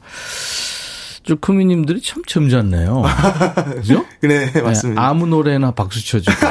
쭈꾸미님들이 1.24 2.00
참 2.00 2.22
점잖네요. 2.24 3.02
그죠? 3.74 4.06
네, 4.20 4.52
맞습니다. 4.62 5.00
네, 5.00 5.06
아무 5.06 5.26
노래나 5.26 5.72
박수 5.72 6.06
쳐주고. 6.06 6.36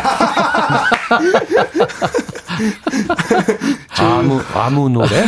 아무, 3.98 4.42
아무 4.54 4.90
노래? 4.90 5.08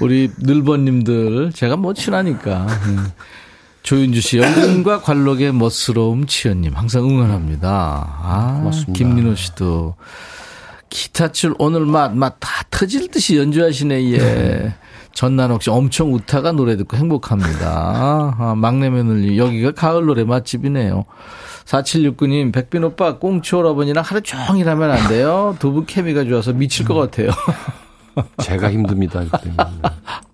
우리 0.00 0.30
늘번님들, 0.36 1.52
제가 1.54 1.76
뭐 1.76 1.94
친하니까. 1.94 2.66
음. 2.86 3.10
조윤주 3.82 4.20
씨, 4.20 4.36
연륜과 4.36 5.00
관록의 5.00 5.54
멋스러움 5.54 6.26
치연님, 6.26 6.76
항상 6.76 7.04
응원합니다. 7.04 8.18
아, 8.22 8.60
맞습니다. 8.62 8.92
김민호 8.92 9.36
씨도. 9.36 9.94
기타줄 10.90 11.54
오늘 11.58 11.86
맛, 11.86 12.14
맛 12.14 12.36
다 12.40 12.64
터질 12.70 13.08
듯이 13.10 13.38
연주하시네, 13.38 14.12
예. 14.12 14.74
전난옥 15.12 15.62
씨 15.62 15.70
엄청 15.70 16.12
웃다가 16.14 16.52
노래 16.52 16.76
듣고 16.76 16.96
행복합니다. 16.96 18.34
아, 18.38 18.54
막내 18.56 18.90
며느리, 18.90 19.38
여기가 19.38 19.72
가을 19.72 20.04
노래 20.06 20.24
맛집이네요. 20.24 21.04
4769님, 21.64 22.52
백빈 22.52 22.84
오빠, 22.84 23.18
꽁치 23.18 23.54
오라버니랑 23.54 24.02
하루 24.04 24.20
종일 24.22 24.68
하면 24.68 24.90
안 24.90 25.08
돼요? 25.08 25.56
두 25.58 25.72
분 25.72 25.86
케미가 25.86 26.24
좋아서 26.24 26.52
미칠 26.52 26.84
것 26.86 26.94
같아요. 26.94 27.30
제가 28.42 28.70
힘듭니다. 28.72 29.22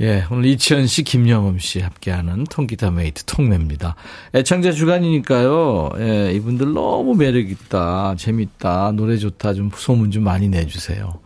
예, 0.00 0.26
오늘 0.30 0.44
이치현 0.46 0.86
씨, 0.86 1.02
김영흠 1.02 1.58
씨 1.58 1.80
함께하는 1.80 2.44
통기타 2.44 2.90
메이트 2.90 3.24
통매입니다. 3.24 3.96
애청자 4.34 4.70
주간이니까요. 4.70 5.90
예, 5.98 6.32
이분들 6.34 6.74
너무 6.74 7.14
매력 7.14 7.50
있다, 7.50 8.14
재밌다, 8.18 8.92
노래 8.92 9.16
좋다, 9.16 9.54
좀 9.54 9.70
소문 9.74 10.10
좀 10.10 10.24
많이 10.24 10.48
내주세요. 10.50 11.18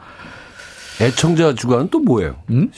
애청자 1.01 1.55
주간은 1.55 1.89
또 1.91 1.99
뭐예요? 1.99 2.37
음? 2.51 2.71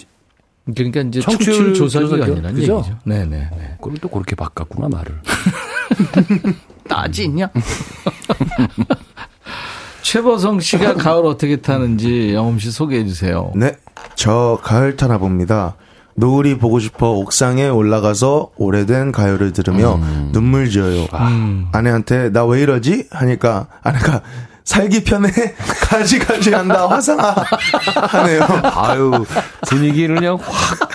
그러니까 0.75 1.01
이제 1.03 1.21
청취율 1.21 1.75
조사 1.75 2.01
조사 2.01 2.17
기간이라는 2.17 2.55
그죠? 2.55 2.79
얘기죠. 2.79 2.99
네네. 3.05 3.27
네. 3.27 3.75
그걸 3.81 3.99
또 3.99 4.09
그렇게 4.09 4.35
바꿨구나, 4.35 4.89
말을. 4.89 5.21
따지냐? 6.89 7.51
최보성 10.03 10.61
씨가 10.61 10.95
가을 11.03 11.25
어떻게 11.27 11.57
타는지 11.57 12.35
영음 12.35 12.59
씨 12.59 12.71
소개해 12.71 13.07
주세요. 13.07 13.53
네, 13.55 13.77
저 14.15 14.59
가을 14.63 14.97
타나 14.97 15.19
봅니다. 15.19 15.75
노을이 16.15 16.59
보고 16.59 16.79
싶어 16.79 17.11
옥상에 17.13 17.69
올라가서 17.69 18.51
오래된 18.57 19.13
가요를 19.13 19.53
들으며 19.55 19.99
눈물 20.33 20.69
지어요. 20.69 21.07
아내한테 21.73 22.31
나 22.31 22.45
왜 22.45 22.61
이러지? 22.61 23.09
하니까 23.11 23.69
아내가 23.83 24.21
살기 24.65 25.05
편해 25.05 25.31
가지 25.89 26.19
가지 26.19 26.53
한다 26.53 26.87
화상아 26.89 27.35
하네요. 28.09 28.43
아유, 28.75 29.25
분위기를 29.69 30.17
그냥 30.17 30.39
확 30.41 30.89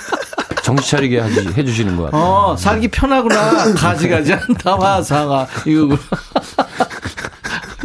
정신 0.64 0.97
차리게 0.97 1.22
해주시는 1.58 1.95
것 1.97 2.03
같아요. 2.03 2.22
어, 2.22 2.55
살기 2.58 2.89
편하구나. 2.89 3.74
가지 3.74 4.08
가지 4.10 4.34
한다, 4.34 4.76
화상아. 4.78 5.47
이거구나. 5.66 5.99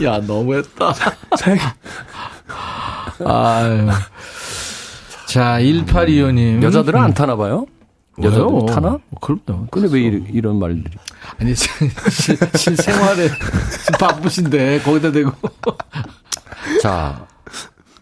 야, 0.05 0.19
너무했다. 0.19 0.95
아유. 3.25 3.89
자, 5.27 5.59
1825님. 5.61 6.63
여자들은 6.63 7.01
안 7.01 7.15
타나 7.15 7.37
봐요? 7.37 7.67
여자들? 8.23 8.47
타나? 8.69 8.89
어, 8.89 9.01
그럼요. 9.21 9.67
근데 9.71 9.89
왜 9.91 10.01
이런, 10.03 10.27
이런 10.31 10.59
말들이? 10.59 10.95
아니, 11.41 11.55
실- 11.55 11.71
실생활에 12.55 13.29
바쁘신데, 13.99 14.81
거기다 14.83 15.11
대고. 15.13 15.33
자, 16.83 17.27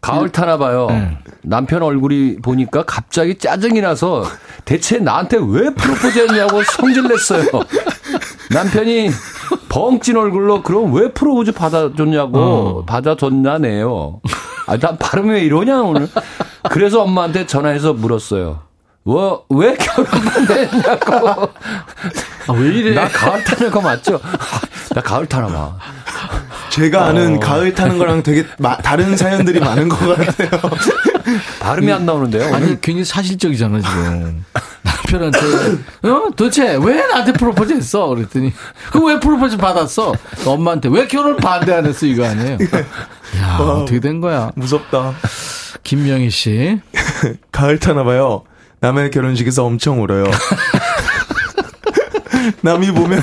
가을 0.00 0.30
타나 0.30 0.58
봐요. 0.58 0.88
네. 0.90 1.16
남편 1.42 1.82
얼굴이 1.82 2.38
보니까 2.42 2.84
갑자기 2.84 3.38
짜증이 3.38 3.80
나서 3.80 4.24
대체 4.64 4.98
나한테 4.98 5.36
왜 5.38 5.72
프로포즈 5.74 6.18
했냐고 6.18 6.62
성질 6.64 7.04
냈어요. 7.06 7.44
남편이 8.50 9.10
벙찐 9.68 10.16
얼굴로 10.16 10.62
그럼 10.62 10.92
왜 10.94 11.12
프로포즈 11.12 11.52
받아줬냐고 11.52 12.38
어. 12.38 12.84
받아줬냐네요. 12.84 14.20
아, 14.66 14.76
난 14.76 14.98
발음이 14.98 15.30
왜 15.30 15.40
이러냐 15.44 15.80
오늘. 15.82 16.08
그래서 16.70 17.02
엄마한테 17.02 17.46
전화해서 17.46 17.92
물었어요. 17.92 18.60
뭐, 19.02 19.44
왜 19.48 19.74
결혼 19.76 20.04
반대했냐고. 20.06 21.28
아, 22.48 22.52
왜 22.52 22.68
이래? 22.68 22.94
나 22.94 23.08
가을 23.08 23.42
타는 23.44 23.70
거 23.70 23.80
맞죠? 23.80 24.20
나 24.94 25.00
가을 25.00 25.26
타나 25.26 25.46
봐. 25.46 25.76
제가 26.70 27.06
아는 27.06 27.40
가을 27.40 27.72
타는 27.74 27.98
거랑 27.98 28.22
되게 28.22 28.46
마- 28.58 28.76
다른 28.76 29.16
사연들이 29.16 29.58
많은 29.58 29.88
것 29.88 30.16
같아요. 30.16 30.50
발음이 31.60 31.90
안 31.90 32.04
나오는데요. 32.04 32.42
오늘? 32.48 32.54
아니, 32.54 32.80
괜히 32.80 33.04
사실적이잖아, 33.04 33.80
지금. 33.80 34.44
남편한테, 35.10 35.38
어? 36.08 36.30
도대체 36.36 36.76
왜 36.76 37.06
나한테 37.06 37.32
프로포즈 37.32 37.72
했어? 37.72 38.06
그랬더니, 38.08 38.52
그왜 38.92 39.18
프로포즈 39.18 39.56
받았어? 39.56 40.14
엄마한테 40.46 40.88
왜 40.88 41.08
결혼 41.08 41.36
반대 41.36 41.72
안 41.72 41.86
했어? 41.86 42.06
이거 42.06 42.26
아니에요? 42.26 42.58
야, 43.38 43.56
어떻게 43.58 44.00
된 44.00 44.20
거야? 44.20 44.52
무섭다. 44.54 45.14
김명희 45.82 46.30
씨. 46.30 46.80
가을 47.50 47.78
타나 47.78 48.04
봐요. 48.04 48.42
남의 48.80 49.10
결혼식에서 49.10 49.64
엄청 49.64 50.02
울어요. 50.02 50.24
남이 52.62 52.92
보면 52.92 53.20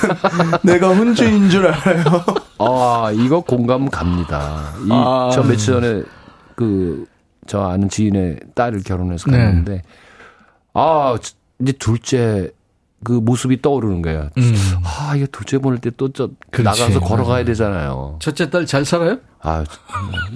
내가 0.64 0.90
혼주인 0.90 1.50
줄 1.50 1.68
알아요. 1.68 2.24
아, 2.60 3.12
이거 3.14 3.42
공감 3.42 3.90
갑니다. 3.90 4.74
이, 4.86 4.90
아. 4.92 5.30
저 5.34 5.44
며칠 5.44 5.74
전에 5.74 6.04
그, 6.56 7.06
저 7.48 7.68
아는 7.68 7.90
지인의 7.90 8.40
딸을 8.56 8.84
결혼해서 8.84 9.30
네. 9.32 9.38
갔는데, 9.38 9.82
아, 10.74 11.16
이제 11.62 11.72
둘째 11.74 12.52
그 13.04 13.12
모습이 13.12 13.62
떠오르는 13.62 14.02
거야. 14.02 14.30
아, 14.84 15.16
이거 15.16 15.28
둘째 15.32 15.60
보낼 15.60 15.80
때 15.80 15.92
또저 15.96 16.26
음. 16.26 16.36
그렇지. 16.52 16.82
나가서 16.82 17.00
걸어가야 17.00 17.46
되잖아요. 17.46 18.18
첫째 18.20 18.50
딸 18.50 18.66
잘 18.66 18.86
살아요? 18.86 19.20
아, 19.42 19.64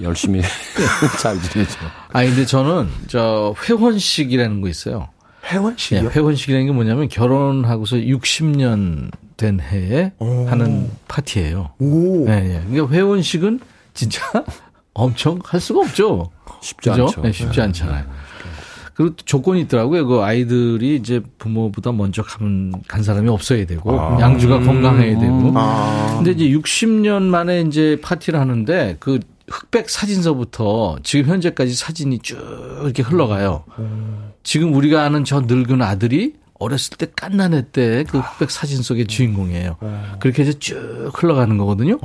열심히 0.01 0.41
잘 1.21 1.39
지내죠. 1.41 1.79
아니, 2.13 2.27
근데 2.29 2.45
저는, 2.45 2.87
저, 3.07 3.55
회혼식이라는 3.67 4.61
거 4.61 4.67
있어요. 4.69 5.09
예, 5.51 5.55
회원식이요? 5.55 6.09
회혼식이라는 6.11 6.67
게 6.67 6.71
뭐냐면 6.71 7.07
결혼하고서 7.09 7.95
60년 7.97 9.11
된 9.37 9.59
해에 9.59 10.11
하는 10.19 10.91
파티예요. 11.07 11.71
오. 11.79 12.27
예, 12.29 12.33
예. 12.33 12.63
그러니까 12.69 12.93
회혼식은 12.93 13.59
진짜 13.95 14.21
엄청 14.93 15.39
할 15.43 15.59
수가 15.59 15.79
없죠. 15.81 16.29
쉽지 16.61 16.91
그죠? 16.91 17.05
않죠. 17.05 17.21
네, 17.21 17.31
쉽지 17.31 17.59
않잖아요. 17.59 18.05
그리고 18.93 19.15
또 19.15 19.25
조건이 19.25 19.61
있더라고요. 19.61 20.05
그 20.05 20.21
아이들이 20.21 20.95
이제 20.95 21.21
부모보다 21.37 21.91
먼저 21.91 22.23
가면 22.23 22.73
간 22.87 23.03
사람이 23.03 23.29
없어야 23.29 23.65
되고 23.65 23.91
양주가 24.19 24.59
건강해야 24.59 25.17
되고. 25.19 25.51
아. 25.55 26.15
근데 26.17 26.31
이제 26.31 26.49
60년 26.57 27.23
만에 27.23 27.61
이제 27.61 27.99
파티를 28.01 28.39
하는데 28.39 28.97
그 28.99 29.19
흑백 29.49 29.89
사진서부터 29.89 30.97
지금 31.03 31.31
현재까지 31.31 31.73
사진이 31.73 32.19
쭉 32.19 32.37
이렇게 32.83 33.01
흘러가요. 33.03 33.63
지금 34.43 34.73
우리가 34.73 35.03
아는 35.03 35.23
저 35.23 35.41
늙은 35.41 35.81
아들이 35.81 36.35
어렸을 36.59 36.97
때 36.97 37.07
깐난애 37.15 37.71
때그 37.71 38.19
흑백 38.19 38.51
사진 38.51 38.81
속의 38.81 39.07
주인공이에요. 39.07 39.77
그렇게 40.19 40.43
해서 40.43 40.57
쭉 40.59 41.11
흘러가는 41.13 41.57
거거든요. 41.57 41.97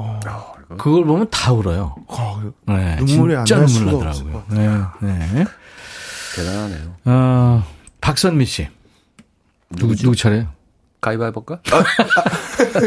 그걸 0.78 1.04
보면 1.04 1.28
다 1.30 1.52
울어요. 1.52 1.94
네, 2.66 2.96
눈물이 2.96 3.36
안 3.36 3.44
진짜 3.44 3.60
날 3.60 3.68
눈물 3.68 3.92
나더라고요. 3.92 4.42
네, 4.50 4.68
네. 5.06 5.44
대단하네요. 6.36 6.94
어, 7.06 7.64
박선미 8.00 8.44
씨. 8.46 8.68
누구, 9.70 9.96
누구 9.96 10.14
차례요? 10.14 10.46
가위바위보 11.00 11.44
볼까? 11.44 11.60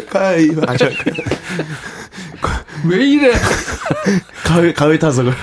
가을, 0.10 0.56
아, 0.68 0.78
저, 0.78 0.90
왜 2.86 3.06
이래? 3.06 3.32
가을, 4.46 4.74
가을 4.74 5.00
타서 5.00 5.24
그래. 5.24 5.34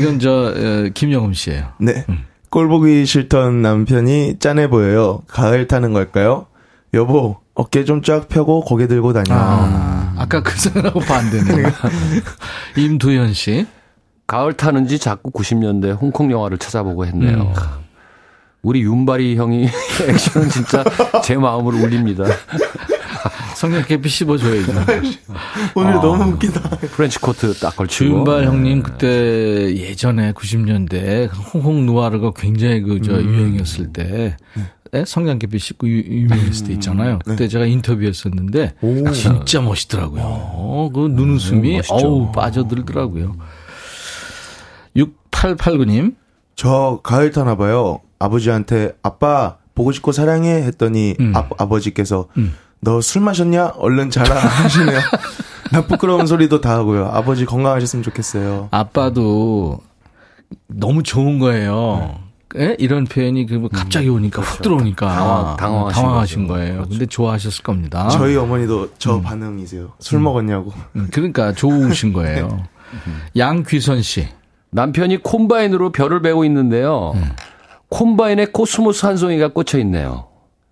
이건 0.00 0.18
저, 0.18 0.52
어, 0.56 0.88
김영음 0.94 1.32
씨예요 1.34 1.72
네. 1.80 2.04
꼴 2.50 2.68
보기 2.68 3.04
싫던 3.06 3.60
남편이 3.62 4.38
짠해 4.38 4.68
보여요. 4.68 5.22
가을 5.28 5.66
타는 5.66 5.92
걸까요? 5.92 6.46
여보, 6.94 7.38
어깨 7.54 7.84
좀 7.84 8.02
쫙 8.02 8.28
펴고 8.28 8.62
고개 8.62 8.86
들고 8.86 9.12
다녀. 9.12 9.34
아, 9.34 10.14
아까 10.18 10.42
그 10.42 10.58
생각하고 10.58 11.00
반대네요. 11.00 11.70
임두현 12.76 13.34
씨. 13.34 13.66
가을 14.26 14.54
타는지 14.54 14.98
자꾸 14.98 15.30
90년대 15.30 15.98
홍콩 16.00 16.30
영화를 16.30 16.58
찾아보고 16.58 17.06
했네요. 17.06 17.52
우리 18.62 18.82
윤발이 18.82 19.36
형이 19.36 19.68
액션은 20.08 20.48
진짜 20.50 20.84
제 21.22 21.36
마음을 21.36 21.74
울립니다. 21.74 22.24
성냥개피 23.54 24.08
씹어줘야죠. 24.08 24.72
오늘 25.76 25.94
너무 25.94 26.32
웃기다. 26.32 26.60
트렌치 26.92 27.18
코트 27.20 27.54
딱 27.54 27.76
걸치고. 27.76 27.86
주윤발 28.10 28.44
형님 28.44 28.82
그때 28.82 29.74
예전에 29.76 30.32
90년대 30.32 31.30
홍콩 31.54 31.86
누아르가 31.86 32.32
굉장히 32.36 32.80
그저 32.82 33.12
유행이었을 33.22 33.92
때 33.92 34.36
에? 34.92 35.04
성냥개피 35.06 35.58
씹고 35.58 35.88
유, 35.88 35.98
유명했을 36.00 36.66
때 36.66 36.72
있잖아요. 36.74 37.18
그때 37.24 37.48
제가 37.48 37.64
인터뷰했었는데 37.66 38.74
진짜 39.14 39.60
멋있더라고요. 39.60 40.22
어, 40.22 40.90
그 40.92 41.08
눈웃음이 41.08 41.76
멋있죠. 41.76 41.94
어우 41.94 42.32
빠져들더라고요. 42.32 43.36
6889님. 45.40 46.14
저 46.54 47.00
가을 47.02 47.30
타나 47.30 47.56
봐요. 47.56 48.00
아버지한테 48.18 48.92
아빠 49.02 49.56
보고 49.74 49.92
싶고 49.92 50.12
사랑해 50.12 50.62
했더니 50.62 51.14
음. 51.20 51.32
아, 51.36 51.46
아버지께서 51.58 52.28
너술 52.80 53.22
마셨냐? 53.22 53.72
얼른 53.76 54.10
자라 54.10 54.34
하시네요. 54.40 54.98
나 55.72 55.82
부끄러운 55.86 56.26
소리도 56.26 56.60
다 56.60 56.70
하고요. 56.76 57.06
아버지 57.12 57.44
건강하셨으면 57.44 58.02
좋겠어요. 58.02 58.68
아빠도 58.70 59.80
너무 60.68 61.02
좋은 61.02 61.38
거예요. 61.38 62.20
예? 62.56 62.74
이런 62.78 63.04
표현이 63.04 63.44
그뭐 63.46 63.68
갑자기 63.70 64.08
오니까 64.08 64.40
훅 64.40 64.62
들어오니까 64.62 65.06
당황- 65.08 65.56
당황하신 65.58 66.02
당황하신 66.02 66.46
거죠. 66.46 66.54
거예요. 66.60 66.86
근데 66.88 67.04
좋아하셨을 67.04 67.62
겁니다. 67.64 68.08
저희 68.08 68.36
어머니도 68.36 68.90
저 68.98 69.20
반응이세요. 69.20 69.92
술 69.98 70.20
먹었냐고. 70.20 70.72
음, 70.94 71.08
그러니까 71.12 71.52
좋으신 71.52 72.12
거예요. 72.14 72.64
양귀선 73.36 74.00
씨. 74.00 74.28
남편이 74.80 75.22
콤바인으로 75.22 75.90
별을 75.90 76.20
베고 76.20 76.44
있는데요. 76.44 77.14
콤바인에 77.88 78.46
코스모스 78.52 79.06
한 79.06 79.16
송이가 79.16 79.48
꽂혀 79.48 79.78
있네요. 79.78 80.26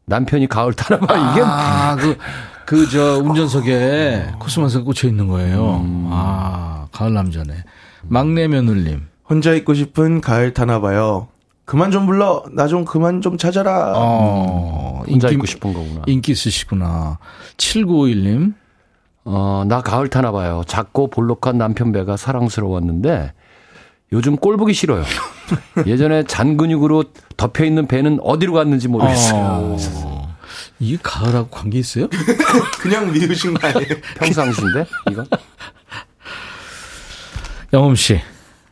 남편이 0.05 0.47
가을 0.49 0.75
타나 0.75 1.01
봐. 1.01 1.15
이게 1.33 1.41
아, 1.43 1.97
그, 1.97 2.19
그, 2.67 2.87
저, 2.91 3.19
운전석에 3.21 4.33
코스모스가 4.41 4.85
꽂혀 4.85 5.09
있는 5.09 5.27
거예요. 5.29 5.83
아, 6.11 6.87
가을 6.93 7.15
남자네. 7.15 7.55
막내 8.03 8.47
며느님. 8.47 9.07
혼자 9.29 9.55
있고 9.55 9.73
싶은 9.73 10.21
가을 10.21 10.53
타나 10.53 10.81
봐요. 10.83 11.29
그만 11.65 11.91
좀 11.91 12.05
불러. 12.05 12.45
나 12.53 12.67
좀 12.69 12.85
그만 12.85 13.23
좀 13.23 13.39
찾아라. 13.39 13.95
어, 13.97 15.03
혼자 15.09 15.29
인기, 15.29 15.37
있고 15.37 15.47
싶은 15.47 15.73
거구나. 15.73 16.03
인기 16.07 16.33
있으시구나. 16.33 17.17
7951님. 17.57 18.53
어, 19.25 19.65
나 19.67 19.81
가을 19.81 20.09
타나 20.11 20.31
봐요. 20.31 20.61
작고 20.67 21.09
볼록한 21.09 21.57
남편 21.57 21.91
배가 21.93 22.19
사랑스러웠는데 22.19 23.33
요즘 24.13 24.37
꼴 24.37 24.57
보기 24.57 24.73
싫어요. 24.75 25.05
예전에 25.87 26.25
잔 26.25 26.57
근육으로 26.57 27.05
덮여 27.37 27.65
있는 27.65 27.87
배는 27.87 28.19
어디로 28.23 28.53
갔는지 28.53 28.89
모르겠어요. 28.89 29.41
어, 29.43 30.37
이게 30.79 30.99
가을하고 31.03 31.49
관계 31.49 31.79
있어요? 31.79 32.09
그냥 32.81 33.13
미우신 33.13 33.55
거 33.55 33.67
아니에요? 33.69 33.95
평상시인데 34.19 34.87
이거? 35.11 35.25
영음 37.73 37.97
씨, 37.97 38.21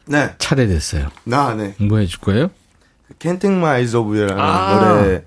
네. 0.06 0.32
차례 0.38 0.66
됐어요. 0.66 1.08
나, 1.24 1.54
네. 1.54 1.74
뭐 1.80 1.98
해줄 1.98 2.20
거예요? 2.20 2.50
Can't 3.18 3.40
Take 3.40 3.56
My 3.56 3.76
Eyes 3.78 3.96
Off 3.96 4.08
You라는 4.16 4.40
아. 4.40 4.94
노래 5.02 5.24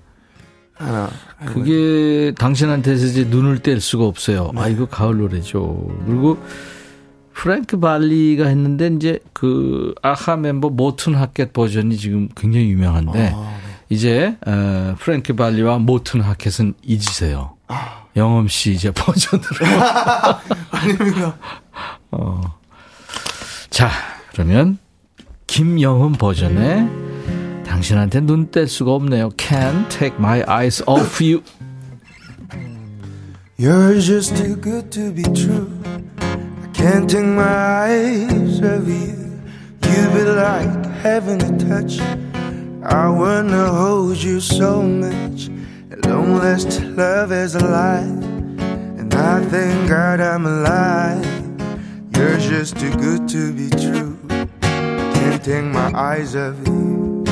하나. 0.74 1.10
그게 1.44 2.32
당신한테서 2.38 3.06
이제 3.06 3.24
눈을 3.24 3.58
뗄 3.58 3.80
수가 3.80 4.04
없어요. 4.04 4.50
아, 4.56 4.68
이거 4.68 4.86
가을 4.86 5.18
노래죠. 5.18 5.86
그리고 6.06 6.38
프랭크 7.36 7.78
발리가 7.78 8.46
했는데 8.46 8.86
이제 8.88 9.18
그 9.34 9.94
아하 10.02 10.36
멤버 10.36 10.70
모튼 10.70 11.14
하켓 11.14 11.52
버전이 11.52 11.98
지금 11.98 12.28
굉장히 12.34 12.70
유명한데 12.70 13.34
이제 13.90 14.36
어, 14.46 14.94
프랭크 14.98 15.34
발리와 15.36 15.78
모튼 15.78 16.22
하켓은 16.22 16.74
잊으세요. 16.82 17.54
영엄 18.16 18.48
씨 18.48 18.72
이제 18.72 18.90
버전으로. 18.90 19.66
아닙니다. 20.70 21.36
어. 22.10 22.40
자, 23.68 23.90
그러면 24.32 24.78
김영흠 25.46 26.12
버전의 26.12 26.88
당신한테 27.66 28.20
눈 28.20 28.50
뗄 28.50 28.66
수가 28.66 28.92
없네요. 28.94 29.28
Can't 29.36 29.90
take 29.90 30.16
my 30.18 30.42
eyes 30.48 30.82
off 30.86 31.22
you. 31.22 31.42
You're 33.58 34.00
just 34.00 34.34
too 34.36 34.56
good 34.58 34.90
to 34.90 35.12
be 35.12 35.22
true. 35.34 35.68
Can't 36.76 37.08
take 37.08 37.24
my 37.24 37.88
eyes 37.88 38.60
off 38.62 38.86
you. 38.86 39.16
You 39.90 40.02
be 40.14 40.24
like 40.24 40.86
heaven 41.00 41.38
to 41.38 41.50
touch. 41.66 41.98
I 42.84 43.08
wanna 43.08 43.72
hold 43.72 44.18
you 44.18 44.40
so 44.40 44.82
much. 44.82 45.48
Long 46.04 46.36
last, 46.36 46.82
love 46.82 47.32
is 47.32 47.54
alive. 47.54 48.22
And 49.00 49.12
I 49.14 49.42
thank 49.46 49.88
God 49.88 50.20
I'm 50.20 50.44
alive. 50.44 51.24
You're 52.14 52.38
just 52.38 52.78
too 52.78 52.94
good 52.96 53.26
to 53.30 53.52
be 53.54 53.70
true. 53.70 54.18
Can't 54.60 55.42
take 55.42 55.64
my 55.64 55.90
eyes 55.94 56.36
off 56.36 56.56
you. 56.68 57.24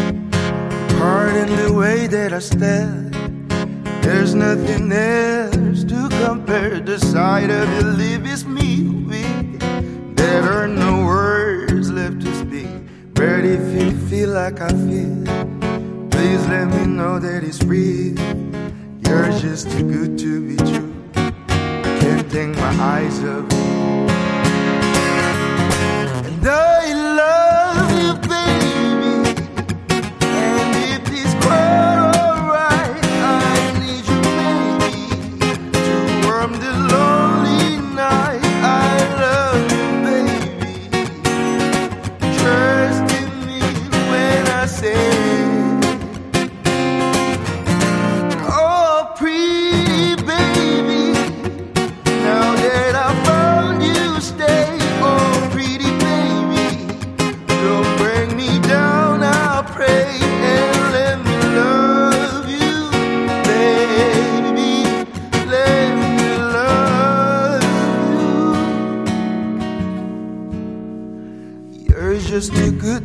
Pardon 0.98 1.54
the 1.54 1.72
way 1.72 2.06
that 2.06 2.32
I 2.32 2.38
stare. 2.38 3.03
There's 4.04 4.34
nothing 4.34 4.92
else 4.92 5.82
to 5.84 6.08
compare. 6.26 6.78
The 6.78 6.98
sight 6.98 7.48
of 7.48 7.66
your 7.72 7.90
lip 7.92 8.26
is 8.26 8.44
me. 8.44 8.82
There 10.14 10.42
are 10.42 10.68
no 10.68 11.06
words 11.06 11.90
left 11.90 12.20
to 12.20 12.34
speak. 12.34 12.68
But 13.14 13.46
if 13.46 13.64
you 13.80 13.96
feel 14.08 14.28
like 14.28 14.60
I 14.60 14.68
feel, 14.68 15.24
please 16.10 16.46
let 16.48 16.68
me 16.68 16.84
know 16.84 17.18
that 17.18 17.42
it's 17.42 17.62
real. 17.64 18.18
You're 19.08 19.32
just 19.40 19.70
too 19.70 19.84
good 19.90 20.18
to 20.18 20.48
be 20.48 20.56
true. 20.56 20.92
I 21.16 21.30
can't 22.00 22.30
take 22.30 22.54
my 22.56 22.74
eyes 22.92 23.18
off 23.24 23.50
you. 23.52 24.06
And 26.28 26.46
I 26.46 26.92
love 26.92 27.53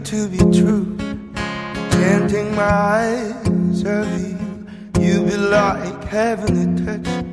to 0.10 0.28
be 0.28 0.40
true. 0.40 0.98
Can't 1.92 2.28
take 2.28 2.52
my 2.54 2.64
eyes 2.64 3.86
off 3.86 4.08
you. 4.20 4.40
You 5.00 5.24
be 5.24 5.38
like 5.38 6.04
heaven 6.06 6.54
to 6.78 6.98
touch. 6.98 7.26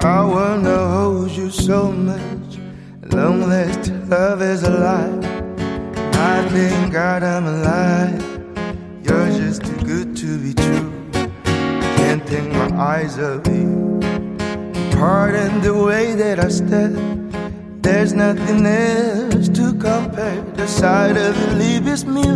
I 0.00 0.24
wanna 0.24 0.78
hold 0.94 1.30
you 1.32 1.50
so 1.50 1.92
much. 1.92 2.48
Long 3.12 3.50
last 3.50 3.92
love 4.08 4.40
is 4.40 4.62
alive. 4.62 5.22
I 6.30 6.48
thank 6.48 6.90
God 6.90 7.22
I'm 7.22 7.46
alive. 7.46 8.24
You're 9.04 9.30
just 9.40 9.66
too 9.66 9.78
good 9.84 10.16
to 10.16 10.38
be 10.38 10.54
true. 10.54 10.90
Can't 11.98 12.26
take 12.26 12.50
my 12.50 12.70
eyes 12.92 13.18
off 13.18 13.46
you. 13.46 14.00
Pardon 14.92 15.60
the 15.60 15.74
way 15.74 16.14
that 16.14 16.40
I 16.40 16.48
step. 16.48 16.92
There's 17.82 18.14
nothing 18.14 18.64
else 18.64 19.48
to 19.50 19.65
compare. 19.86 20.42
The 20.56 20.66
sight 20.66 21.16
of 21.16 21.34
your 21.40 21.54
lip 21.62 21.86
is 21.86 22.04
me. 22.04 22.26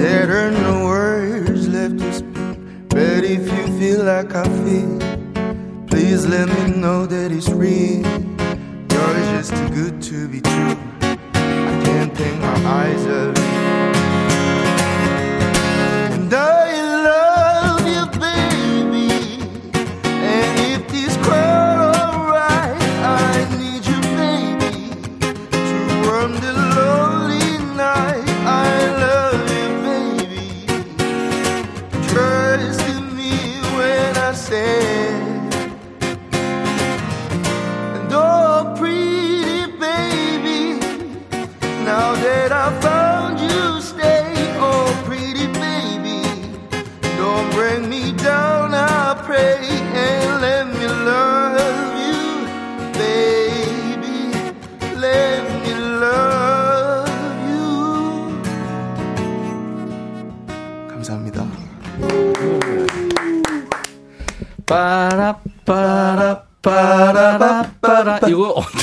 There 0.00 0.30
are 0.40 0.50
no 0.50 0.84
words 0.84 1.68
left 1.68 1.98
to 1.98 2.12
speak. 2.12 2.58
But 2.88 3.22
if 3.36 3.42
you 3.54 3.64
feel 3.78 4.04
like 4.04 4.34
I 4.34 4.44
feel, 4.64 4.98
please 5.86 6.26
let 6.26 6.48
me 6.48 6.76
know 6.82 7.06
that 7.06 7.30
it's 7.30 7.48
real. 7.48 8.06
You're 8.92 9.18
just 9.34 9.50
too 9.58 9.68
good 9.78 10.02
to 10.10 10.28
be 10.28 10.40
true. 10.40 10.76
I 11.02 11.72
can't 11.84 12.12
take 12.16 12.38
my 12.40 12.58
eyes 12.80 13.04
off 13.06 13.37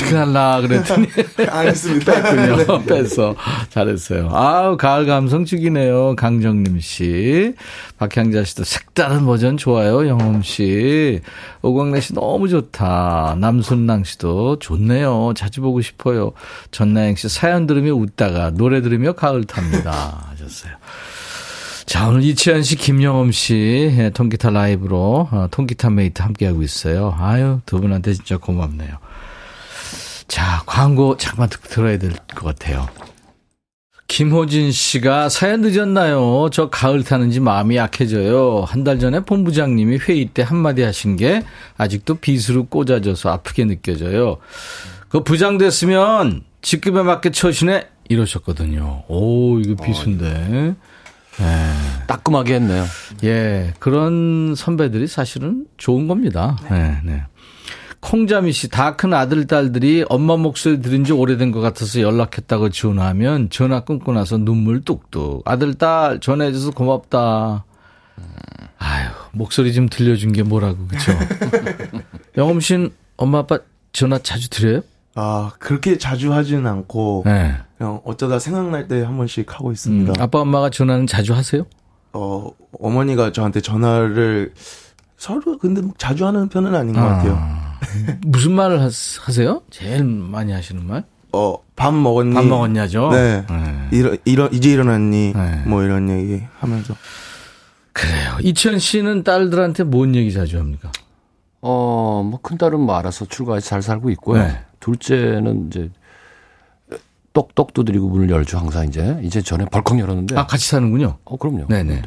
어떻게 0.06 0.16
할라 0.16 0.60
그랬더니 0.60 1.08
안 1.50 1.66
했습니다. 1.66 2.22
뺐군요. 2.22 2.82
뺐어. 2.84 3.34
잘했어요. 3.70 4.28
아우 4.32 4.76
가을 4.76 5.06
감성 5.06 5.44
죽이네요. 5.44 6.14
강정림 6.16 6.80
씨, 6.80 7.54
박향자 7.98 8.44
씨도 8.44 8.64
색다른 8.64 9.26
버전 9.26 9.56
좋아요. 9.56 10.06
영흠 10.06 10.42
씨, 10.42 11.20
오광래 11.62 12.00
씨 12.00 12.14
너무 12.14 12.48
좋다. 12.48 13.36
남순랑 13.40 14.04
씨도 14.04 14.58
좋네요. 14.60 15.32
자주 15.36 15.60
보고 15.60 15.80
싶어요. 15.80 16.32
전나영 16.70 17.16
씨 17.16 17.28
사연 17.28 17.66
들으며 17.66 17.92
웃다가 17.94 18.50
노래 18.50 18.80
들으며 18.82 19.12
가을 19.12 19.44
탑니다. 19.44 20.30
하셨어요. 20.30 20.72
자, 21.86 22.08
오늘 22.08 22.24
이치현 22.24 22.64
씨, 22.64 22.74
김영흠 22.74 23.30
씨, 23.30 23.94
예, 23.96 24.10
통기타 24.10 24.50
라이브로, 24.50 25.28
어, 25.30 25.46
통기타 25.52 25.90
메이트 25.90 26.20
함께하고 26.20 26.62
있어요. 26.64 27.16
아유, 27.16 27.60
두 27.64 27.80
분한테 27.80 28.12
진짜 28.12 28.38
고맙네요. 28.38 28.96
자, 30.28 30.62
광고 30.66 31.16
듣고 31.48 31.68
들어야 31.68 31.98
될 31.98 32.12
것 32.34 32.44
같아요. 32.44 32.88
김호진 34.08 34.70
씨가 34.70 35.28
사연 35.28 35.62
늦었나요? 35.62 36.48
저 36.52 36.70
가을 36.70 37.02
타는지 37.02 37.40
마음이 37.40 37.76
약해져요. 37.76 38.64
한 38.66 38.84
달 38.84 39.00
전에 39.00 39.20
본부장님이 39.20 39.98
회의 39.98 40.26
때 40.26 40.42
한마디 40.42 40.82
하신 40.82 41.16
게 41.16 41.42
아직도 41.76 42.16
빗으로 42.16 42.66
꽂아져서 42.66 43.30
아프게 43.30 43.64
느껴져요. 43.64 44.36
그 45.08 45.24
부장 45.24 45.58
됐으면 45.58 46.42
직급에 46.62 47.02
맞게 47.02 47.30
처신해 47.32 47.86
이러셨거든요. 48.08 49.02
오, 49.08 49.58
이거 49.58 49.82
비수인데. 49.82 50.74
따끔하게 52.06 52.54
했네요. 52.54 52.84
예, 53.24 53.74
그런 53.80 54.54
선배들이 54.56 55.06
사실은 55.08 55.66
좋은 55.76 56.06
겁니다. 56.06 56.56
네, 56.70 56.98
네. 57.04 57.24
콩자미 58.00 58.52
씨, 58.52 58.68
다 58.68 58.96
큰 58.96 59.12
아들, 59.14 59.46
딸들이 59.46 60.04
엄마 60.08 60.36
목소리 60.36 60.80
들은 60.80 61.04
지 61.04 61.12
오래된 61.12 61.50
것 61.50 61.60
같아서 61.60 62.00
연락했다고 62.00 62.70
전화하면 62.70 63.50
전화 63.50 63.80
끊고 63.80 64.12
나서 64.12 64.38
눈물 64.38 64.82
뚝뚝. 64.84 65.42
아들, 65.44 65.74
딸, 65.74 66.20
전화해줘서 66.20 66.70
고맙다. 66.70 67.64
아유, 68.78 69.08
목소리 69.32 69.72
좀 69.72 69.88
들려준 69.88 70.32
게 70.32 70.42
뭐라고, 70.42 70.86
그쵸? 70.86 71.12
영엄 72.36 72.60
씨는 72.60 72.90
엄마, 73.16 73.38
아빠 73.38 73.58
전화 73.92 74.18
자주 74.18 74.50
드려요? 74.50 74.82
아, 75.14 75.52
그렇게 75.58 75.96
자주 75.98 76.32
하지는 76.32 76.66
않고, 76.66 77.22
네. 77.24 77.56
그냥 77.78 78.00
어쩌다 78.04 78.38
생각날 78.38 78.86
때 78.88 79.02
한 79.02 79.16
번씩 79.16 79.52
하고 79.54 79.68
음, 79.68 79.72
있습니다. 79.72 80.12
아빠, 80.22 80.40
엄마가 80.40 80.70
전화는 80.70 81.06
자주 81.06 81.34
하세요? 81.34 81.64
어, 82.12 82.50
어머니가 82.80 83.32
저한테 83.32 83.60
전화를 83.60 84.52
서로 85.16 85.58
근데 85.58 85.82
자주 85.98 86.26
하는 86.26 86.48
편은 86.48 86.74
아닌 86.74 86.94
것 86.94 87.00
같아요. 87.00 87.38
무슨 88.26 88.52
말을 88.52 88.80
하, 88.80 88.84
하세요? 88.84 89.62
제일 89.70 90.04
많이 90.04 90.52
하시는 90.52 90.84
말? 90.86 91.04
어, 91.32 91.56
밥 91.74 91.94
먹었니? 91.94 92.34
밥 92.34 92.44
먹었냐죠? 92.44 93.10
네. 93.10 93.44
네. 93.48 93.88
이러, 93.92 94.16
이러, 94.24 94.48
이제 94.48 94.70
일어났니? 94.70 95.32
네. 95.34 95.62
뭐 95.66 95.82
이런 95.82 96.08
얘기 96.08 96.42
하면서. 96.58 96.94
그래요. 97.92 98.36
이천 98.42 98.78
씨는 98.78 99.22
딸들한테 99.24 99.84
뭔 99.84 100.14
얘기 100.14 100.32
자주 100.32 100.58
합니까? 100.58 100.90
어, 101.60 102.22
뭐, 102.24 102.40
큰딸은 102.40 102.78
뭐 102.80 102.96
알아서 102.96 103.24
출가해서 103.26 103.66
잘 103.66 103.82
살고 103.82 104.10
있고요. 104.10 104.42
네. 104.42 104.64
둘째는 104.80 105.68
이제, 105.68 105.90
똑똑 107.32 107.74
두드리고 107.74 108.08
문을 108.08 108.30
열죠, 108.30 108.58
항상 108.58 108.86
이제. 108.86 109.18
이제 109.22 109.42
전에 109.42 109.66
벌컥 109.66 109.98
열었는데. 109.98 110.36
아, 110.38 110.46
같이 110.46 110.68
사는군요. 110.68 111.18
어, 111.24 111.36
그럼요. 111.36 111.66
네네. 111.68 112.02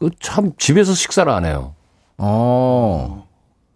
그 0.00 0.08
참, 0.18 0.52
집에서 0.58 0.94
식사를 0.94 1.30
안 1.30 1.44
해요. 1.44 1.74
어. 2.16 3.28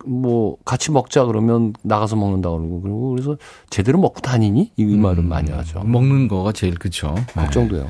뭐, 0.07 0.57
같이 0.65 0.91
먹자 0.91 1.25
그러면 1.27 1.75
나가서 1.83 2.17
먹는다 2.17 2.51
그러고. 2.51 2.81
그리고 2.81 3.11
그래서 3.11 3.37
제대로 3.71 3.99
먹고 3.99 4.21
다니니? 4.21 4.73
이 4.77 4.85
말은 4.85 5.29
많이 5.29 5.53
하죠. 5.53 5.81
먹는 5.85 6.29
거가 6.29 6.53
제일 6.53 6.75
그쵸. 6.75 7.15
네. 7.15 7.25
걱정돼요. 7.35 7.89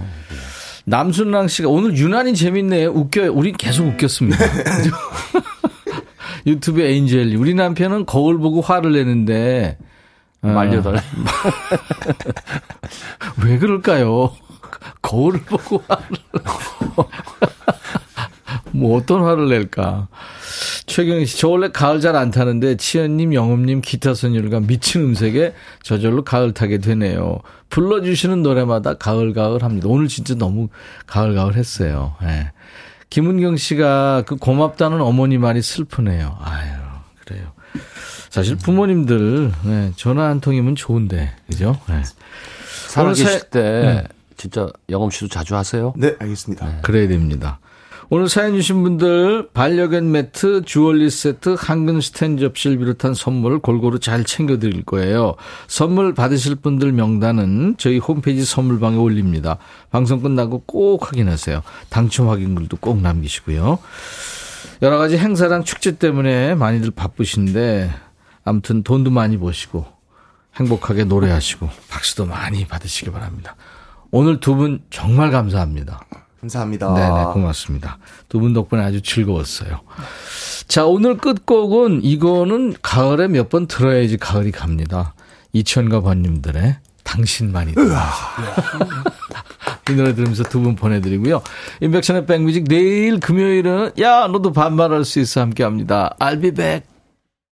남순랑 0.85 1.49
씨가 1.49 1.69
오늘 1.69 1.97
유난히 1.97 2.35
재밌네요. 2.35 2.91
웃겨요. 2.91 3.33
우린 3.33 3.57
계속 3.57 3.87
웃겼습니다. 3.87 4.37
유튜브 6.47 6.83
에인젤리. 6.83 7.37
우리 7.37 7.55
남편은 7.55 8.05
거울 8.05 8.39
보고 8.39 8.61
화를 8.61 8.93
내는데. 8.93 9.79
어, 10.43 10.49
말려달래. 10.49 11.01
왜 13.45 13.59
그럴까요? 13.59 14.33
거울을 15.03 15.41
보고 15.43 15.83
화를. 15.89 16.07
뭐 18.75 18.99
어떤 18.99 19.23
화를 19.23 19.49
낼까? 19.49 20.09
최경희 20.87 21.27
씨, 21.27 21.39
저 21.39 21.49
원래 21.49 21.71
가을 21.71 22.01
잘 22.01 22.17
안 22.17 22.31
타는데 22.31 22.77
치현님, 22.77 23.33
영음님 23.33 23.81
기타 23.81 24.15
선율과 24.15 24.61
미친 24.61 25.03
음색에 25.03 25.55
저절로 25.83 26.25
가을 26.25 26.53
타게 26.53 26.79
되네요. 26.79 27.39
불러주시는 27.71 28.43
노래마다 28.43 28.95
가을 28.95 29.33
가을 29.33 29.63
합니다. 29.63 29.89
오늘 29.89 30.09
진짜 30.09 30.35
너무 30.35 30.69
가을 31.07 31.35
가을 31.35 31.55
했어요. 31.57 32.17
예. 32.25 32.51
김은경 33.11 33.57
씨가 33.57 34.25
그 34.27 34.35
고맙다는 34.37 35.01
어머니 35.01 35.39
말이 35.39 35.63
슬프네요. 35.63 36.37
아유, 36.41 36.73
그래요. 37.25 37.53
사실 38.29 38.57
부모님들 38.57 39.53
네, 39.65 39.93
전화 39.95 40.25
한 40.29 40.41
통이면 40.41 40.75
좋은데, 40.75 41.33
그죠? 41.47 41.79
네. 41.89 42.03
살아계실 42.89 43.51
때 43.51 44.09
진짜 44.37 44.69
영엄 44.91 45.11
씨도 45.11 45.29
자주 45.29 45.55
하세요? 45.55 45.95
네, 45.97 46.17
알겠습니다. 46.19 46.81
그래야 46.83 47.07
됩니다. 47.07 47.61
오늘 48.11 48.29
사연 48.29 48.53
주신 48.55 48.83
분들 48.83 49.49
반려견 49.55 50.11
매트, 50.11 50.63
주얼리 50.67 51.09
세트, 51.09 51.57
항균 51.59 52.01
스탠 52.01 52.37
접시를 52.37 52.79
비롯한 52.79 53.15
선물 53.15 53.59
골고루 53.59 53.99
잘 53.99 54.25
챙겨드릴 54.25 54.85
거예요. 54.85 55.35
선물 55.69 56.15
받으실 56.15 56.55
분들 56.55 56.93
명단은 56.93 57.77
저희 57.79 57.99
홈페이지 57.99 58.45
선물방에 58.45 58.97
올립니다. 58.99 59.57
방송 59.91 60.21
끝나고 60.21 60.65
꼭 60.67 61.09
확인하세요. 61.09 61.63
당첨 61.89 62.29
확인글도 62.29 62.77
꼭 62.77 63.01
남기시고요. 63.01 63.79
여러 64.83 64.99
가지 64.99 65.17
행사랑 65.17 65.65
축제 65.65 65.93
때문에 65.93 66.55
많이들 66.57 66.91
바쁘신데 66.91 67.91
아무튼 68.45 68.83
돈도 68.83 69.11
많이 69.11 69.39
버시고 69.39 69.87
행복하게 70.57 71.05
노래하시고 71.05 71.69
박수도 71.89 72.27
많이 72.27 72.67
받으시기 72.67 73.11
바랍니다. 73.11 73.57
오늘 74.11 74.41
두 74.41 74.55
분 74.57 74.83
정말 74.91 75.31
감사합니다. 75.31 76.01
감사합니다. 76.49 76.93
네네, 76.95 77.25
고맙습니다. 77.33 77.99
두 78.29 78.41
분 78.41 78.53
덕분에 78.53 78.83
아주 78.83 79.01
즐거웠어요. 79.01 79.81
자, 80.69 80.85
오늘 80.87 81.17
끝곡은 81.17 82.01
이거는 82.05 82.75
가을에 82.83 83.29
몇 83.29 83.49
번 83.49 83.67
들어야지 83.67 84.17
가을이 84.17 84.51
갑니다. 84.51 85.15
이천가 85.53 86.01
번님들의 86.01 86.77
당신만이다. 87.05 87.81
이 89.91 89.93
노래 89.93 90.15
들으면서 90.15 90.43
두 90.45 90.61
분 90.63 90.75
보내드리고요. 90.77 91.43
인백션의 91.81 92.27
백뮤직 92.27 92.65
내일 92.65 93.21
금요일은 93.21 93.93
야 94.01 94.27
너도 94.27 94.53
반말할 94.53 95.05
수 95.05 95.21
있어 95.21 95.41
함께 95.43 95.63
합니다. 95.63 96.15
I'll 96.19 96.41
be 96.41 96.51
back. 96.51 96.87